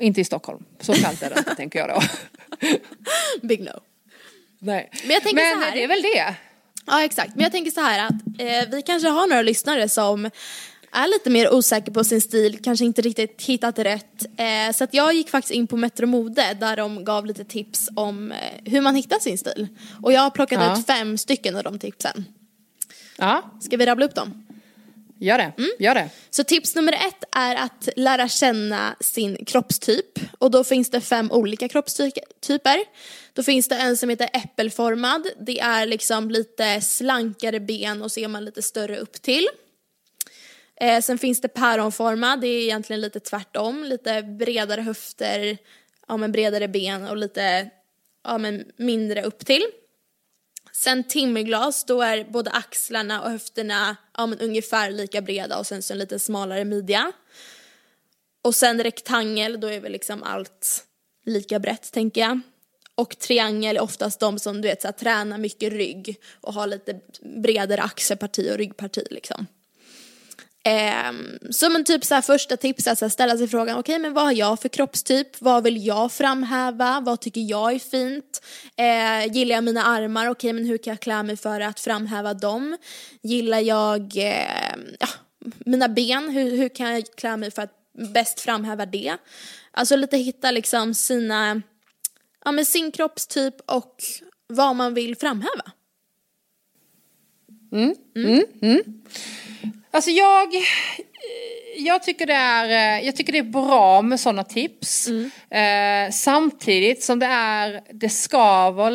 Inte 0.00 0.20
i 0.20 0.24
Stockholm, 0.24 0.64
så 0.80 0.94
kallt 0.94 1.22
är 1.22 1.30
det 1.30 1.54
tänker 1.56 1.78
jag 1.78 1.88
då. 1.88 2.02
Big 3.42 3.60
no. 3.60 3.80
Nej. 4.58 4.90
Men, 5.02 5.10
jag 5.10 5.22
tänker 5.22 5.34
Men 5.34 5.62
så 5.62 5.66
här, 5.66 5.76
det 5.76 5.84
är 5.84 5.88
väl 5.88 6.02
det. 6.02 6.34
Ja 6.86 7.04
exakt, 7.04 7.34
men 7.34 7.42
jag 7.42 7.52
tänker 7.52 7.70
så 7.70 7.80
här 7.80 8.06
att 8.06 8.12
eh, 8.38 8.70
vi 8.70 8.82
kanske 8.82 9.08
har 9.08 9.26
några 9.26 9.42
lyssnare 9.42 9.88
som 9.88 10.30
är 10.96 11.08
lite 11.08 11.30
mer 11.30 11.54
osäker 11.54 11.92
på 11.92 12.04
sin 12.04 12.20
stil, 12.20 12.58
kanske 12.62 12.84
inte 12.84 13.02
riktigt 13.02 13.42
hittat 13.42 13.78
rätt. 13.78 14.26
Eh, 14.36 14.74
så 14.74 14.84
att 14.84 14.94
jag 14.94 15.14
gick 15.14 15.30
faktiskt 15.30 15.54
in 15.54 15.66
på 15.66 15.76
Metro 15.76 16.06
Mode 16.06 16.56
där 16.60 16.76
de 16.76 17.04
gav 17.04 17.26
lite 17.26 17.44
tips 17.44 17.88
om 17.96 18.32
eh, 18.32 18.38
hur 18.64 18.80
man 18.80 18.94
hittar 18.94 19.18
sin 19.18 19.38
stil. 19.38 19.68
Och 20.02 20.12
jag 20.12 20.20
har 20.20 20.30
plockat 20.30 20.60
ja. 20.60 20.78
ut 20.78 20.86
fem 20.86 21.18
stycken 21.18 21.56
av 21.56 21.62
de 21.62 21.78
tipsen. 21.78 22.24
Ja. 23.18 23.50
Ska 23.60 23.76
vi 23.76 23.86
rabbla 23.86 24.04
upp 24.04 24.14
dem? 24.14 24.46
Gör 25.18 25.38
det, 25.38 25.52
Mm. 25.58 25.70
gör 25.78 25.94
det. 25.94 26.08
Så 26.30 26.44
tips 26.44 26.74
nummer 26.74 26.92
ett 26.92 27.24
är 27.32 27.56
att 27.56 27.88
lära 27.96 28.28
känna 28.28 28.96
sin 29.00 29.44
kroppstyp. 29.44 30.18
Och 30.38 30.50
då 30.50 30.64
finns 30.64 30.90
det 30.90 31.00
fem 31.00 31.32
olika 31.32 31.68
kroppstyper. 31.68 32.84
Då 33.32 33.42
finns 33.42 33.68
det 33.68 33.76
en 33.76 33.96
som 33.96 34.08
heter 34.08 34.28
äppelformad. 34.32 35.26
Det 35.40 35.60
är 35.60 35.86
liksom 35.86 36.30
lite 36.30 36.80
slankare 36.80 37.60
ben 37.60 38.02
och 38.02 38.12
så 38.12 38.20
är 38.20 38.28
man 38.28 38.44
lite 38.44 38.62
större 38.62 38.96
upp 38.98 39.22
till. 39.22 39.48
Eh, 40.80 41.00
sen 41.00 41.18
finns 41.18 41.40
det 41.40 41.48
päronformad, 41.48 42.40
det 42.40 42.46
är 42.46 42.62
egentligen 42.62 43.00
lite 43.00 43.20
tvärtom. 43.20 43.84
Lite 43.84 44.22
bredare 44.22 44.80
höfter, 44.80 45.58
ja 46.08 46.16
men 46.16 46.32
bredare 46.32 46.68
ben 46.68 47.08
och 47.08 47.16
lite 47.16 47.70
ja, 48.24 48.38
men 48.38 48.64
mindre 48.76 49.22
upp 49.22 49.46
till. 49.46 49.66
Sen 50.72 51.04
timmerglas, 51.04 51.84
då 51.84 52.02
är 52.02 52.24
både 52.24 52.50
axlarna 52.50 53.22
och 53.22 53.30
höfterna 53.30 53.96
ja, 54.16 54.26
men 54.26 54.38
ungefär 54.38 54.90
lika 54.90 55.20
breda 55.20 55.58
och 55.58 55.66
sen 55.66 55.82
så 55.82 55.92
en 55.92 55.98
lite 55.98 56.18
smalare 56.18 56.64
midja. 56.64 57.12
Och 58.42 58.54
sen 58.54 58.82
rektangel, 58.82 59.60
då 59.60 59.66
är 59.66 59.80
väl 59.80 59.92
liksom 59.92 60.22
allt 60.22 60.86
lika 61.24 61.58
brett 61.58 61.92
tänker 61.92 62.20
jag. 62.20 62.40
Och 62.94 63.18
triangel 63.18 63.76
är 63.76 63.80
oftast 63.80 64.20
de 64.20 64.38
som 64.38 64.62
du 64.62 64.68
vet 64.68 64.82
så 64.82 64.88
här, 64.88 64.92
tränar 64.92 65.38
mycket 65.38 65.72
rygg 65.72 66.20
och 66.40 66.54
har 66.54 66.66
lite 66.66 67.00
bredare 67.22 67.82
axelparti 67.82 68.50
och 68.52 68.58
ryggparti 68.58 69.02
liksom. 69.10 69.46
Ehm, 70.68 71.38
så 71.50 71.70
men 71.70 71.84
typ 71.84 72.04
så 72.04 72.14
här, 72.14 72.22
första 72.22 72.56
tips 72.56 72.86
är 72.86 73.04
att 73.04 73.12
ställa 73.12 73.36
sig 73.36 73.48
frågan, 73.48 73.78
okej 73.78 73.98
men 73.98 74.12
vad 74.12 74.24
har 74.24 74.32
jag 74.32 74.60
för 74.60 74.68
kroppstyp? 74.68 75.40
Vad 75.40 75.64
vill 75.64 75.86
jag 75.86 76.12
framhäva? 76.12 77.00
Vad 77.00 77.20
tycker 77.20 77.40
jag 77.40 77.72
är 77.72 77.78
fint? 77.78 78.44
Eh, 78.76 79.32
gillar 79.32 79.54
jag 79.54 79.64
mina 79.64 79.82
armar? 79.84 80.28
Okej 80.28 80.52
men 80.52 80.66
hur 80.66 80.78
kan 80.78 80.90
jag 80.90 81.00
klä 81.00 81.22
mig 81.22 81.36
för 81.36 81.60
att 81.60 81.80
framhäva 81.80 82.34
dem? 82.34 82.76
Gillar 83.22 83.60
jag 83.60 84.16
eh, 84.16 84.76
ja, 85.00 85.08
mina 85.58 85.88
ben? 85.88 86.28
Hur, 86.28 86.56
hur 86.56 86.68
kan 86.68 86.92
jag 86.92 87.04
klä 87.16 87.36
mig 87.36 87.50
för 87.50 87.62
att 87.62 87.72
bäst 88.12 88.40
framhäva 88.40 88.86
det? 88.86 89.16
Alltså 89.70 89.96
lite 89.96 90.16
hitta 90.16 90.50
liksom 90.50 90.94
sina, 90.94 91.62
ja 92.44 92.52
men 92.52 92.64
sin 92.64 92.92
kroppstyp 92.92 93.54
och 93.66 93.94
vad 94.46 94.76
man 94.76 94.94
vill 94.94 95.16
framhäva. 95.16 95.72
Alltså 99.96 100.10
jag, 100.10 100.48
jag, 101.76 102.02
tycker 102.02 102.26
det 102.26 102.34
är, 102.34 102.98
jag 103.00 103.16
tycker 103.16 103.32
det 103.32 103.38
är 103.38 103.42
bra 103.42 104.02
med 104.02 104.20
sådana 104.20 104.44
tips. 104.44 105.08
Eh, 105.50 106.10
samtidigt 106.12 107.02
som 107.02 107.18
det 107.18 107.26
är, 107.26 107.82
det 107.92 108.08
skaver, 108.08 108.92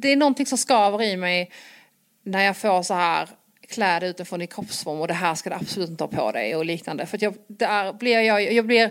det 0.00 0.12
är 0.12 0.16
någonting 0.16 0.46
som 0.46 0.58
skaver 0.58 1.02
i 1.02 1.16
mig 1.16 1.50
när 2.24 2.44
jag 2.44 2.56
får 2.56 2.82
så 2.82 2.94
här 2.94 3.28
kläder 3.68 4.06
utifrån 4.06 4.42
i 4.42 4.46
kroppsform 4.46 5.00
och 5.00 5.08
det 5.08 5.14
här 5.14 5.34
ska 5.34 5.50
du 5.50 5.56
absolut 5.56 5.90
inte 5.90 6.04
ha 6.04 6.08
på 6.08 6.32
dig 6.32 6.56
och 6.56 6.64
liknande. 6.64 7.06
För 7.06 7.16
att 7.16 7.22
jag, 7.22 7.34
där 7.48 7.92
blir 7.92 8.20
jag, 8.20 8.52
jag 8.52 8.66
blir 8.66 8.90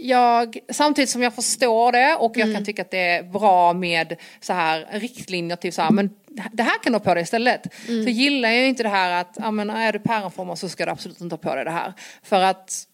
jag, 0.00 0.58
samtidigt 0.72 1.10
som 1.10 1.22
jag 1.22 1.34
förstår 1.34 1.92
det 1.92 2.14
och 2.14 2.32
jag 2.36 2.54
kan 2.54 2.64
tycka 2.64 2.82
att 2.82 2.90
det 2.90 2.98
är 2.98 3.22
bra 3.22 3.72
med 3.72 4.16
så 4.40 4.52
här 4.52 4.86
riktlinjer 4.92 5.56
till 5.56 5.72
så 5.72 5.82
här, 5.82 5.90
men 5.90 6.10
det 6.52 6.62
här 6.62 6.82
kan 6.82 6.92
du 6.92 6.98
ha 6.98 7.04
på 7.04 7.14
dig 7.14 7.22
istället. 7.22 7.62
Så 7.86 7.92
gillar 7.92 8.48
jag 8.50 8.68
inte 8.68 8.82
det 8.82 8.88
här 8.88 9.20
att, 9.20 9.36
ja 9.40 9.50
men 9.50 9.70
är 9.70 9.92
du 9.92 9.98
päronformad 9.98 10.58
så 10.58 10.68
ska 10.68 10.84
du 10.84 10.92
absolut 10.92 11.20
inte 11.20 11.32
ha 11.32 11.38
på 11.38 11.54
dig 11.54 11.64
det 11.64 11.70
här. 11.70 11.92
För 12.22 12.40
att 12.40 12.84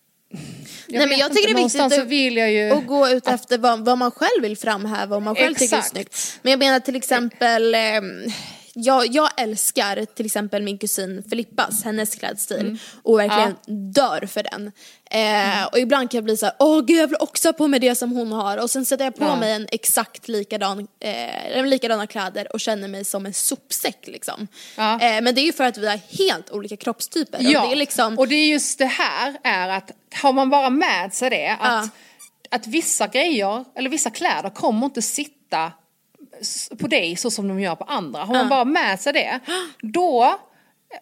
Nej, 0.86 1.06
men 1.06 1.18
jag 1.18 1.32
tycker 1.32 1.48
inte, 1.48 1.62
det 1.62 1.78
är 1.78 1.88
viktigt 1.88 2.02
att- 2.02 2.08
vill 2.08 2.36
jag 2.36 2.52
ju... 2.52 2.72
Och 2.72 2.86
gå 2.86 3.08
ut 3.08 3.26
efter 3.28 3.58
vad, 3.58 3.84
vad 3.84 3.98
man 3.98 4.10
själv 4.10 4.42
vill 4.42 4.56
framhäva 4.56 5.16
och 5.16 5.22
man 5.22 5.34
själv 5.34 5.54
tycker 5.54 5.74
är 5.76 5.78
Exakt. 5.78 5.94
snyggt. 5.94 6.38
Men 6.42 6.50
jag 6.50 6.58
menar 6.58 6.80
till 6.80 6.96
exempel, 6.96 7.74
ehm, 7.74 8.22
jag, 8.74 9.06
jag 9.14 9.30
älskar 9.40 10.04
till 10.04 10.26
exempel 10.26 10.62
min 10.62 10.78
kusin 10.78 11.22
Filippas, 11.30 11.84
hennes 11.84 12.14
klädstil 12.14 12.60
Mm. 12.60 12.78
och 13.02 13.18
verkligen 13.18 13.56
dör 13.92 14.26
för 14.26 14.42
den. 14.42 14.72
Eh, 15.10 15.64
Och 15.72 15.78
ibland 15.78 16.10
kan 16.10 16.18
jag 16.18 16.24
bli 16.24 16.36
så 16.36 16.46
här, 16.46 16.54
åh 16.58 16.80
gud 16.84 16.98
jag 16.98 17.06
vill 17.06 17.16
också 17.20 17.48
ha 17.48 17.52
på 17.52 17.68
mig 17.68 17.80
det 17.80 17.94
som 17.94 18.12
hon 18.12 18.32
har 18.32 18.58
och 18.58 18.70
sen 18.70 18.84
sätter 18.86 19.04
jag 19.04 19.16
på 19.16 19.24
Ja. 19.24 19.36
mig 19.36 19.52
en 19.52 19.66
exakt 19.72 20.28
likadan, 20.28 20.86
eh, 21.00 21.64
likadana 21.66 22.06
kläder 22.06 22.52
och 22.52 22.60
känner 22.60 22.88
mig 22.88 23.04
som 23.04 23.26
en 23.26 23.34
sopsäck 23.34 23.98
liksom. 24.06 24.48
Ja. 24.76 24.92
Eh, 25.00 25.20
men 25.22 25.34
det 25.34 25.40
är 25.40 25.44
ju 25.44 25.52
för 25.52 25.64
att 25.64 25.78
vi 25.78 25.88
har 25.88 26.00
helt 26.18 26.50
olika 26.50 26.76
kroppstyper. 26.76 27.38
Ja, 27.40 27.62
Och 27.62 27.68
det 27.68 27.74
är 27.74 27.76
liksom, 27.76 28.18
och 28.18 28.28
det 28.28 28.34
är 28.34 28.46
just 28.46 28.78
det 28.78 28.86
här 28.86 29.36
är 29.44 29.68
att 29.68 29.90
har 30.22 30.32
man 30.32 30.50
bara 30.50 30.70
med 30.70 31.14
sig 31.14 31.30
det 31.30 31.48
att, 31.48 31.58
Ja. 31.60 31.88
att 32.50 32.66
vissa 32.66 33.06
grejer 33.06 33.64
eller 33.76 33.90
vissa 33.90 34.10
kläder 34.10 34.50
kommer 34.50 34.86
inte 34.86 35.02
sitta 35.02 35.72
på 36.80 36.86
dig 36.86 37.16
så 37.16 37.30
som 37.30 37.48
de 37.48 37.60
gör 37.60 37.74
på 37.74 37.84
andra. 37.84 38.20
Har 38.24 38.34
man 38.34 38.48
bara 38.48 38.64
med 38.64 39.00
sig 39.00 39.12
det 39.12 39.40
då 39.82 40.38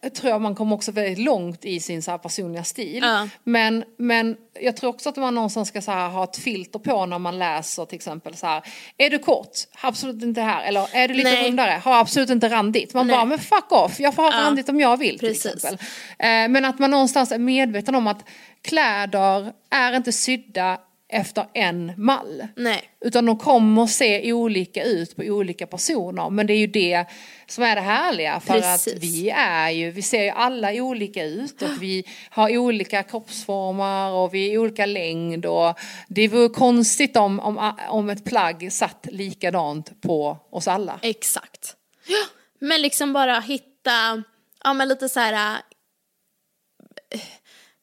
eh, 0.03 0.09
tror 0.13 0.31
jag 0.31 0.41
man 0.41 0.55
kommer 0.55 0.77
också 0.77 0.93
väldigt 0.93 1.19
långt 1.19 1.65
i 1.65 1.81
sin 1.81 2.03
så 2.03 2.11
här 2.11 2.19
personliga 2.19 2.65
stil. 2.65 3.05
Men, 3.45 3.85
men 3.99 4.37
jag 4.61 4.77
tror 4.77 4.91
också 4.91 5.09
att 5.09 5.17
man 5.17 5.35
någonstans 5.35 5.69
ska 5.69 5.81
så 5.83 5.91
här, 5.91 6.09
ha 6.09 6.25
ett 6.25 6.37
filter 6.37 6.79
på 6.79 7.07
när 7.07 7.19
man 7.19 7.39
läser 7.39 7.85
till 7.85 7.97
exempel 7.97 8.37
så 8.37 8.47
här. 8.47 8.63
Är 8.99 9.11
du 9.11 9.19
kort? 9.19 9.51
Absolut 9.81 10.23
inte 10.23 10.41
här. 10.41 10.63
Eller 10.65 10.89
är 10.93 11.09
du 11.09 11.15
lite 11.15 11.31
Nej. 11.31 11.49
rundare? 11.49 11.81
Har 11.85 12.01
absolut 12.01 12.31
inte 12.31 12.49
randigt. 12.49 12.95
Man 12.95 13.07
Nej. 13.07 13.17
bara, 13.17 13.25
men 13.25 13.39
fuck 13.39 13.73
off. 13.73 14.01
Jag 14.01 14.15
får 14.15 14.23
ha 14.23 14.33
Ja. 14.33 14.39
randigt 14.41 14.69
om 14.69 14.81
jag 14.81 14.97
vill 14.97 15.19
till 15.19 15.31
exempel. 15.31 15.75
Eh, 16.19 16.49
Men 16.49 16.65
att 16.65 16.79
man 16.79 16.91
någonstans 16.91 17.33
är 17.33 17.39
medveten 17.39 17.95
om 17.95 18.07
att 18.07 18.25
kläder 18.63 19.53
är 19.71 19.97
inte 19.97 20.13
sydda 20.13 20.79
efter 21.13 21.47
en 21.55 21.93
mall. 21.97 22.47
nej. 22.57 22.83
Utan 23.05 23.27
de 23.27 23.39
kommer 23.39 23.87
se 23.87 24.33
olika 24.33 24.85
ut 24.85 25.17
på 25.17 25.23
olika 25.23 25.67
personer. 25.67 26.31
Men 26.31 26.47
det 26.47 26.53
är 26.53 26.59
ju 26.59 26.67
det 26.67 27.07
som 27.47 27.65
är 27.65 27.75
det 27.75 27.81
härliga. 27.81 28.41
För 28.41 28.61
Precis. 28.61 28.95
att 28.95 29.03
vi 29.03 29.31
är 29.31 29.71
ju, 29.71 29.91
vi 29.91 30.03
ser 30.03 30.23
ju 30.23 30.31
alla 30.31 30.73
olika 30.73 31.25
ut. 31.25 31.63
Och 31.63 31.83
vi 31.83 32.05
har 32.31 32.59
olika 32.59 33.03
kroppsformer 33.03 34.11
och 34.11 34.35
vi 34.35 34.55
är 34.55 34.59
olika 34.59 34.87
längd. 34.87 35.47
Och 35.47 35.79
det 36.09 36.29
vore 36.29 36.49
konstigt 36.49 37.17
om, 37.17 37.41
om, 37.41 37.75
om 37.89 38.11
ett 38.11 38.25
plagg 38.25 38.73
satt 38.73 39.07
likadant 39.11 40.01
på 40.01 40.39
oss 40.51 40.69
alla. 40.69 40.99
Exakt. 41.03 41.77
Ja, 42.07 42.25
men 42.59 42.83
liksom 42.83 43.13
bara 43.13 43.41
hitta, 43.41 44.23
ja 44.65 44.73
men 44.73 44.89
lite 44.89 45.09
så 45.09 45.21
här 45.21 45.63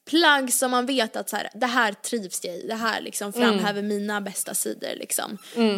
plagg 0.10 0.54
som 0.54 0.72
man 0.72 0.86
vet 0.86 1.16
att 1.16 1.30
så 1.30 1.36
här, 1.36 1.50
det 1.54 1.66
här 1.66 1.94
trivs 1.94 2.44
jag 2.44 2.56
i, 2.56 2.68
det 2.68 2.76
här 2.76 3.02
liksom 3.02 3.34
framhäver 3.34 3.82
mina 3.82 4.22
bästa 4.22 4.54
sidor 4.54 4.96
liksom. 4.96 5.38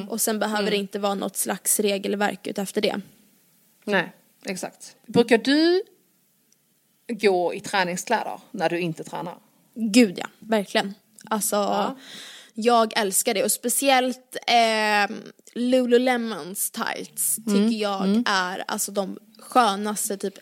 Och 0.09 0.21
sen 0.21 0.39
behöver 0.39 0.71
det 0.71 0.77
inte 0.77 0.99
vara 0.99 1.15
något 1.15 1.37
slags 1.37 1.79
regelverk 1.79 2.47
efter 2.47 2.81
det. 2.81 3.01
Nej, 3.83 4.11
exakt. 4.45 4.95
Brukar 5.05 5.37
du 5.37 5.83
gå 7.07 7.53
i 7.53 7.59
träningskläder 7.59 8.39
när 8.51 8.69
du 8.69 8.79
inte 8.79 9.03
tränar? 9.03 9.35
Gud 9.73 10.19
ja, 10.19 10.27
verkligen. 10.39 10.93
Alltså, 11.25 11.95
jag 12.53 12.93
älskar 12.97 13.33
det 13.33 13.43
och 13.43 13.51
speciellt 13.51 14.37
eh, 14.47 15.15
Lululemons 15.53 16.71
tights 16.71 17.35
tycker 17.35 17.77
jag 17.77 18.23
är 18.25 18.63
alltså 18.67 18.91
de 18.91 19.19
skönaste 19.39 20.17
typ 20.17 20.33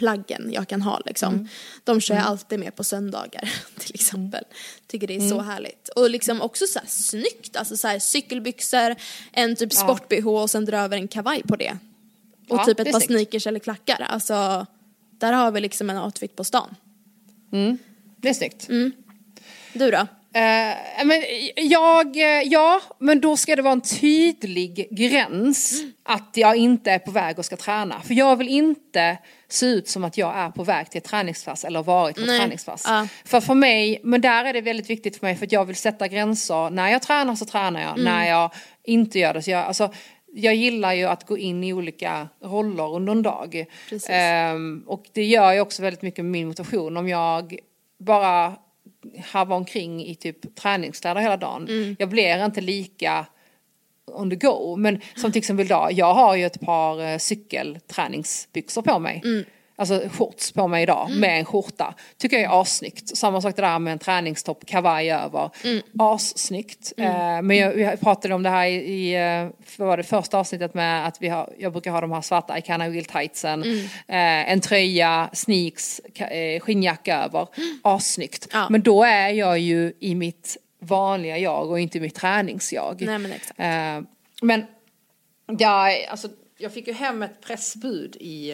mjukisplaggen 0.00 0.52
jag 0.52 0.68
kan 0.68 0.82
ha 0.82 1.00
liksom. 1.06 1.48
De 1.84 2.00
kör 2.00 2.14
jag 2.14 2.24
alltid 2.24 2.58
med 2.60 2.76
på 2.76 2.84
söndagar 2.84 3.52
till 3.78 3.94
exempel. 3.94 4.44
Tycker 4.86 5.06
det 5.06 5.16
är 5.16 5.28
så 5.28 5.40
härligt. 5.40 5.88
Och 5.88 6.10
liksom 6.10 6.42
också 6.42 6.66
så 6.66 6.78
här 6.78 6.86
snyggt, 6.86 7.56
alltså 7.56 7.76
så 7.76 7.88
här 7.88 7.98
cykelbyxor, 7.98 8.94
en 9.32 9.56
typ 9.56 9.72
sport-bh 9.72 10.26
och 10.28 10.50
sen 10.50 10.64
dra 10.64 10.78
över 10.78 10.96
en 10.96 11.08
kavaj 11.08 11.42
på 11.42 11.56
det. 11.56 11.78
Och 12.48 12.58
Ja, 12.58 12.64
typ 12.64 12.80
ett 12.80 12.92
par 12.92 13.00
snyggt. 13.00 13.06
sneakers 13.12 13.46
eller 13.46 13.60
klackar. 13.60 14.00
Alltså, 14.08 14.66
där 15.18 15.32
har 15.32 15.50
vi 15.50 15.60
liksom 15.60 15.90
en 15.90 15.98
outfit 15.98 16.36
på 16.36 16.44
stan. 16.44 16.74
Det 18.20 18.28
är 18.28 18.34
snyggt. 18.34 18.66
Du 19.72 19.90
då? 19.90 20.06
Eh, 20.36 21.04
men 21.04 21.22
jag, 21.56 22.16
eh, 22.16 22.42
ja, 22.42 22.80
men 22.98 23.20
då 23.20 23.36
ska 23.36 23.56
det 23.56 23.62
vara 23.62 23.72
en 23.72 23.80
tydlig 23.80 24.88
gräns 24.90 25.82
att 26.02 26.30
jag 26.34 26.56
inte 26.56 26.90
är 26.90 26.98
på 26.98 27.10
väg 27.10 27.38
och 27.38 27.44
ska 27.44 27.56
träna. 27.56 28.00
För 28.00 28.14
jag 28.14 28.36
vill 28.36 28.48
inte 28.48 29.18
se 29.48 29.66
ut 29.66 29.88
som 29.88 30.04
att 30.04 30.18
jag 30.18 30.36
är 30.36 30.50
på 30.50 30.64
väg 30.64 30.90
till 30.90 30.98
ett 30.98 31.04
träningspass 31.04 31.64
eller 31.64 31.82
varit 31.82 32.16
på 32.16 32.22
ett 32.22 32.26
Nej. 32.26 32.38
träningspass. 32.38 32.84
Ja. 32.86 33.08
För 33.24 33.40
för 33.40 33.54
mig, 33.54 34.00
men 34.02 34.20
där 34.20 34.44
är 34.44 34.52
det 34.52 34.60
väldigt 34.60 34.90
viktigt 34.90 35.16
för 35.18 35.26
mig 35.26 35.36
för 35.36 35.46
att 35.46 35.52
jag 35.52 35.64
vill 35.64 35.76
sätta 35.76 36.08
gränser. 36.08 36.70
När 36.70 36.90
jag 36.90 37.02
tränar 37.02 37.34
så 37.34 37.44
tränar 37.44 37.80
jag, 37.80 37.98
när 38.04 38.28
jag 38.28 38.50
inte 38.84 39.18
gör 39.18 39.34
det 39.34 39.42
så 39.42 39.50
jag, 39.50 39.64
alltså, 39.64 39.92
jag 40.34 40.54
gillar 40.54 40.92
ju 40.92 41.04
att 41.04 41.26
gå 41.26 41.38
in 41.38 41.64
i 41.64 41.72
olika 41.72 42.28
roller 42.42 42.94
under 42.94 43.12
en 43.12 43.22
dag. 43.22 43.64
Ehm, 44.08 44.84
och 44.86 45.04
det 45.12 45.24
gör 45.24 45.52
ju 45.52 45.60
också 45.60 45.82
väldigt 45.82 46.02
mycket 46.02 46.24
med 46.24 46.32
min 46.32 46.48
motivation. 46.48 46.96
Om 46.96 47.08
jag 47.08 47.58
bara 47.98 48.56
harvar 49.24 49.56
omkring 49.56 50.06
i 50.06 50.14
typ 50.14 50.54
träningskläder 50.54 51.20
hela 51.20 51.36
dagen. 51.36 51.96
Jag 51.98 52.08
blir 52.08 52.44
inte 52.44 52.60
lika 52.60 53.26
on 54.12 54.30
the 54.30 54.36
go. 54.36 54.76
Men 54.76 55.00
som 55.16 55.32
till 55.32 55.38
exempel 55.38 55.66
idag, 55.66 55.92
jag 55.92 56.14
har 56.14 56.36
ju 56.36 56.46
ett 56.46 56.60
par 56.60 57.02
eh, 57.02 57.18
cykelträningsbyxor 57.18 58.82
på 58.82 58.98
mig. 58.98 59.22
Alltså 59.76 60.02
shorts 60.12 60.52
på 60.52 60.68
mig 60.68 60.82
idag 60.82 61.10
med 61.10 61.38
en 61.38 61.44
skjorta. 61.44 61.94
Tycker 62.18 62.36
jag 62.36 62.54
är 62.54 62.60
assnyggt. 62.60 63.16
Samma 63.16 63.40
sak 63.40 63.56
det 63.56 63.62
där 63.62 63.78
med 63.78 63.92
en 63.92 63.98
träningstopp, 63.98 64.66
kavaj 64.66 65.12
över. 65.12 65.50
Assnyggt. 65.98 66.92
Eh, 66.96 67.42
men 67.42 67.56
jag, 67.56 67.80
jag 67.80 68.00
pratade 68.00 68.34
om 68.34 68.42
det 68.42 68.50
här 68.50 68.66
i, 68.66 68.74
i 68.74 69.14
eh, 69.14 69.48
var 69.86 69.96
det 69.96 70.02
första 70.02 70.38
avsnittet 70.38 70.74
med 70.74 71.06
att 71.06 71.22
vi 71.22 71.28
har, 71.28 71.54
jag 71.58 71.72
brukar 71.72 71.90
ha 71.90 72.00
de 72.00 72.12
här 72.12 72.20
svarta 72.20 72.58
Icana 72.58 72.88
Wheel 72.88 73.04
tightsen. 73.04 73.62
Eh, 74.08 74.50
en 74.52 74.60
tröja, 74.60 75.30
sneaks, 75.32 76.00
eh, 76.14 76.60
skinnjacka 76.60 77.24
över. 77.24 77.48
Assnyggt. 77.82 78.48
Ja. 78.52 78.66
Men 78.70 78.82
då 78.82 79.04
är 79.04 79.28
jag 79.28 79.58
ju 79.58 79.92
i 80.00 80.14
mitt 80.14 80.56
vanliga 80.80 81.38
jag 81.38 81.70
och 81.70 81.80
inte 81.80 81.98
i 81.98 82.00
mitt 82.00 82.14
träningsjag. 82.14 83.02
Nej, 83.06 83.18
men 83.18 83.32
exakt. 83.32 83.60
Eh, 83.60 84.00
men 84.42 84.66
jag, 85.58 86.04
alltså, 86.04 86.28
jag 86.58 86.72
fick 86.72 86.86
ju 86.86 86.92
hem 86.92 87.22
ett 87.22 87.40
pressbud 87.40 88.16
i, 88.16 88.52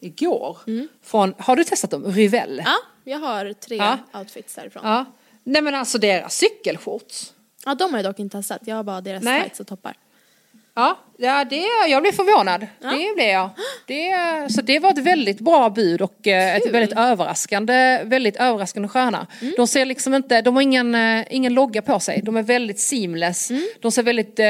igår. 0.00 0.58
Från, 1.02 1.34
har 1.38 1.56
du 1.56 1.64
testat 1.64 1.90
dem? 1.90 2.04
Rivell? 2.04 2.62
Ja, 2.64 2.76
jag 3.04 3.18
har 3.18 3.52
tre 3.52 3.76
Ja. 3.76 3.98
outfits 4.20 4.54
därifrån. 4.54 4.82
Ja. 4.84 4.90
Ja. 4.96 5.04
Nej 5.44 5.62
men 5.62 5.74
alltså 5.74 5.98
deras 5.98 6.34
cykelshorts. 6.34 7.32
de 7.78 7.90
har 7.94 7.98
jag 7.98 8.04
dock 8.04 8.18
inte 8.18 8.38
testat. 8.38 8.60
Jag 8.64 8.76
har 8.76 8.82
bara 8.82 9.00
deras 9.00 9.22
Nej. 9.22 9.40
tights 9.42 9.60
och 9.60 9.66
toppar. 9.66 9.96
Ja, 10.74 10.98
ja 11.18 11.44
det, 11.44 11.62
jag 11.88 12.02
blev 12.02 12.12
förvånad. 12.12 12.60
Det 12.80 13.14
blev 13.14 13.28
jag. 13.28 13.50
Det, 13.86 14.12
så 14.52 14.62
det 14.62 14.78
var 14.78 14.90
ett 14.90 14.98
väldigt 14.98 15.40
bra 15.40 15.70
bud 15.70 16.00
och 16.02 16.26
eh, 16.26 16.56
ett 16.56 16.62
Kul. 16.62 16.72
väldigt 16.72 16.98
överraskande, 16.98 18.02
väldigt 18.04 18.36
överraskande 18.36 18.88
sköna. 18.88 19.26
De 19.56 19.66
ser 19.66 19.84
liksom 19.84 20.14
inte, 20.14 20.42
de 20.42 20.54
har 20.54 20.62
ingen, 20.62 20.94
eh, 20.94 21.24
ingen 21.30 21.54
logga 21.54 21.82
på 21.82 22.00
sig. 22.00 22.20
De 22.24 22.36
är 22.36 22.42
väldigt 22.42 22.80
seamless. 22.80 23.50
De 23.80 23.92
ser 23.92 24.02
väldigt, 24.02 24.38
eh, 24.38 24.44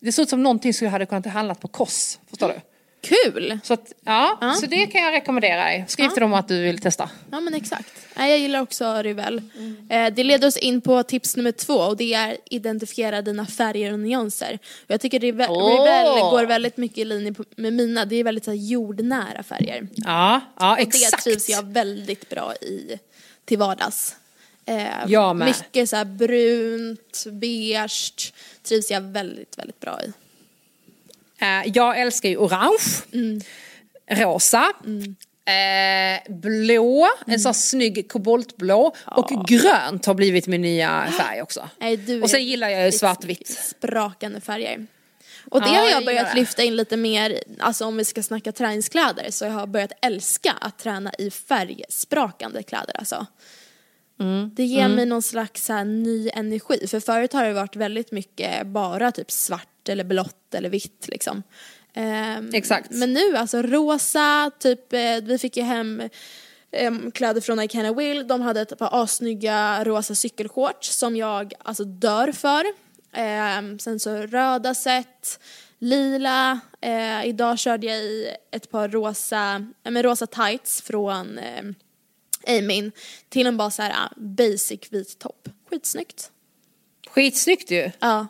det 0.00 0.12
ser 0.12 0.22
ut 0.22 0.28
som 0.28 0.42
någonting 0.42 0.74
som 0.74 0.84
jag 0.84 0.92
hade 0.92 1.06
kunnat 1.06 1.26
handlat 1.26 1.60
på 1.60 1.68
Koss. 1.68 2.18
Förstår 2.30 2.48
du? 2.48 2.54
Kul! 3.00 3.58
Så, 3.62 3.74
att, 3.74 3.92
ja, 4.04 4.54
så 4.60 4.66
det 4.66 4.86
kan 4.86 5.02
jag 5.02 5.12
rekommendera 5.12 5.64
dig. 5.64 5.84
Skriv 5.88 6.08
till 6.08 6.20
dem 6.20 6.34
att 6.34 6.48
du 6.48 6.62
vill 6.62 6.78
testa. 6.78 7.10
Ja 7.30 7.40
men 7.40 7.54
exakt. 7.54 7.92
Jag 8.16 8.38
gillar 8.38 8.60
också 8.60 9.02
Rivell. 9.02 9.42
Eh, 9.90 10.06
det 10.14 10.24
leder 10.24 10.48
oss 10.48 10.56
in 10.56 10.80
på 10.80 11.02
tips 11.02 11.36
nummer 11.36 11.52
två 11.52 11.74
och 11.74 11.96
det 11.96 12.14
är 12.14 12.36
identifiera 12.50 13.22
dina 13.22 13.46
färger 13.46 13.92
och 13.92 13.98
nyanser. 13.98 14.58
Jag 14.86 15.00
tycker 15.00 15.20
Rivell, 15.20 15.50
Åh! 15.50 15.70
Rivell 15.70 16.30
går 16.30 16.46
väldigt 16.46 16.76
mycket 16.76 16.98
i 16.98 17.04
linje 17.04 17.34
med 17.56 17.72
mina. 17.72 18.04
Det 18.04 18.16
är 18.16 18.24
väldigt 18.24 18.44
så 18.44 18.50
här, 18.50 18.58
jordnära 18.58 19.42
färger. 19.42 19.88
Ja, 19.94 20.40
ja 20.58 20.70
Och 20.70 20.76
det 20.76 20.82
exakt. 20.82 21.24
trivs 21.24 21.48
jag 21.48 21.66
väldigt 21.66 22.28
bra 22.28 22.54
i 22.54 22.98
till 23.44 23.58
vardags. 23.58 24.16
Eh. 24.66 25.34
Mycket 25.34 25.88
så 25.88 25.96
här 25.96 26.04
brunt, 26.04 27.24
beige 27.32 28.32
trivs 28.62 28.90
jag 28.90 29.00
väldigt, 29.00 29.58
väldigt 29.58 29.80
bra 29.80 30.00
i. 30.02 30.12
Eh, 31.40 31.70
jag 31.74 32.00
älskar 32.00 32.28
ju 32.28 32.36
orange, 32.36 33.02
rosa, 34.10 34.72
eh, 35.44 36.32
blå, 36.34 37.08
en 37.26 37.40
sån 37.40 37.54
snygg 37.54 38.08
koboltblå 38.10 38.94
och 39.04 39.46
grönt 39.46 40.06
har 40.06 40.14
blivit 40.14 40.46
min 40.46 40.60
nya 40.62 41.06
färg 41.18 41.42
också. 41.42 41.68
Nej, 41.78 42.22
Och 42.22 42.30
sen 42.30 42.44
gillar 42.46 42.68
jag 42.68 42.84
ju 42.84 42.92
svartvitt. 42.92 43.48
Sprakande 43.48 44.40
färger. 44.40 44.86
Och 45.50 45.60
det 45.60 45.66
Ja, 45.66 45.72
har 45.74 45.84
jag 45.84 45.92
jag 45.92 46.04
börjat 46.04 46.32
det. 46.34 46.40
lyfta 46.40 46.62
in 46.62 46.76
lite 46.76 46.96
mer, 46.96 47.42
alltså 47.58 47.84
om 47.84 47.96
vi 47.96 48.04
ska 48.04 48.22
snacka 48.22 48.52
träningskläder 48.52 49.30
så 49.30 49.44
jag 49.44 49.52
har 49.52 49.66
börjat 49.66 49.92
älska 50.02 50.52
att 50.60 50.78
träna 50.78 51.12
i 51.18 51.30
färgsprakande 51.30 52.62
kläder 52.62 52.96
alltså. 52.98 53.26
Mm. 54.20 54.50
Det 54.54 54.64
ger 54.64 54.88
mig 54.88 55.06
någon 55.06 55.22
slags 55.22 55.68
här, 55.68 55.84
ny 55.84 56.30
energi. 56.34 56.86
För 56.86 57.00
förut 57.00 57.32
har 57.32 57.44
det 57.44 57.52
varit 57.52 57.76
väldigt 57.76 58.12
mycket 58.12 58.66
bara 58.66 59.12
typ 59.12 59.30
svart 59.30 59.77
eller 59.88 60.04
blått 60.04 60.54
eller 60.54 60.68
vitt 60.68 61.08
liksom. 61.08 61.42
Ehm, 61.94 62.50
Exakt. 62.52 62.90
Men 62.90 63.12
nu 63.12 63.36
alltså 63.36 63.62
rosa, 63.62 64.50
typ 64.58 64.92
eh, 64.92 65.16
vi 65.22 65.38
fick 65.38 65.56
ju 65.56 65.62
hem 65.62 66.02
em, 66.70 67.10
kläder 67.10 67.40
från 67.40 67.60
Icana 67.60 67.92
Will. 67.92 68.26
De 68.26 68.40
hade 68.40 68.60
ett 68.60 68.78
par 68.78 69.02
assnygga 69.02 69.84
rosa 69.84 70.14
cykelshorts 70.14 70.90
som 70.90 71.16
jag 71.16 71.52
alltså 71.58 71.84
dör 71.84 72.32
för. 72.32 72.64
Ehm, 73.12 73.78
sen 73.78 74.00
så 74.00 74.16
röda 74.16 74.74
set, 74.74 75.40
lila. 75.78 76.60
Eh, 76.80 77.26
idag 77.26 77.58
körde 77.58 77.86
jag 77.86 77.96
i 77.96 78.34
ett 78.50 78.70
par 78.70 78.88
rosa, 78.88 79.66
eh, 79.84 79.90
men 79.90 80.02
rosa 80.02 80.26
tights 80.26 80.82
från 80.82 81.38
eh, 81.38 81.62
Amin 82.58 82.92
till 83.28 83.46
en 83.46 83.56
bara 83.56 83.70
så 83.70 83.82
här 83.82 83.92
ah, 83.92 84.12
basic 84.16 84.80
vit 84.90 85.18
topp. 85.18 85.48
Skitsnyggt. 85.70 86.30
Skitsnyggt 87.08 87.70
ju. 87.70 87.90
Ja. 87.98 88.26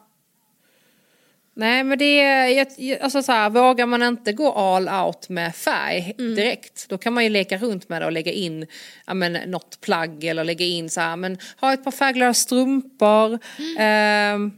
Nej 1.59 1.85
men 1.85 1.99
det 1.99 2.21
är, 2.21 3.03
alltså 3.03 3.23
så 3.23 3.33
här, 3.33 3.51
vågar 3.51 3.87
man 3.87 4.03
inte 4.03 4.33
gå 4.33 4.53
all 4.53 4.89
out 4.89 5.29
med 5.29 5.57
färg 5.57 6.15
direkt 6.19 6.89
då 6.89 6.99
kan 6.99 7.13
man 7.13 7.25
ju 7.25 7.31
leka 7.31 7.59
runt 7.59 7.89
med 7.89 8.03
det 8.03 8.07
och 8.07 8.13
lägga 8.13 8.33
in 8.33 8.67
ja, 9.07 9.15
men, 9.15 9.33
något 9.33 9.81
plagg 9.81 10.25
eller 10.25 10.45
lägga 10.45 10.65
in 10.65 10.91
så 10.91 11.01
här, 11.01 11.17
men 11.17 11.39
ha 11.61 11.73
ett 11.73 11.85
par 11.85 11.91
färgglada 11.91 12.35
strumpor. 12.35 13.39
ehm, 13.79 14.53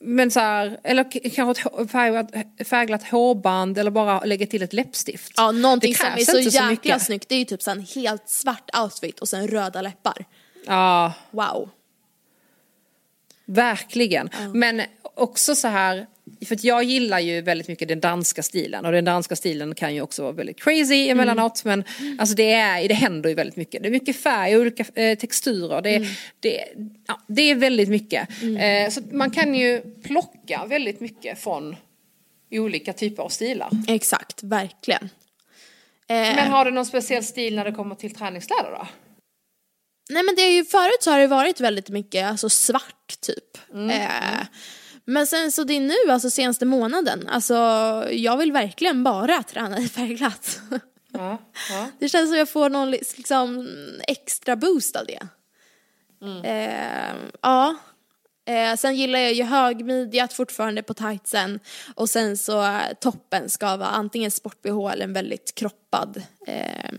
men 0.00 0.30
så 0.30 0.40
här, 0.40 0.80
eller 0.84 1.30
kanske 1.34 1.62
ett 1.82 1.90
färglat, 1.90 2.30
färgglatt 2.64 3.08
hårband 3.08 3.78
eller 3.78 3.90
bara 3.90 4.24
lägga 4.24 4.46
till 4.46 4.62
ett 4.62 4.72
läppstift. 4.72 5.32
Ja, 5.36 5.50
någonting 5.50 5.94
som 5.94 6.06
är 6.06 6.18
så 6.18 6.32
så 6.32 6.38
jäkla 6.38 6.68
mycket. 6.68 7.02
snyggt 7.02 7.28
det 7.28 7.34
är 7.34 7.38
ju 7.38 7.44
typ 7.44 7.62
så 7.62 7.70
en 7.70 7.86
helt 7.94 8.28
svart 8.28 8.70
outfit 8.82 9.20
och 9.20 9.28
sen 9.28 9.48
röda 9.48 9.82
läppar. 9.82 10.24
Ja, 10.66 11.12
Wow. 11.30 11.70
Verkligen. 13.44 14.30
Men 14.54 14.82
också 15.14 15.54
så 15.54 15.68
här, 15.68 16.06
för 16.46 16.54
att 16.54 16.64
jag 16.64 16.84
gillar 16.84 17.18
ju 17.18 17.40
väldigt 17.40 17.68
mycket 17.68 17.88
den 17.88 18.00
danska 18.00 18.42
stilen 18.42 18.84
och 18.84 18.92
den 18.92 19.04
danska 19.04 19.36
stilen 19.36 19.74
kan 19.74 19.94
ju 19.94 20.00
också 20.00 20.22
vara 20.22 20.32
väldigt 20.32 20.60
crazy 20.60 21.08
emellanåt 21.08 21.64
men 21.64 21.84
alltså 22.18 22.34
det, 22.34 22.52
är, 22.52 22.88
det 22.88 22.94
händer 22.94 23.28
ju 23.28 23.34
väldigt 23.34 23.56
mycket. 23.56 23.82
Det 23.82 23.88
är 23.88 23.90
mycket 23.90 24.16
färg 24.16 24.56
och 24.56 24.60
olika 24.62 24.84
eh, 24.94 25.18
texturer. 25.18 25.82
Det, 25.82 25.98
det, 26.40 26.64
ja, 27.06 27.20
det 27.26 27.42
är 27.42 27.54
väldigt 27.54 27.88
mycket. 27.88 28.28
Eh, 28.42 28.90
så 28.90 29.00
man 29.12 29.30
kan 29.30 29.54
ju 29.54 29.80
plocka 30.02 30.64
väldigt 30.68 31.00
mycket 31.00 31.42
från 31.42 31.76
olika 32.50 32.92
typer 32.92 33.22
av 33.22 33.28
stilar. 33.28 33.70
Exakt, 33.88 34.42
verkligen. 34.42 35.02
Eh, 36.08 36.16
Men 36.16 36.50
har 36.50 36.64
du 36.64 36.70
någon 36.70 36.86
speciell 36.86 37.24
stil 37.24 37.56
när 37.56 37.64
det 37.64 37.72
kommer 37.72 37.94
till 37.94 38.14
träningskläder 38.14 38.70
då? 38.70 38.86
Nej 40.10 40.22
men 40.22 40.34
det 40.34 40.42
är 40.42 40.50
ju 40.52 40.64
förut 40.64 40.98
så 41.00 41.10
har 41.10 41.18
det 41.18 41.26
varit 41.26 41.60
väldigt 41.60 41.88
mycket 41.88 42.26
alltså 42.26 42.48
svart 42.48 43.20
typ. 43.20 43.72
Mm, 43.74 43.90
Eh, 43.90 44.46
men 45.04 45.26
sen 45.26 45.52
så 45.52 45.64
det 45.64 45.76
är 45.76 45.80
nu 45.80 46.12
alltså 46.12 46.30
senaste 46.30 46.64
månaden, 46.66 47.28
alltså 47.28 47.54
jag 48.10 48.36
vill 48.36 48.52
verkligen 48.52 49.04
bara 49.04 49.42
träna 49.42 49.78
i 49.78 49.88
färgglatt. 49.88 50.60
Ja, 51.12 51.38
ja. 51.70 51.88
Det 51.98 52.08
känns 52.08 52.30
som 52.30 52.38
jag 52.38 52.48
får 52.48 52.70
någon 52.70 52.90
liksom 52.90 53.68
extra 54.08 54.56
boost 54.56 54.96
av 54.96 55.06
det. 55.06 55.28
Eh, 56.44 57.14
ja. 57.42 57.76
Eh, 58.44 58.76
sen 58.76 58.96
gillar 58.96 59.18
jag 59.18 59.32
ju 59.32 59.42
högmidjat 59.42 60.32
fortfarande 60.32 60.82
på 60.82 60.94
tightsen 60.94 61.60
och 61.94 62.10
sen 62.10 62.36
så 62.36 62.62
eh, 62.62 62.80
toppen 63.00 63.50
ska 63.50 63.76
vara 63.76 63.88
antingen 63.88 64.30
sport-bh 64.30 64.92
eller 64.92 65.04
en 65.04 65.12
väldigt 65.12 65.54
kroppad 65.54 66.22
eh, 66.46 66.90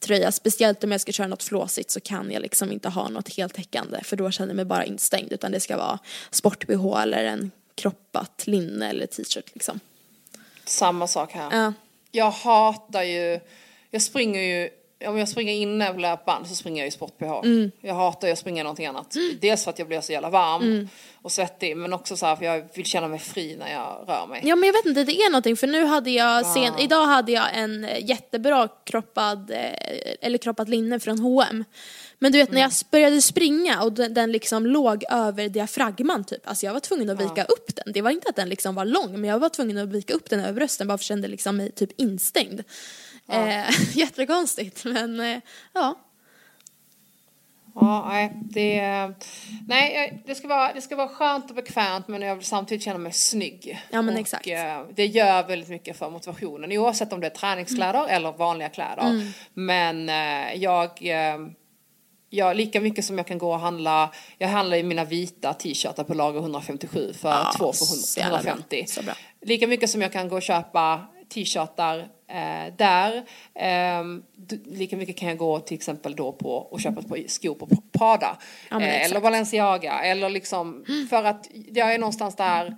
tröja. 0.00 0.32
Speciellt 0.32 0.84
om 0.84 0.92
jag 0.92 1.00
ska 1.00 1.12
köra 1.12 1.26
något 1.26 1.42
flåsigt 1.42 1.90
så 1.90 2.00
kan 2.00 2.30
jag 2.30 2.42
liksom 2.42 2.72
inte 2.72 2.88
ha 2.88 3.08
något 3.08 3.36
heltäckande 3.36 4.04
för 4.04 4.16
då 4.16 4.30
känner 4.30 4.48
jag 4.48 4.56
mig 4.56 4.64
bara 4.64 4.84
instängd 4.84 5.32
utan 5.32 5.52
det 5.52 5.60
ska 5.60 5.76
vara 5.76 5.98
sport-bh 6.30 7.02
eller 7.02 7.24
en 7.24 7.50
kroppat 7.74 8.46
linne 8.46 8.90
eller 8.90 9.06
t-shirt 9.06 9.50
liksom. 9.54 9.80
Samma 10.64 11.06
sak 11.06 11.32
här. 11.32 11.48
Ja. 11.52 11.72
Jag 12.10 12.30
hatar 12.30 13.02
ju, 13.02 13.40
jag 13.90 14.02
springer 14.02 14.40
ju, 14.40 14.70
om 15.04 15.18
jag 15.18 15.28
springer 15.28 15.52
inne 15.52 15.92
på 15.92 15.98
löpband 16.00 16.46
så 16.46 16.54
springer 16.54 16.82
jag 16.82 16.88
i 16.88 16.90
sport-bh. 16.90 17.40
Mm. 17.44 17.70
Jag 17.80 17.94
hatar 17.94 18.28
att 18.28 18.38
springa 18.38 18.62
någonting 18.62 18.86
annat. 18.86 19.16
Dels 19.40 19.64
för 19.64 19.70
att 19.70 19.78
jag 19.78 19.88
blir 19.88 20.00
så 20.00 20.12
jävla 20.12 20.30
varm 20.30 20.62
Mm. 20.62 20.88
och 21.22 21.32
svettig 21.32 21.76
men 21.76 21.92
också 21.92 22.16
så 22.16 22.26
här 22.26 22.36
för 22.36 22.44
jag 22.44 22.64
vill 22.74 22.84
känna 22.84 23.08
mig 23.08 23.18
fri 23.18 23.56
när 23.58 23.72
jag 23.72 24.04
rör 24.08 24.26
mig. 24.26 24.40
Ja 24.44 24.56
men 24.56 24.66
jag 24.66 24.72
vet 24.72 24.86
inte, 24.86 25.04
det 25.04 25.20
är 25.22 25.30
någonting 25.30 25.56
för 25.56 25.66
nu 25.66 25.84
hade 25.84 26.10
jag 26.10 26.46
sen, 26.46 26.78
idag 26.78 27.06
hade 27.06 27.32
jag 27.32 27.46
en 27.54 27.84
eh, 27.84 28.04
jättebra 28.08 28.68
kroppad, 28.84 29.50
eh, 29.50 29.58
eller 30.20 30.38
kroppat 30.38 30.68
linne 30.68 31.00
från 31.00 31.18
H&M. 31.18 31.64
Men 32.18 32.32
du 32.32 32.38
vet 32.38 32.50
när 32.52 32.60
jag 32.60 32.72
började 32.90 33.22
springa 33.22 33.82
och 33.82 33.92
den, 33.92 34.14
den 34.14 34.32
liksom 34.32 34.66
låg 34.66 35.04
över 35.10 35.48
diafragman 35.48 36.24
typ, 36.24 36.48
alltså 36.48 36.66
jag 36.66 36.72
var 36.72 36.80
tvungen 36.80 37.10
att 37.10 37.20
vika 37.20 37.44
upp 37.44 37.76
den. 37.76 37.92
Det 37.92 38.02
var 38.02 38.10
inte 38.10 38.28
att 38.28 38.36
den 38.36 38.48
liksom 38.48 38.74
var 38.74 38.84
lång 38.84 39.12
men 39.20 39.24
jag 39.30 39.38
var 39.38 39.48
tvungen 39.48 39.78
att 39.78 39.88
vika 39.88 40.14
upp 40.14 40.30
den 40.30 40.40
över 40.40 40.52
brösten 40.52 40.88
bara 40.88 40.98
för 40.98 41.02
jag 41.02 41.06
kände 41.06 41.28
liksom 41.28 41.56
mig 41.56 41.72
typ 41.72 41.90
instängd. 42.00 42.62
Eh, 43.28 43.70
jättekonstigt 43.96 44.84
men 44.84 45.20
eh, 45.20 45.38
ja. 45.72 45.94
Ja, 47.80 48.06
nej, 48.08 48.32
det, 48.34 48.80
nej, 49.68 50.22
det, 50.26 50.34
ska 50.34 50.48
vara, 50.48 50.72
det 50.72 50.80
ska 50.80 50.96
vara 50.96 51.08
skönt 51.08 51.50
och 51.50 51.56
bekvämt 51.56 52.08
men 52.08 52.22
jag 52.22 52.36
vill 52.36 52.44
samtidigt 52.44 52.84
känna 52.84 52.98
mig 52.98 53.12
snygg. 53.12 53.78
Ja, 53.90 54.02
men 54.02 54.14
och, 54.14 54.20
exakt. 54.20 54.46
eh, 54.46 54.82
Det 54.94 55.06
gör 55.06 55.46
väldigt 55.46 55.68
mycket 55.68 55.96
för 55.98 56.10
motivationen 56.10 56.72
oavsett 56.72 57.12
om 57.12 57.20
det 57.20 57.26
är 57.26 57.30
träningskläder 57.30 57.98
Mm. 57.98 58.10
eller 58.16 58.32
vanliga 58.32 58.68
kläder. 58.68 59.32
Men 59.54 60.08
eh, 60.08 60.54
jag, 60.62 60.90
jag, 62.30 62.56
lika 62.56 62.80
mycket 62.80 63.04
som 63.04 63.18
jag 63.18 63.26
kan 63.26 63.38
gå 63.38 63.52
och 63.52 63.60
handla, 63.60 64.10
jag 64.38 64.48
handlar 64.48 64.76
ju 64.76 64.82
mina 64.82 65.04
vita 65.04 65.52
t-shirtar 65.54 66.04
på 66.04 66.14
lager 66.14 66.40
157 66.40 67.12
för 67.12 67.28
Ja, 67.28 67.52
två 67.56 67.72
för 67.72 67.84
så 67.84 68.20
jävla 68.20 68.42
bra. 68.42 68.50
150. 68.50 68.84
Så 68.88 69.02
bra. 69.02 69.14
Lika 69.40 69.66
mycket 69.66 69.90
som 69.90 70.02
jag 70.02 70.12
kan 70.12 70.28
gå 70.28 70.36
och 70.36 70.42
köpa 70.42 71.06
t-shirtar 71.28 71.98
eh, 72.28 72.74
där. 72.76 73.16
Eh, 73.54 74.04
lika 74.64 74.96
mycket 74.96 75.16
kan 75.16 75.28
jag 75.28 75.38
gå 75.38 75.60
till 75.60 75.74
exempel 75.74 76.16
då 76.16 76.32
på 76.32 76.50
och 76.50 76.80
köpa 76.80 77.02
på 77.02 77.16
skor 77.26 77.54
på 77.54 77.68
Prada. 77.92 78.36
Ja, 78.70 78.80
eh, 78.80 79.04
eller 79.04 79.20
Balenciaga. 79.20 80.00
Eller 80.00 80.30
liksom, 80.30 80.84
för 81.10 81.24
att 81.24 81.48
jag 81.72 81.94
är 81.94 81.98
någonstans 81.98 82.36
där 82.36 82.76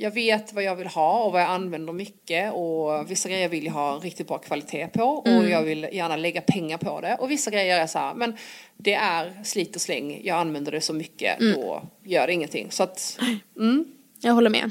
jag 0.00 0.10
vet 0.10 0.52
vad 0.52 0.64
jag 0.64 0.76
vill 0.76 0.86
ha 0.86 1.24
och 1.24 1.32
vad 1.32 1.40
jag 1.42 1.48
använder 1.48 1.92
mycket 1.92 2.52
och 2.52 3.10
vissa 3.10 3.28
grejer 3.28 3.48
vill 3.48 3.64
jag 3.64 3.72
ha 3.72 3.98
riktigt 3.98 4.28
bra 4.28 4.38
kvalitet 4.38 4.88
på 4.88 5.02
och 5.02 5.26
mm. 5.26 5.50
jag 5.50 5.62
vill 5.62 5.88
gärna 5.92 6.16
lägga 6.16 6.40
pengar 6.40 6.78
på 6.78 7.00
det 7.00 7.16
och 7.20 7.30
vissa 7.30 7.50
grejer 7.50 7.80
är 7.80 7.86
så 7.86 7.98
här, 7.98 8.14
men 8.14 8.36
det 8.76 8.94
är 8.94 9.44
slit 9.44 9.76
och 9.76 9.82
släng, 9.82 10.20
jag 10.24 10.38
använder 10.38 10.72
det 10.72 10.80
så 10.80 10.92
mycket, 10.92 11.40
mm. 11.40 11.60
då 11.60 11.82
gör 12.04 12.26
det 12.26 12.32
ingenting. 12.32 12.70
Så 12.70 12.82
att, 12.82 13.18
mm. 13.56 13.84
Jag 14.20 14.32
håller 14.32 14.50
med. 14.50 14.70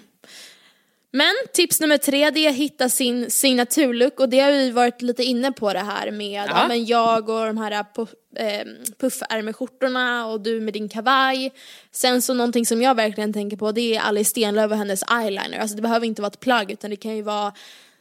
Men 1.12 1.34
tips 1.54 1.80
nummer 1.80 1.98
tre 1.98 2.30
det 2.30 2.46
är 2.46 2.50
att 2.50 2.56
hitta 2.56 2.90
sin 2.90 3.32
signaturlook 3.32 4.20
och 4.20 4.30
det 4.30 4.40
har 4.40 4.52
vi 4.52 4.72
varit 4.72 5.02
lite 5.02 5.24
inne 5.24 5.52
på 5.52 5.74
det 5.74 5.80
här 5.80 6.12
med 6.12 6.50
ja. 6.50 6.68
men 6.68 6.86
jag 6.86 7.30
och 7.30 7.46
de 7.46 7.58
här 7.58 7.86
puff, 7.96 8.10
eh, 8.36 8.68
puffärmeskjortorna 9.00 10.28
och 10.28 10.42
du 10.42 10.60
med 10.60 10.74
din 10.74 10.90
kavaj. 10.90 11.54
Sen 11.92 12.22
så 12.22 12.34
någonting 12.34 12.66
som 12.66 12.82
jag 12.82 12.96
verkligen 12.96 13.34
tänker 13.34 13.58
på 13.58 13.72
det 13.72 13.96
är 13.96 14.02
Alice 14.02 14.30
Stenlöf 14.30 14.72
och 14.72 14.78
hennes 14.78 15.04
eyeliner. 15.12 15.60
Alltså 15.60 15.76
det 15.76 15.82
behöver 15.82 16.08
inte 16.08 16.22
vara 16.22 16.32
ett 16.32 16.40
plagg 16.40 16.72
utan 16.72 16.90
det 16.90 16.96
kan 16.96 17.16
ju 17.16 17.22
vara 17.22 17.54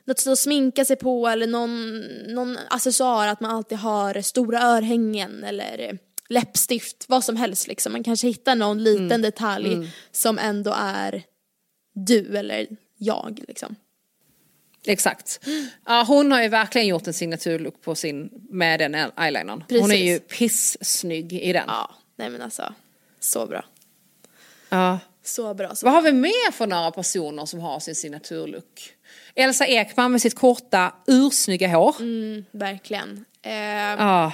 något 0.05 0.27
att 0.27 0.39
sminka 0.39 0.85
sig 0.85 0.97
på 0.97 1.29
eller 1.29 1.47
någon, 1.47 2.01
någon 2.35 2.59
accessoar, 2.71 3.29
att 3.29 3.41
man 3.41 3.51
alltid 3.51 3.79
har 3.79 4.21
stora 4.21 4.63
örhängen 4.63 5.45
eller 5.45 5.99
läppstift, 6.29 7.05
vad 7.09 7.25
som 7.25 7.37
helst 7.37 7.67
liksom. 7.67 7.93
Man 7.93 8.05
kanske 8.05 8.27
hittar 8.27 8.55
någon 8.55 8.85
liten 8.85 9.07
mm. 9.07 9.23
detalj 9.23 9.75
mm. 9.75 9.89
som 10.13 10.39
ändå 10.39 10.75
är 10.79 11.23
du 11.95 12.37
eller 12.37 12.67
jag 12.99 13.41
liksom. 13.49 13.77
Exakt. 14.87 15.41
Ja, 15.87 16.05
hon 16.09 16.33
har 16.33 16.43
ju 16.43 16.49
verkligen 16.49 16.87
gjort 16.87 17.07
en 17.07 17.15
signaturlook 17.15 17.83
på 17.83 17.95
sin, 17.95 18.31
med 18.51 18.81
den 18.81 18.95
eyelinern. 18.95 19.65
Precis. 19.69 19.83
Hon 19.83 19.93
är 19.93 20.13
ju 20.13 20.19
pissnygg 20.19 21.33
i 21.33 21.53
den. 21.53 21.65
Ja, 21.67 21.95
nej 22.17 22.31
men 22.31 22.43
alltså, 22.43 22.75
så 23.21 23.47
bra. 23.47 23.65
Ja. 24.69 24.99
Så 25.25 25.55
bra. 25.55 25.75
Så 25.75 25.87
Vad 25.87 25.95
har 25.95 26.03
vi 26.03 26.13
mer 26.13 26.53
för 26.53 26.67
några 26.67 26.91
personer 26.91 27.47
som 27.47 27.61
har 27.61 27.81
sin 27.81 27.95
signaturlook? 27.95 28.93
Elsa 29.35 29.67
Ekman 29.67 30.13
med 30.13 30.23
sitt 30.23 30.35
korta, 30.35 30.93
ursnygga 31.07 31.69
hår. 31.69 31.97
Mm, 32.01 32.45
verkligen. 32.51 33.25
Eh, 33.43 33.53
ja. 33.53 34.33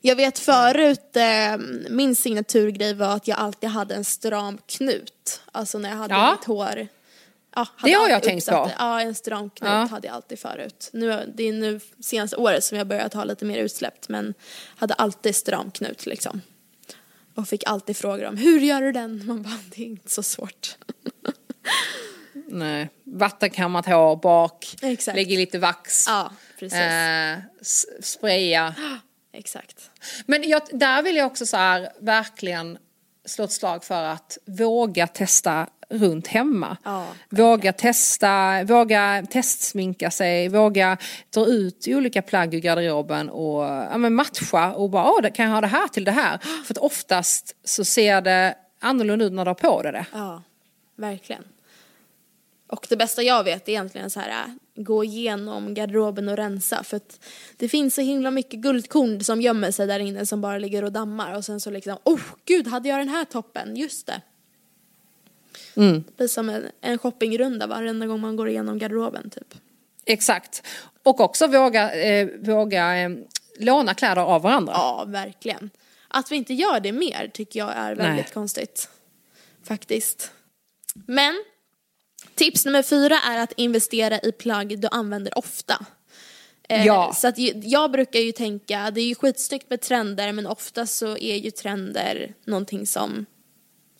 Jag 0.00 0.16
vet 0.16 0.38
förut, 0.38 1.16
eh, 1.16 1.58
min 1.90 2.16
signaturgrej 2.16 2.94
var 2.94 3.16
att 3.16 3.28
jag 3.28 3.38
alltid 3.38 3.70
hade 3.70 3.94
en 3.94 4.04
stram 4.04 4.58
knut. 4.66 5.42
Alltså 5.52 5.78
när 5.78 5.88
jag 5.88 5.96
hade 5.96 6.14
ja. 6.14 6.32
mitt 6.32 6.44
hår 6.44 6.88
Ja, 7.54 7.66
det 7.82 7.92
har 7.92 8.08
jag 8.08 8.22
tänkt 8.22 8.46
på. 8.46 8.70
Ja, 8.78 9.00
en 9.00 9.14
stram 9.14 9.50
knut 9.50 9.70
ja. 9.70 9.86
hade 9.90 10.06
jag 10.06 10.14
alltid 10.14 10.38
förut. 10.38 10.90
Nu, 10.92 11.32
det 11.36 11.48
är 11.48 11.52
nu 11.52 11.80
senaste 12.00 12.36
året 12.36 12.64
som 12.64 12.78
jag 12.78 12.86
börjat 12.86 13.14
ha 13.14 13.24
lite 13.24 13.44
mer 13.44 13.58
utsläppt 13.58 14.08
men 14.08 14.34
hade 14.76 14.94
alltid 14.94 15.36
stram 15.36 15.70
knut 15.70 16.06
liksom. 16.06 16.40
Och 17.34 17.48
fick 17.48 17.66
alltid 17.66 17.96
frågor 17.96 18.24
om 18.26 18.36
hur 18.36 18.60
gör 18.60 18.82
du 18.82 18.92
den? 18.92 19.26
Man 19.26 19.42
bara, 19.42 19.58
det 19.74 19.82
är 19.82 19.86
inte 19.86 20.10
så 20.10 20.22
svårt. 20.22 20.76
Nej, 22.48 22.88
vattenkammat 23.04 23.86
hår 23.86 24.16
bak, 24.16 24.76
Exakt. 24.82 25.16
lägg 25.16 25.32
i 25.32 25.36
lite 25.36 25.58
vax, 25.58 26.04
ja, 26.08 26.32
precis. 26.58 26.78
Eh, 26.78 27.38
spraya. 28.00 28.74
Exakt. 29.32 29.90
Men 30.26 30.48
jag, 30.48 30.62
där 30.72 31.02
vill 31.02 31.16
jag 31.16 31.26
också 31.26 31.46
så 31.46 31.56
här, 31.56 31.92
verkligen 31.98 32.78
slå 33.24 33.44
ett 33.44 33.52
slag 33.52 33.84
för 33.84 34.02
att 34.02 34.38
våga 34.46 35.06
testa 35.06 35.66
runt 35.90 36.26
hemma. 36.26 36.76
Ja, 36.84 37.06
våga 37.28 37.72
testa, 37.72 38.64
våga 38.64 39.26
testsminka 39.30 40.10
sig, 40.10 40.48
våga 40.48 40.96
dra 41.34 41.46
ut 41.46 41.86
olika 41.88 42.22
plagg 42.22 42.54
ur 42.54 42.60
garderoben 42.60 43.30
och 43.30 43.62
ja, 43.62 43.98
matcha 43.98 44.74
och 44.74 44.90
bara, 44.90 45.10
åh, 45.10 45.30
kan 45.30 45.46
jag 45.46 45.52
ha 45.52 45.60
det 45.60 45.66
här 45.66 45.88
till 45.88 46.04
det 46.04 46.10
här? 46.10 46.38
För 46.38 46.74
att 46.74 46.78
oftast 46.78 47.56
så 47.64 47.84
ser 47.84 48.20
det 48.20 48.54
annorlunda 48.80 49.24
ut 49.24 49.32
när 49.32 49.44
du 49.44 49.48
har 49.48 49.54
på 49.54 49.82
dig 49.82 49.92
det. 49.92 50.06
Ja, 50.12 50.42
verkligen. 50.96 51.44
Och 52.70 52.86
det 52.88 52.96
bästa 52.96 53.22
jag 53.22 53.44
vet 53.44 53.68
är 53.68 53.72
egentligen 53.72 54.10
så 54.10 54.20
här, 54.20 54.56
gå 54.74 55.04
igenom 55.04 55.74
garderoben 55.74 56.28
och 56.28 56.36
rensa 56.36 56.82
för 56.82 56.96
att 56.96 57.20
det 57.56 57.68
finns 57.68 57.94
så 57.94 58.00
himla 58.00 58.30
mycket 58.30 58.60
guldkorn 58.60 59.24
som 59.24 59.40
gömmer 59.40 59.70
sig 59.70 59.86
där 59.86 59.98
inne 59.98 60.26
som 60.26 60.40
bara 60.40 60.58
ligger 60.58 60.84
och 60.84 60.92
dammar 60.92 61.36
och 61.36 61.44
sen 61.44 61.60
så 61.60 61.70
liksom, 61.70 61.98
oh 62.04 62.20
gud, 62.44 62.66
hade 62.66 62.88
jag 62.88 62.98
den 62.98 63.08
här 63.08 63.24
toppen? 63.24 63.76
Just 63.76 64.06
det. 64.06 64.22
Mm. 65.76 66.04
Det 66.06 66.16
blir 66.16 66.28
som 66.28 66.48
en, 66.48 66.64
en 66.80 66.98
shoppingrunda 66.98 67.66
varenda 67.66 68.06
gång 68.06 68.20
man 68.20 68.36
går 68.36 68.48
igenom 68.48 68.78
garderoben 68.78 69.30
typ. 69.30 69.54
Exakt. 70.04 70.66
Och 71.02 71.20
också 71.20 71.46
våga, 71.46 71.94
eh, 71.94 72.28
våga 72.40 72.96
eh, 72.96 73.10
låna 73.58 73.94
kläder 73.94 74.22
av 74.22 74.42
varandra. 74.42 74.72
Ja, 74.76 75.04
verkligen. 75.06 75.70
Att 76.08 76.32
vi 76.32 76.36
inte 76.36 76.54
gör 76.54 76.80
det 76.80 76.92
mer 76.92 77.30
tycker 77.34 77.60
jag 77.60 77.72
är 77.76 77.94
väldigt 77.94 78.24
Nej. 78.24 78.34
konstigt. 78.34 78.88
Faktiskt. 79.64 80.32
Men 80.94 81.44
tips 82.34 82.64
nummer 82.64 82.82
fyra 82.82 83.18
är 83.18 83.38
att 83.38 83.52
investera 83.56 84.18
i 84.18 84.32
plagg 84.32 84.80
du 84.80 84.88
använder 84.90 85.38
ofta. 85.38 85.86
Eh, 86.68 86.86
ja. 86.86 87.12
Så 87.14 87.28
att 87.28 87.38
jag 87.64 87.90
brukar 87.90 88.20
ju 88.20 88.32
tänka, 88.32 88.90
det 88.90 89.00
är 89.00 89.06
ju 89.06 89.14
skitsnyggt 89.14 89.70
med 89.70 89.80
trender 89.80 90.32
men 90.32 90.46
ofta 90.46 90.86
så 90.86 91.16
är 91.16 91.36
ju 91.36 91.50
trender 91.50 92.34
någonting 92.44 92.86
som 92.86 93.26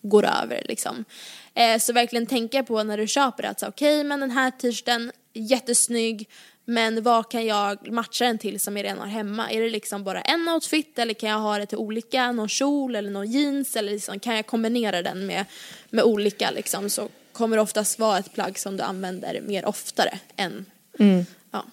går 0.01 0.25
över 0.25 0.63
liksom. 0.65 1.05
Eh, 1.53 1.79
så 1.79 1.93
verkligen 1.93 2.25
tänka 2.25 2.63
på 2.63 2.83
när 2.83 2.97
du 2.97 3.07
köper 3.07 3.43
att 3.43 3.63
okej 3.63 3.69
okay, 3.69 4.03
men 4.03 4.19
den 4.19 4.31
här 4.31 4.51
t-shirten, 4.51 5.11
jättesnygg 5.33 6.29
men 6.65 7.03
vad 7.03 7.31
kan 7.31 7.45
jag 7.45 7.91
matcha 7.91 8.25
den 8.25 8.37
till 8.37 8.59
som 8.59 8.77
jag 8.77 8.83
redan 8.83 8.99
har 8.99 9.07
hemma? 9.07 9.51
Är 9.51 9.61
det 9.61 9.69
liksom 9.69 10.03
bara 10.03 10.21
en 10.21 10.49
outfit 10.49 10.99
eller 10.99 11.13
kan 11.13 11.29
jag 11.29 11.39
ha 11.39 11.57
det 11.57 11.65
till 11.65 11.77
olika, 11.77 12.31
någon 12.31 12.49
kjol 12.49 12.95
eller 12.95 13.09
någon 13.09 13.31
jeans 13.31 13.75
eller 13.75 13.91
liksom, 13.91 14.19
kan 14.19 14.35
jag 14.35 14.47
kombinera 14.47 15.01
den 15.01 15.25
med, 15.25 15.45
med 15.89 16.03
olika 16.03 16.51
liksom 16.51 16.89
så 16.89 17.09
kommer 17.33 17.57
oftast 17.57 17.99
vara 17.99 18.17
ett 18.17 18.33
plagg 18.33 18.59
som 18.59 18.77
du 18.77 18.83
använder 18.83 19.41
mer 19.41 19.65
oftare 19.65 20.19
än, 20.35 20.65
mm. 20.99 21.25
ja. 21.51 21.65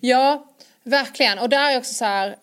Ja, 0.00 0.46
verkligen 0.82 1.38
och 1.38 1.48
där 1.48 1.70
är 1.70 1.78
också 1.78 1.94
så 1.94 2.04
här, 2.04 2.36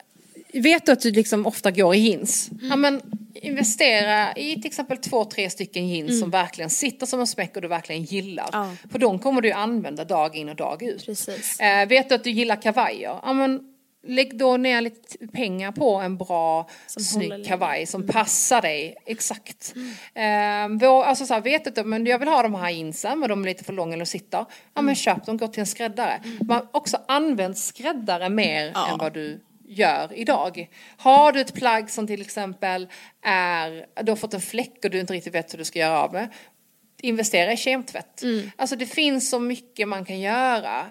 vet 0.53 0.85
du 0.85 0.91
att 0.91 1.01
du 1.01 1.11
liksom 1.11 1.45
ofta 1.45 1.71
går 1.71 1.95
i 1.95 1.99
jeans? 1.99 2.49
Mm. 2.51 2.67
Ja 2.69 2.75
men 2.75 3.01
investera 3.41 4.35
i 4.35 4.55
till 4.55 4.65
exempel 4.65 4.97
två, 4.97 5.25
tre 5.25 5.49
stycken 5.49 5.88
jeans 5.88 6.09
mm. 6.09 6.21
som 6.21 6.29
verkligen 6.29 6.69
sitter 6.69 7.05
som 7.05 7.19
en 7.19 7.27
smäck 7.27 7.55
och 7.55 7.61
du 7.61 7.67
verkligen 7.67 8.03
gillar. 8.03 8.49
Ja. 8.51 8.75
För 8.91 8.99
de 8.99 9.19
kommer 9.19 9.41
du 9.41 9.51
använda 9.51 10.05
dag 10.05 10.35
in 10.35 10.49
och 10.49 10.55
dag 10.55 10.83
ut. 10.83 11.05
Precis. 11.05 11.59
Eh, 11.59 11.88
vet 11.88 12.09
du 12.09 12.15
att 12.15 12.23
du 12.23 12.31
gillar 12.31 12.61
kavajer? 12.61 13.19
Ja, 13.23 13.33
men 13.33 13.76
lägg 14.07 14.37
då 14.37 14.57
ner 14.57 14.81
lite 14.81 15.27
pengar 15.27 15.71
på 15.71 15.95
en 15.95 16.17
bra, 16.17 16.69
som 16.87 17.03
snygg 17.03 17.45
kavaj 17.45 17.85
som 17.85 18.01
mm. 18.01 18.13
passar 18.13 18.61
dig. 18.61 18.95
Exakt. 19.05 19.73
Mm. 20.15 20.77
Vår, 20.77 21.03
alltså 21.03 21.25
så 21.25 21.33
här, 21.33 21.41
vet 21.41 21.75
du, 21.75 21.83
men 21.83 22.05
jag 22.05 22.19
vill 22.19 22.27
ha 22.27 22.43
de 22.43 22.55
här 22.55 22.69
jeansen 22.69 23.19
men 23.19 23.29
de 23.29 23.41
är 23.41 23.45
lite 23.45 23.63
för 23.63 23.73
långa 23.73 23.93
eller 23.93 24.05
sitter. 24.05 24.37
Ja 24.37 24.45
men 24.73 24.83
mm. 24.83 24.95
köp 24.95 25.25
dem, 25.25 25.37
gå 25.37 25.47
till 25.47 25.59
en 25.59 25.67
skräddare. 25.67 26.21
Mm. 26.23 26.37
Man 26.47 26.67
också 26.71 26.97
använt 27.07 27.57
skräddare 27.57 28.29
mer 28.29 28.71
ja. 28.73 28.91
än 28.91 28.97
vad 28.97 29.13
du 29.13 29.43
gör 29.67 30.13
idag. 30.13 30.69
Har 30.97 31.31
du 31.31 31.41
ett 31.41 31.53
plagg 31.53 31.89
som 31.89 32.07
till 32.07 32.21
exempel 32.21 32.87
är, 33.21 33.85
du 34.03 34.11
har 34.11 34.15
fått 34.15 34.33
en 34.33 34.41
fläck 34.41 34.79
och 34.83 34.89
du 34.89 34.99
inte 34.99 35.13
riktigt 35.13 35.35
vet 35.35 35.53
hur 35.53 35.57
du 35.57 35.65
ska 35.65 35.79
göra 35.79 36.03
av 36.03 36.11
det. 36.11 36.29
Investera 37.01 37.53
i 37.53 37.57
kemtvätt. 37.57 38.23
Mm. 38.23 38.51
Alltså 38.55 38.75
det 38.75 38.85
finns 38.85 39.29
så 39.29 39.39
mycket 39.39 39.87
man 39.87 40.05
kan 40.05 40.19
göra 40.19 40.85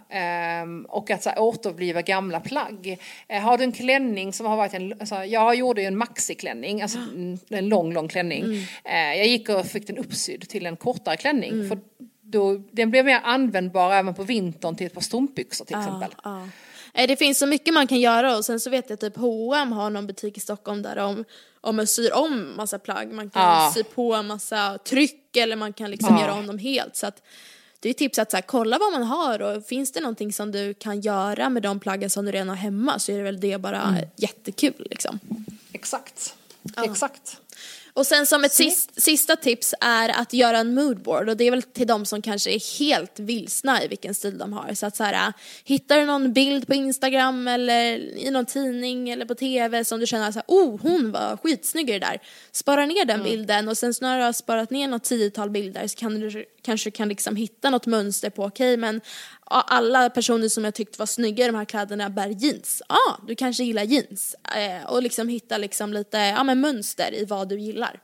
um, 0.62 0.84
och 0.84 1.10
att 1.10 1.22
så 1.22 1.30
här, 1.30 1.38
återuppliva 1.38 2.02
gamla 2.02 2.40
plagg. 2.40 2.98
Uh, 3.32 3.38
har 3.38 3.58
du 3.58 3.64
en 3.64 3.72
klänning 3.72 4.32
som 4.32 4.46
har 4.46 4.56
varit 4.56 4.74
en, 4.74 4.92
alltså, 5.00 5.24
jag 5.24 5.54
gjorde 5.54 5.80
ju 5.80 5.86
en 5.86 5.98
maxiklänning, 5.98 6.82
alltså 6.82 6.98
en, 7.16 7.38
en 7.48 7.68
lång, 7.68 7.92
lång 7.92 8.08
klänning. 8.08 8.44
Mm. 8.44 8.56
Uh, 8.56 9.18
jag 9.18 9.26
gick 9.26 9.48
och 9.48 9.66
fick 9.66 9.86
den 9.86 9.98
uppsydd 9.98 10.48
till 10.48 10.66
en 10.66 10.76
kortare 10.76 11.16
klänning. 11.16 11.52
Mm. 11.52 11.68
För 11.68 11.78
då, 12.22 12.62
den 12.70 12.90
blev 12.90 13.04
mer 13.04 13.20
användbar 13.24 13.92
även 13.92 14.14
på 14.14 14.22
vintern 14.22 14.76
till 14.76 14.86
ett 14.86 14.94
par 14.94 15.00
strumpbyxor 15.00 15.64
till 15.64 15.76
exempel. 15.76 16.14
Ah. 16.22 16.42
Eh, 16.96 17.06
det 17.08 17.16
finns 17.16 17.38
så 17.38 17.46
mycket 17.46 17.74
man 17.74 17.86
kan 17.86 18.00
göra 18.00 18.36
och 18.36 18.44
sen 18.44 18.60
så 18.60 18.70
vet 18.70 18.90
jag 18.90 19.00
typ 19.00 19.16
H&M 19.16 19.72
har 19.72 19.90
någon 19.90 20.06
butik 20.06 20.36
i 20.36 20.40
Stockholm 20.40 20.82
där 20.82 20.96
de, 20.96 21.24
om 21.60 21.76
man 21.76 21.86
syr 21.86 22.14
om 22.14 22.56
massa 22.56 22.78
plagg, 22.78 23.12
man 23.12 23.30
kan 23.30 23.42
ja. 23.42 23.72
sy 23.74 23.82
på 23.82 24.22
massa 24.22 24.78
tryck 24.78 25.25
eller 25.36 25.56
man 25.56 25.72
kan 25.72 25.90
liksom 25.90 26.16
ja. 26.16 26.22
göra 26.22 26.34
om 26.34 26.46
dem 26.46 26.58
helt. 26.58 26.96
Så 26.96 27.06
att 27.06 27.22
det 27.80 27.88
är 27.88 27.94
tips 27.94 28.18
att 28.18 28.30
så 28.30 28.36
här, 28.36 28.42
kolla 28.42 28.78
vad 28.78 28.92
man 28.92 29.02
har 29.02 29.42
och 29.42 29.66
finns 29.66 29.92
det 29.92 30.00
någonting 30.00 30.32
som 30.32 30.52
du 30.52 30.74
kan 30.74 31.00
göra 31.00 31.50
med 31.50 31.62
de 31.62 31.80
plaggen 31.80 32.10
som 32.10 32.24
du 32.24 32.32
redan 32.32 32.48
har 32.48 32.56
hemma 32.56 32.98
så 32.98 33.12
är 33.12 33.16
det 33.16 33.22
väl 33.22 33.40
det 33.40 33.58
bara 33.58 33.82
mm. 33.82 34.08
jättekul 34.16 34.86
liksom. 34.90 35.20
Exakt, 35.72 36.34
ja. 36.76 36.84
exakt. 36.84 37.40
Och 37.96 38.06
sen 38.06 38.26
som 38.26 38.44
ett 38.44 38.52
sist, 38.52 39.02
sista 39.02 39.36
tips 39.36 39.74
är 39.80 40.08
att 40.08 40.32
göra 40.32 40.58
en 40.58 40.74
moodboard 40.74 41.28
och 41.28 41.36
det 41.36 41.44
är 41.44 41.50
väl 41.50 41.62
till 41.62 41.86
de 41.86 42.06
som 42.06 42.22
kanske 42.22 42.50
är 42.50 42.78
helt 42.78 43.20
vilsna 43.20 43.84
i 43.84 43.88
vilken 43.88 44.14
stil 44.14 44.38
de 44.38 44.52
har. 44.52 44.74
Så 44.74 44.86
att 44.86 44.96
så 44.96 45.04
här, 45.04 45.32
hittar 45.64 45.98
du 45.98 46.04
någon 46.04 46.32
bild 46.32 46.66
på 46.66 46.74
Instagram 46.74 47.48
eller 47.48 47.96
i 48.18 48.30
någon 48.30 48.46
tidning 48.46 49.10
eller 49.10 49.26
på 49.26 49.34
tv 49.34 49.84
som 49.84 50.00
du 50.00 50.06
känner 50.06 50.32
så 50.32 50.38
här, 50.38 50.44
oh 50.48 50.80
hon 50.82 51.12
var 51.12 51.36
skitsnygg 51.36 51.90
i 51.90 51.92
det 51.92 51.98
där. 51.98 52.22
Spara 52.52 52.86
ner 52.86 53.04
den 53.04 53.20
mm. 53.20 53.30
bilden 53.30 53.68
och 53.68 53.78
sen 53.78 53.92
när 54.00 54.18
du 54.18 54.24
har 54.24 54.32
sparat 54.32 54.70
ner 54.70 54.88
något 54.88 55.04
tiotal 55.04 55.50
bilder 55.50 55.86
så 55.86 55.96
kan 55.96 56.20
du 56.20 56.44
kanske 56.66 56.90
kan 56.90 57.08
liksom 57.08 57.36
hitta 57.36 57.70
något 57.70 57.86
mönster 57.86 58.30
på, 58.30 58.44
okej 58.44 58.72
okay, 58.72 58.76
men 58.76 59.00
alla 59.44 60.10
personer 60.10 60.48
som 60.48 60.64
jag 60.64 60.74
tyckte 60.74 60.98
var 60.98 61.06
snygga 61.06 61.44
i 61.44 61.46
de 61.46 61.56
här 61.56 61.64
kläderna 61.64 62.10
bär 62.10 62.28
jeans. 62.28 62.82
Ja, 62.88 62.94
ah, 62.94 63.20
du 63.26 63.34
kanske 63.34 63.64
gillar 63.64 63.82
jeans. 63.82 64.36
Eh, 64.56 64.90
och 64.90 65.02
liksom 65.02 65.28
hitta 65.28 65.58
liksom 65.58 65.92
lite 65.92 66.18
ja, 66.18 66.44
men 66.44 66.60
mönster 66.60 67.14
i 67.14 67.24
vad 67.24 67.48
du 67.48 67.58
gillar. 67.58 68.00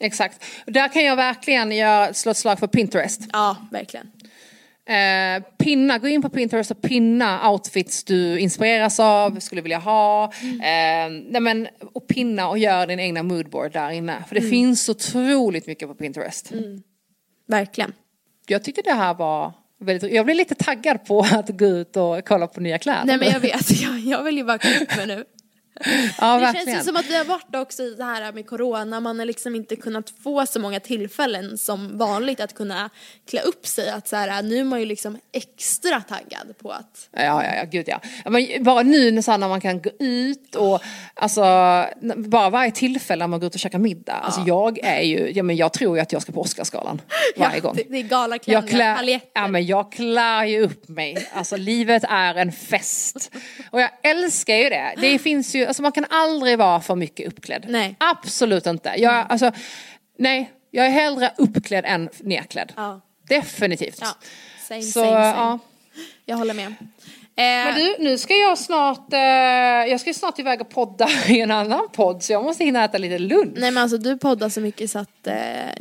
Exakt. 0.00 0.44
Där 0.66 0.92
kan 0.92 1.04
jag 1.04 1.16
verkligen 1.16 1.72
göra, 1.72 2.14
slå 2.14 2.30
ett 2.30 2.36
slag 2.36 2.58
för 2.58 2.66
Pinterest. 2.66 3.20
Ja, 3.32 3.56
verkligen. 3.72 4.06
Eh, 4.88 5.42
pinna, 5.58 5.98
gå 5.98 6.08
in 6.08 6.22
på 6.22 6.28
Pinterest 6.28 6.70
och 6.70 6.82
pinna 6.82 7.50
outfits 7.50 8.04
du 8.04 8.38
inspireras 8.38 9.00
av, 9.00 9.40
skulle 9.40 9.62
vilja 9.62 9.78
ha. 9.78 10.32
Mm. 10.42 10.60
Eh, 10.60 11.22
nej 11.30 11.40
men, 11.40 11.68
och 11.94 12.08
pinna 12.08 12.48
och 12.48 12.58
gör 12.58 12.86
din 12.86 13.00
egna 13.00 13.22
moodboard 13.22 13.72
där 13.72 13.90
inne. 13.90 14.24
För 14.28 14.34
det 14.34 14.40
mm. 14.40 14.50
finns 14.50 14.88
otroligt 14.88 15.66
mycket 15.66 15.88
på 15.88 15.94
Pinterest. 15.94 16.52
Mm. 16.52 16.82
Verkligen. 17.46 17.92
Jag 18.46 18.64
tyckte 18.64 18.82
det 18.82 18.92
här 18.92 19.14
var 19.14 19.52
väldigt, 19.80 20.12
jag 20.12 20.24
blev 20.24 20.36
lite 20.36 20.54
taggad 20.54 21.04
på 21.04 21.20
att 21.20 21.48
gå 21.48 21.66
ut 21.66 21.96
och 21.96 22.28
kolla 22.28 22.46
på 22.46 22.60
nya 22.60 22.78
kläder. 22.78 23.04
Nej 23.04 23.18
men 23.18 23.28
jag 23.28 23.40
vet, 23.40 23.70
jag, 23.80 23.98
jag 23.98 24.22
vill 24.22 24.36
ju 24.36 24.44
bara 24.44 24.58
klä 24.58 24.80
upp 24.80 24.96
mig 24.96 25.06
nu. 25.06 25.24
Ja, 26.20 26.34
det 26.34 26.40
verkligen. 26.40 26.66
känns 26.66 26.78
ju 26.78 26.88
som 26.88 26.96
att 26.96 27.06
vi 27.06 27.16
har 27.16 27.24
varit 27.24 27.54
också 27.54 27.82
i 27.82 27.94
det 27.94 28.04
här 28.04 28.32
med 28.32 28.46
corona, 28.46 29.00
man 29.00 29.18
har 29.18 29.26
liksom 29.26 29.54
inte 29.54 29.76
kunnat 29.76 30.12
få 30.22 30.46
så 30.46 30.60
många 30.60 30.80
tillfällen 30.80 31.58
som 31.58 31.98
vanligt 31.98 32.40
att 32.40 32.54
kunna 32.54 32.90
klä 33.30 33.40
upp 33.40 33.66
sig. 33.66 33.90
Att 33.90 34.08
så 34.08 34.16
här, 34.16 34.42
nu 34.42 34.58
är 34.58 34.64
man 34.64 34.80
ju 34.80 34.86
liksom 34.86 35.18
extra 35.32 36.00
taggad 36.00 36.58
på 36.58 36.70
att... 36.70 37.08
Ja, 37.12 37.44
ja, 37.44 37.54
ja, 37.54 37.64
gud 37.64 37.84
ja. 37.88 38.00
Men 38.24 38.64
bara 38.64 38.82
nu 38.82 39.10
när 39.10 39.48
man 39.48 39.60
kan 39.60 39.82
gå 39.82 39.90
ut 39.98 40.54
och 40.54 40.82
alltså, 41.14 41.40
bara 42.16 42.50
varje 42.50 42.70
tillfälle 42.70 43.22
när 43.22 43.28
man 43.28 43.40
går 43.40 43.46
ut 43.46 43.54
och 43.54 43.60
käkar 43.60 43.78
middag. 43.78 44.12
Ja. 44.12 44.26
Alltså 44.26 44.40
jag 44.46 44.78
är 44.82 45.00
ju, 45.00 45.32
ja 45.34 45.42
men 45.42 45.56
jag 45.56 45.72
tror 45.72 45.96
ju 45.96 46.02
att 46.02 46.12
jag 46.12 46.22
ska 46.22 46.32
på 46.32 46.40
Oscarsgalan 46.40 47.00
varje 47.36 47.56
ja, 47.56 47.60
gång. 47.60 47.76
Det, 47.76 47.84
det 47.90 47.98
är 47.98 48.02
galaklänningar, 48.02 48.96
paljetter. 48.96 49.30
Ja 49.34 49.48
men 49.48 49.66
jag 49.66 49.92
klär 49.92 50.44
ju 50.44 50.60
upp 50.60 50.88
mig. 50.88 51.28
Alltså 51.32 51.56
livet 51.56 52.04
är 52.08 52.34
en 52.34 52.52
fest. 52.52 53.30
Och 53.70 53.80
jag 53.80 53.90
älskar 54.02 54.54
ju 54.54 54.68
det. 54.68 54.94
Det 54.96 55.18
finns 55.26 55.54
ju 55.54 55.65
alltså 55.66 55.82
man 55.82 55.92
kan 55.92 56.06
aldrig 56.10 56.58
vara 56.58 56.80
för 56.80 56.94
mycket 56.94 57.28
uppklädd. 57.28 57.66
Nej. 57.68 57.96
Absolut 57.98 58.66
inte. 58.66 58.88
Jag, 58.96 59.14
mm. 59.14 59.26
alltså, 59.28 59.52
nej, 60.18 60.52
jag 60.70 60.86
är 60.86 60.90
hellre 60.90 61.32
uppklädd 61.36 61.84
än 61.86 62.08
nedklädd. 62.20 62.72
Ja. 62.76 63.00
Definitivt. 63.28 63.98
Ja. 64.00 64.16
Same, 64.68 64.82
Så, 64.82 64.92
same, 64.92 65.10
same. 65.10 65.36
Ja. 65.36 65.58
Jag 66.24 66.36
håller 66.36 66.54
med. 66.54 66.74
Men 67.36 67.74
du, 67.74 67.96
nu 67.98 68.18
ska 68.18 68.34
jag 68.34 68.58
snart, 68.58 69.12
eh, 69.12 69.20
jag 69.90 70.00
ska 70.00 70.14
snart 70.14 70.38
iväg 70.38 70.60
och 70.60 70.68
podda 70.68 71.08
i 71.28 71.40
en 71.40 71.50
annan 71.50 71.88
podd 71.92 72.22
så 72.22 72.32
jag 72.32 72.44
måste 72.44 72.64
hinna 72.64 72.84
äta 72.84 72.98
lite 72.98 73.18
lunch. 73.18 73.52
Nej 73.56 73.70
men 73.70 73.82
alltså 73.82 73.98
du 73.98 74.18
poddar 74.18 74.48
så 74.48 74.60
mycket 74.60 74.90
så 74.90 74.98
att 74.98 75.26
eh, 75.26 75.36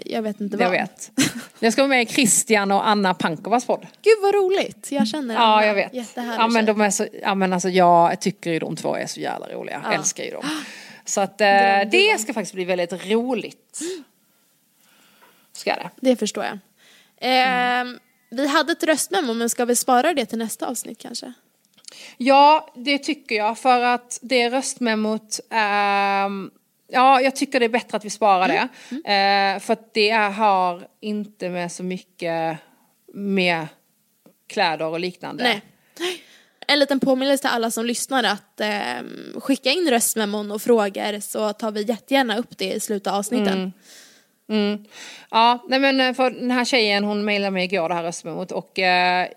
jag 0.06 0.22
vet 0.22 0.41
inte 0.41 0.58
vad. 0.58 0.66
Jag 0.66 0.72
vet. 0.72 1.12
Jag 1.60 1.74
ska 1.74 1.82
vara 1.82 1.89
med 1.89 2.01
i 2.01 2.06
Christian 2.06 2.72
och 2.72 2.88
Anna 2.88 3.14
Pankovas 3.14 3.66
podd. 3.66 3.88
Gud 4.01 4.18
vad 4.22 4.36
roligt, 4.36 4.88
jag 4.91 5.08
känner 5.08 5.36
Anna. 5.36 5.62
Ja 5.62 5.66
jag 5.66 5.76
vet. 5.76 6.12
Ja 6.16 6.47
men 6.47 6.66
de 6.66 6.82
är 6.82 6.89
så, 6.89 7.08
ja 7.22 7.36
men 7.36 7.53
alltså 7.53 7.70
jag 7.70 8.22
tycker 8.22 8.51
ju 8.51 8.60
de 8.60 8.76
två 8.76 8.95
är 8.95 9.08
så 9.08 9.20
jävla 9.20 9.47
roliga, 9.47 9.82
ja. 9.84 9.93
älskar 9.93 10.24
ju 10.24 10.32
dem. 10.32 10.43
Så 11.08 11.22
att 11.22 11.41
eh, 11.41 11.47
det 11.91 12.20
ska 12.20 12.34
faktiskt 12.34 12.53
bli 12.53 12.66
väldigt 12.66 13.06
roligt. 13.12 13.80
Ska 15.53 15.74
det. 15.76 15.89
Det 16.01 16.16
förstår 16.16 16.43
jag. 16.43 16.53
Eh, 17.18 17.80
mm. 17.80 17.99
Vi 18.30 18.47
hade 18.47 18.72
ett 18.72 18.84
röstmemo 18.84 19.34
men 19.34 19.49
ska 19.49 19.66
vi 19.66 19.76
spara 19.76 20.14
det 20.14 20.26
till 20.26 20.38
nästa 20.38 20.68
avsnitt 20.68 20.99
kanske? 20.99 21.34
Ja, 22.18 22.74
det 22.76 22.98
tycker 22.98 23.36
jag. 23.36 23.60
För 23.60 23.82
att 23.82 24.20
det 24.22 24.50
röstmemot, 24.50 25.39
eh, 25.52 26.30
ja 26.88 27.22
jag 27.22 27.36
tycker 27.36 27.60
det 27.60 27.66
är 27.66 27.70
bättre 27.70 27.98
att 27.98 28.06
vi 28.06 28.10
sparar 28.10 28.48
det. 28.48 28.68
Mm. 28.91 29.04
Mm. 29.06 29.60
För 29.60 29.74
att 29.74 29.93
det 29.93 30.12
har 30.12 30.88
inte 31.00 31.50
med 31.50 31.72
så 31.72 31.84
mycket 31.84 32.58
med 33.14 33.68
kläder 34.48 34.86
och 34.86 35.00
liknande. 35.00 35.43
Nej. 35.43 35.62
En 36.68 36.80
liten 36.80 37.00
påminnelse 37.00 37.41
till 37.41 37.52
alla 37.52 37.72
som 37.72 37.86
lyssnar 37.86 38.24
att 38.24 38.62
eh, 38.62 39.39
skicka 39.39 39.72
in 39.72 39.89
röstmemon 39.89 40.52
och 40.52 40.62
frågor 40.62 41.20
så 41.20 41.54
tar 41.54 41.72
vi 41.72 41.82
jättegärna 41.82 42.38
upp 42.38 42.58
det 42.58 42.74
i 42.74 42.80
slutet 42.80 43.08
av 43.08 43.20
avsnitten. 43.20 43.58
Mm. 43.58 43.72
Mm. 44.50 44.86
Ja, 45.32 45.66
nej 45.70 45.80
men 45.80 46.02
eh, 46.02 46.14
för 46.14 46.32
den 46.32 46.52
här 46.52 46.66
tjejen 46.66 47.04
hon 47.04 47.26
mejlade 47.26 47.52
mig 47.52 47.64
igår 47.64 47.89
det 47.89 47.96
här 47.96 48.04
röstmemot 48.04 48.52
och 48.52 48.80
eh, 48.80 49.28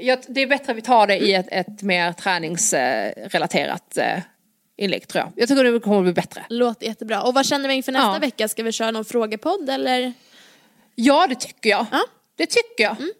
jag, 0.00 0.18
det 0.28 0.40
är 0.40 0.46
bättre 0.46 0.72
att 0.72 0.78
vi 0.78 0.82
tar 0.82 1.06
det 1.06 1.16
i 1.16 1.34
ett, 1.34 1.46
ett 1.50 1.82
mer 1.82 2.12
träningsrelaterat 2.12 3.96
eh, 3.96 4.18
inlägg 4.76 5.08
tror 5.08 5.24
jag. 5.24 5.32
Jag 5.36 5.48
tycker 5.48 5.64
det 5.64 5.80
kommer 5.80 5.98
att 5.98 6.04
bli 6.04 6.12
bättre. 6.12 6.44
Låter 6.48 6.86
jättebra. 6.86 7.22
Och 7.22 7.34
vad 7.34 7.46
känner 7.46 7.68
vi 7.68 7.74
inför 7.74 7.92
nästa 7.92 8.12
ja. 8.12 8.18
vecka? 8.18 8.48
Ska 8.48 8.62
vi 8.62 8.72
köra 8.72 8.90
någon 8.90 9.04
frågepodd 9.04 9.70
eller? 9.70 10.12
Ja 10.94 11.26
det 11.28 11.34
tycker 11.34 11.70
jag. 11.70 11.86
Ja. 11.92 12.00
Det 12.36 12.46
tycker 12.46 12.84
jag. 12.84 12.96
Mm. 12.96 13.12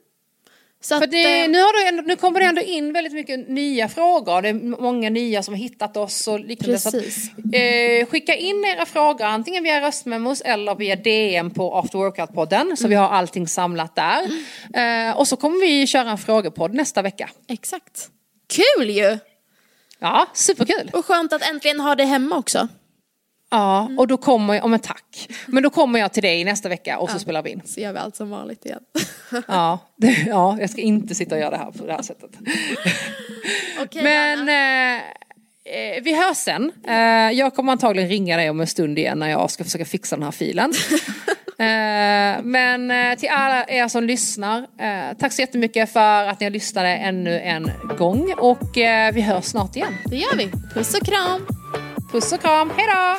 Så 0.84 1.00
För 1.00 1.06
det, 1.06 1.44
eh, 1.44 1.50
nu, 1.50 1.58
har 1.58 1.92
det, 1.92 2.02
nu 2.02 2.16
kommer 2.16 2.40
det 2.40 2.46
ändå 2.46 2.62
in 2.62 2.92
väldigt 2.92 3.12
mycket 3.12 3.48
nya 3.48 3.88
frågor. 3.88 4.42
Det 4.42 4.48
är 4.48 4.82
många 4.82 5.10
nya 5.10 5.42
som 5.42 5.54
har 5.54 5.58
hittat 5.58 5.96
oss 5.96 6.28
och 6.28 6.40
liknande. 6.40 6.72
Precis. 6.72 7.30
Att, 7.30 7.54
eh, 7.54 8.06
skicka 8.06 8.34
in 8.34 8.64
era 8.64 8.86
frågor 8.86 9.24
antingen 9.24 9.62
via 9.62 9.80
röstmemos 9.80 10.40
eller 10.40 10.74
via 10.74 10.96
DM 10.96 11.50
på 11.50 11.78
After 11.78 11.98
Workout-podden. 11.98 12.76
Så 12.76 12.84
mm. 12.84 12.90
vi 12.90 12.94
har 12.94 13.08
allting 13.08 13.48
samlat 13.48 13.96
där. 13.96 14.30
Mm. 14.74 15.10
Eh, 15.10 15.16
och 15.16 15.28
så 15.28 15.36
kommer 15.36 15.60
vi 15.60 15.86
köra 15.86 16.10
en 16.10 16.18
frågepodd 16.18 16.74
nästa 16.74 17.02
vecka. 17.02 17.30
Exakt. 17.48 18.08
Kul 18.48 18.90
ju! 18.90 19.18
Ja, 19.98 20.26
superkul. 20.34 20.90
Och 20.92 21.06
skönt 21.06 21.32
att 21.32 21.50
äntligen 21.50 21.80
ha 21.80 21.94
det 21.94 22.04
hemma 22.04 22.36
också. 22.36 22.68
Ja, 23.54 23.90
och 23.98 24.06
då 24.06 24.16
kommer 24.16 24.54
jag, 24.54 24.64
om 24.64 24.74
en 24.74 24.80
tack. 24.80 25.28
Men 25.46 25.62
då 25.62 25.70
kommer 25.70 26.00
jag 26.00 26.12
till 26.12 26.22
dig 26.22 26.44
nästa 26.44 26.68
vecka 26.68 26.98
och 26.98 27.10
så 27.10 27.18
spelar 27.18 27.42
vi 27.42 27.50
in. 27.50 27.62
Så 27.64 27.80
gör 27.80 27.92
vi 27.92 27.98
allt 27.98 28.16
som 28.16 28.30
vanligt 28.30 28.66
igen. 28.66 28.80
ja, 29.48 29.78
det, 29.96 30.24
ja, 30.28 30.56
jag 30.60 30.70
ska 30.70 30.80
inte 30.80 31.14
sitta 31.14 31.34
och 31.34 31.40
göra 31.40 31.50
det 31.50 31.56
här 31.56 31.70
på 31.70 31.86
det 31.86 31.92
här 31.92 32.02
sättet. 32.02 32.30
okay, 33.82 34.02
Men 34.02 34.48
eh, 34.48 35.02
eh, 35.64 36.02
vi 36.02 36.16
hörs 36.16 36.36
sen. 36.36 36.72
Eh, 36.86 37.30
jag 37.38 37.54
kommer 37.54 37.72
antagligen 37.72 38.08
ringa 38.08 38.36
dig 38.36 38.50
om 38.50 38.60
en 38.60 38.66
stund 38.66 38.98
igen 38.98 39.18
när 39.18 39.28
jag 39.28 39.50
ska 39.50 39.64
försöka 39.64 39.84
fixa 39.84 40.16
den 40.16 40.22
här 40.22 40.32
filen. 40.32 40.72
Eh, 41.58 42.42
men 42.42 42.90
eh, 42.90 43.18
till 43.18 43.28
alla 43.28 43.64
er 43.68 43.88
som 43.88 44.04
lyssnar, 44.04 44.58
eh, 44.58 45.16
tack 45.18 45.32
så 45.32 45.40
jättemycket 45.40 45.92
för 45.92 46.26
att 46.26 46.40
ni 46.40 46.46
har 46.46 46.50
lyssnat 46.50 46.84
ännu 46.84 47.40
en 47.40 47.70
gång 47.98 48.34
och 48.38 48.68
vi 49.14 49.20
hörs 49.20 49.44
snart 49.44 49.76
igen. 49.76 49.94
Det 50.04 50.16
gör 50.16 50.36
vi. 50.36 50.50
Puss 50.74 50.94
och 50.94 51.06
kram. 51.06 51.46
Puss 52.12 52.32
och 52.32 52.40
kram, 52.40 52.70
hejdå! 52.76 53.16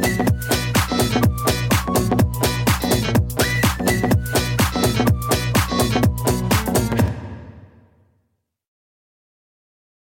Bye. 0.00 0.35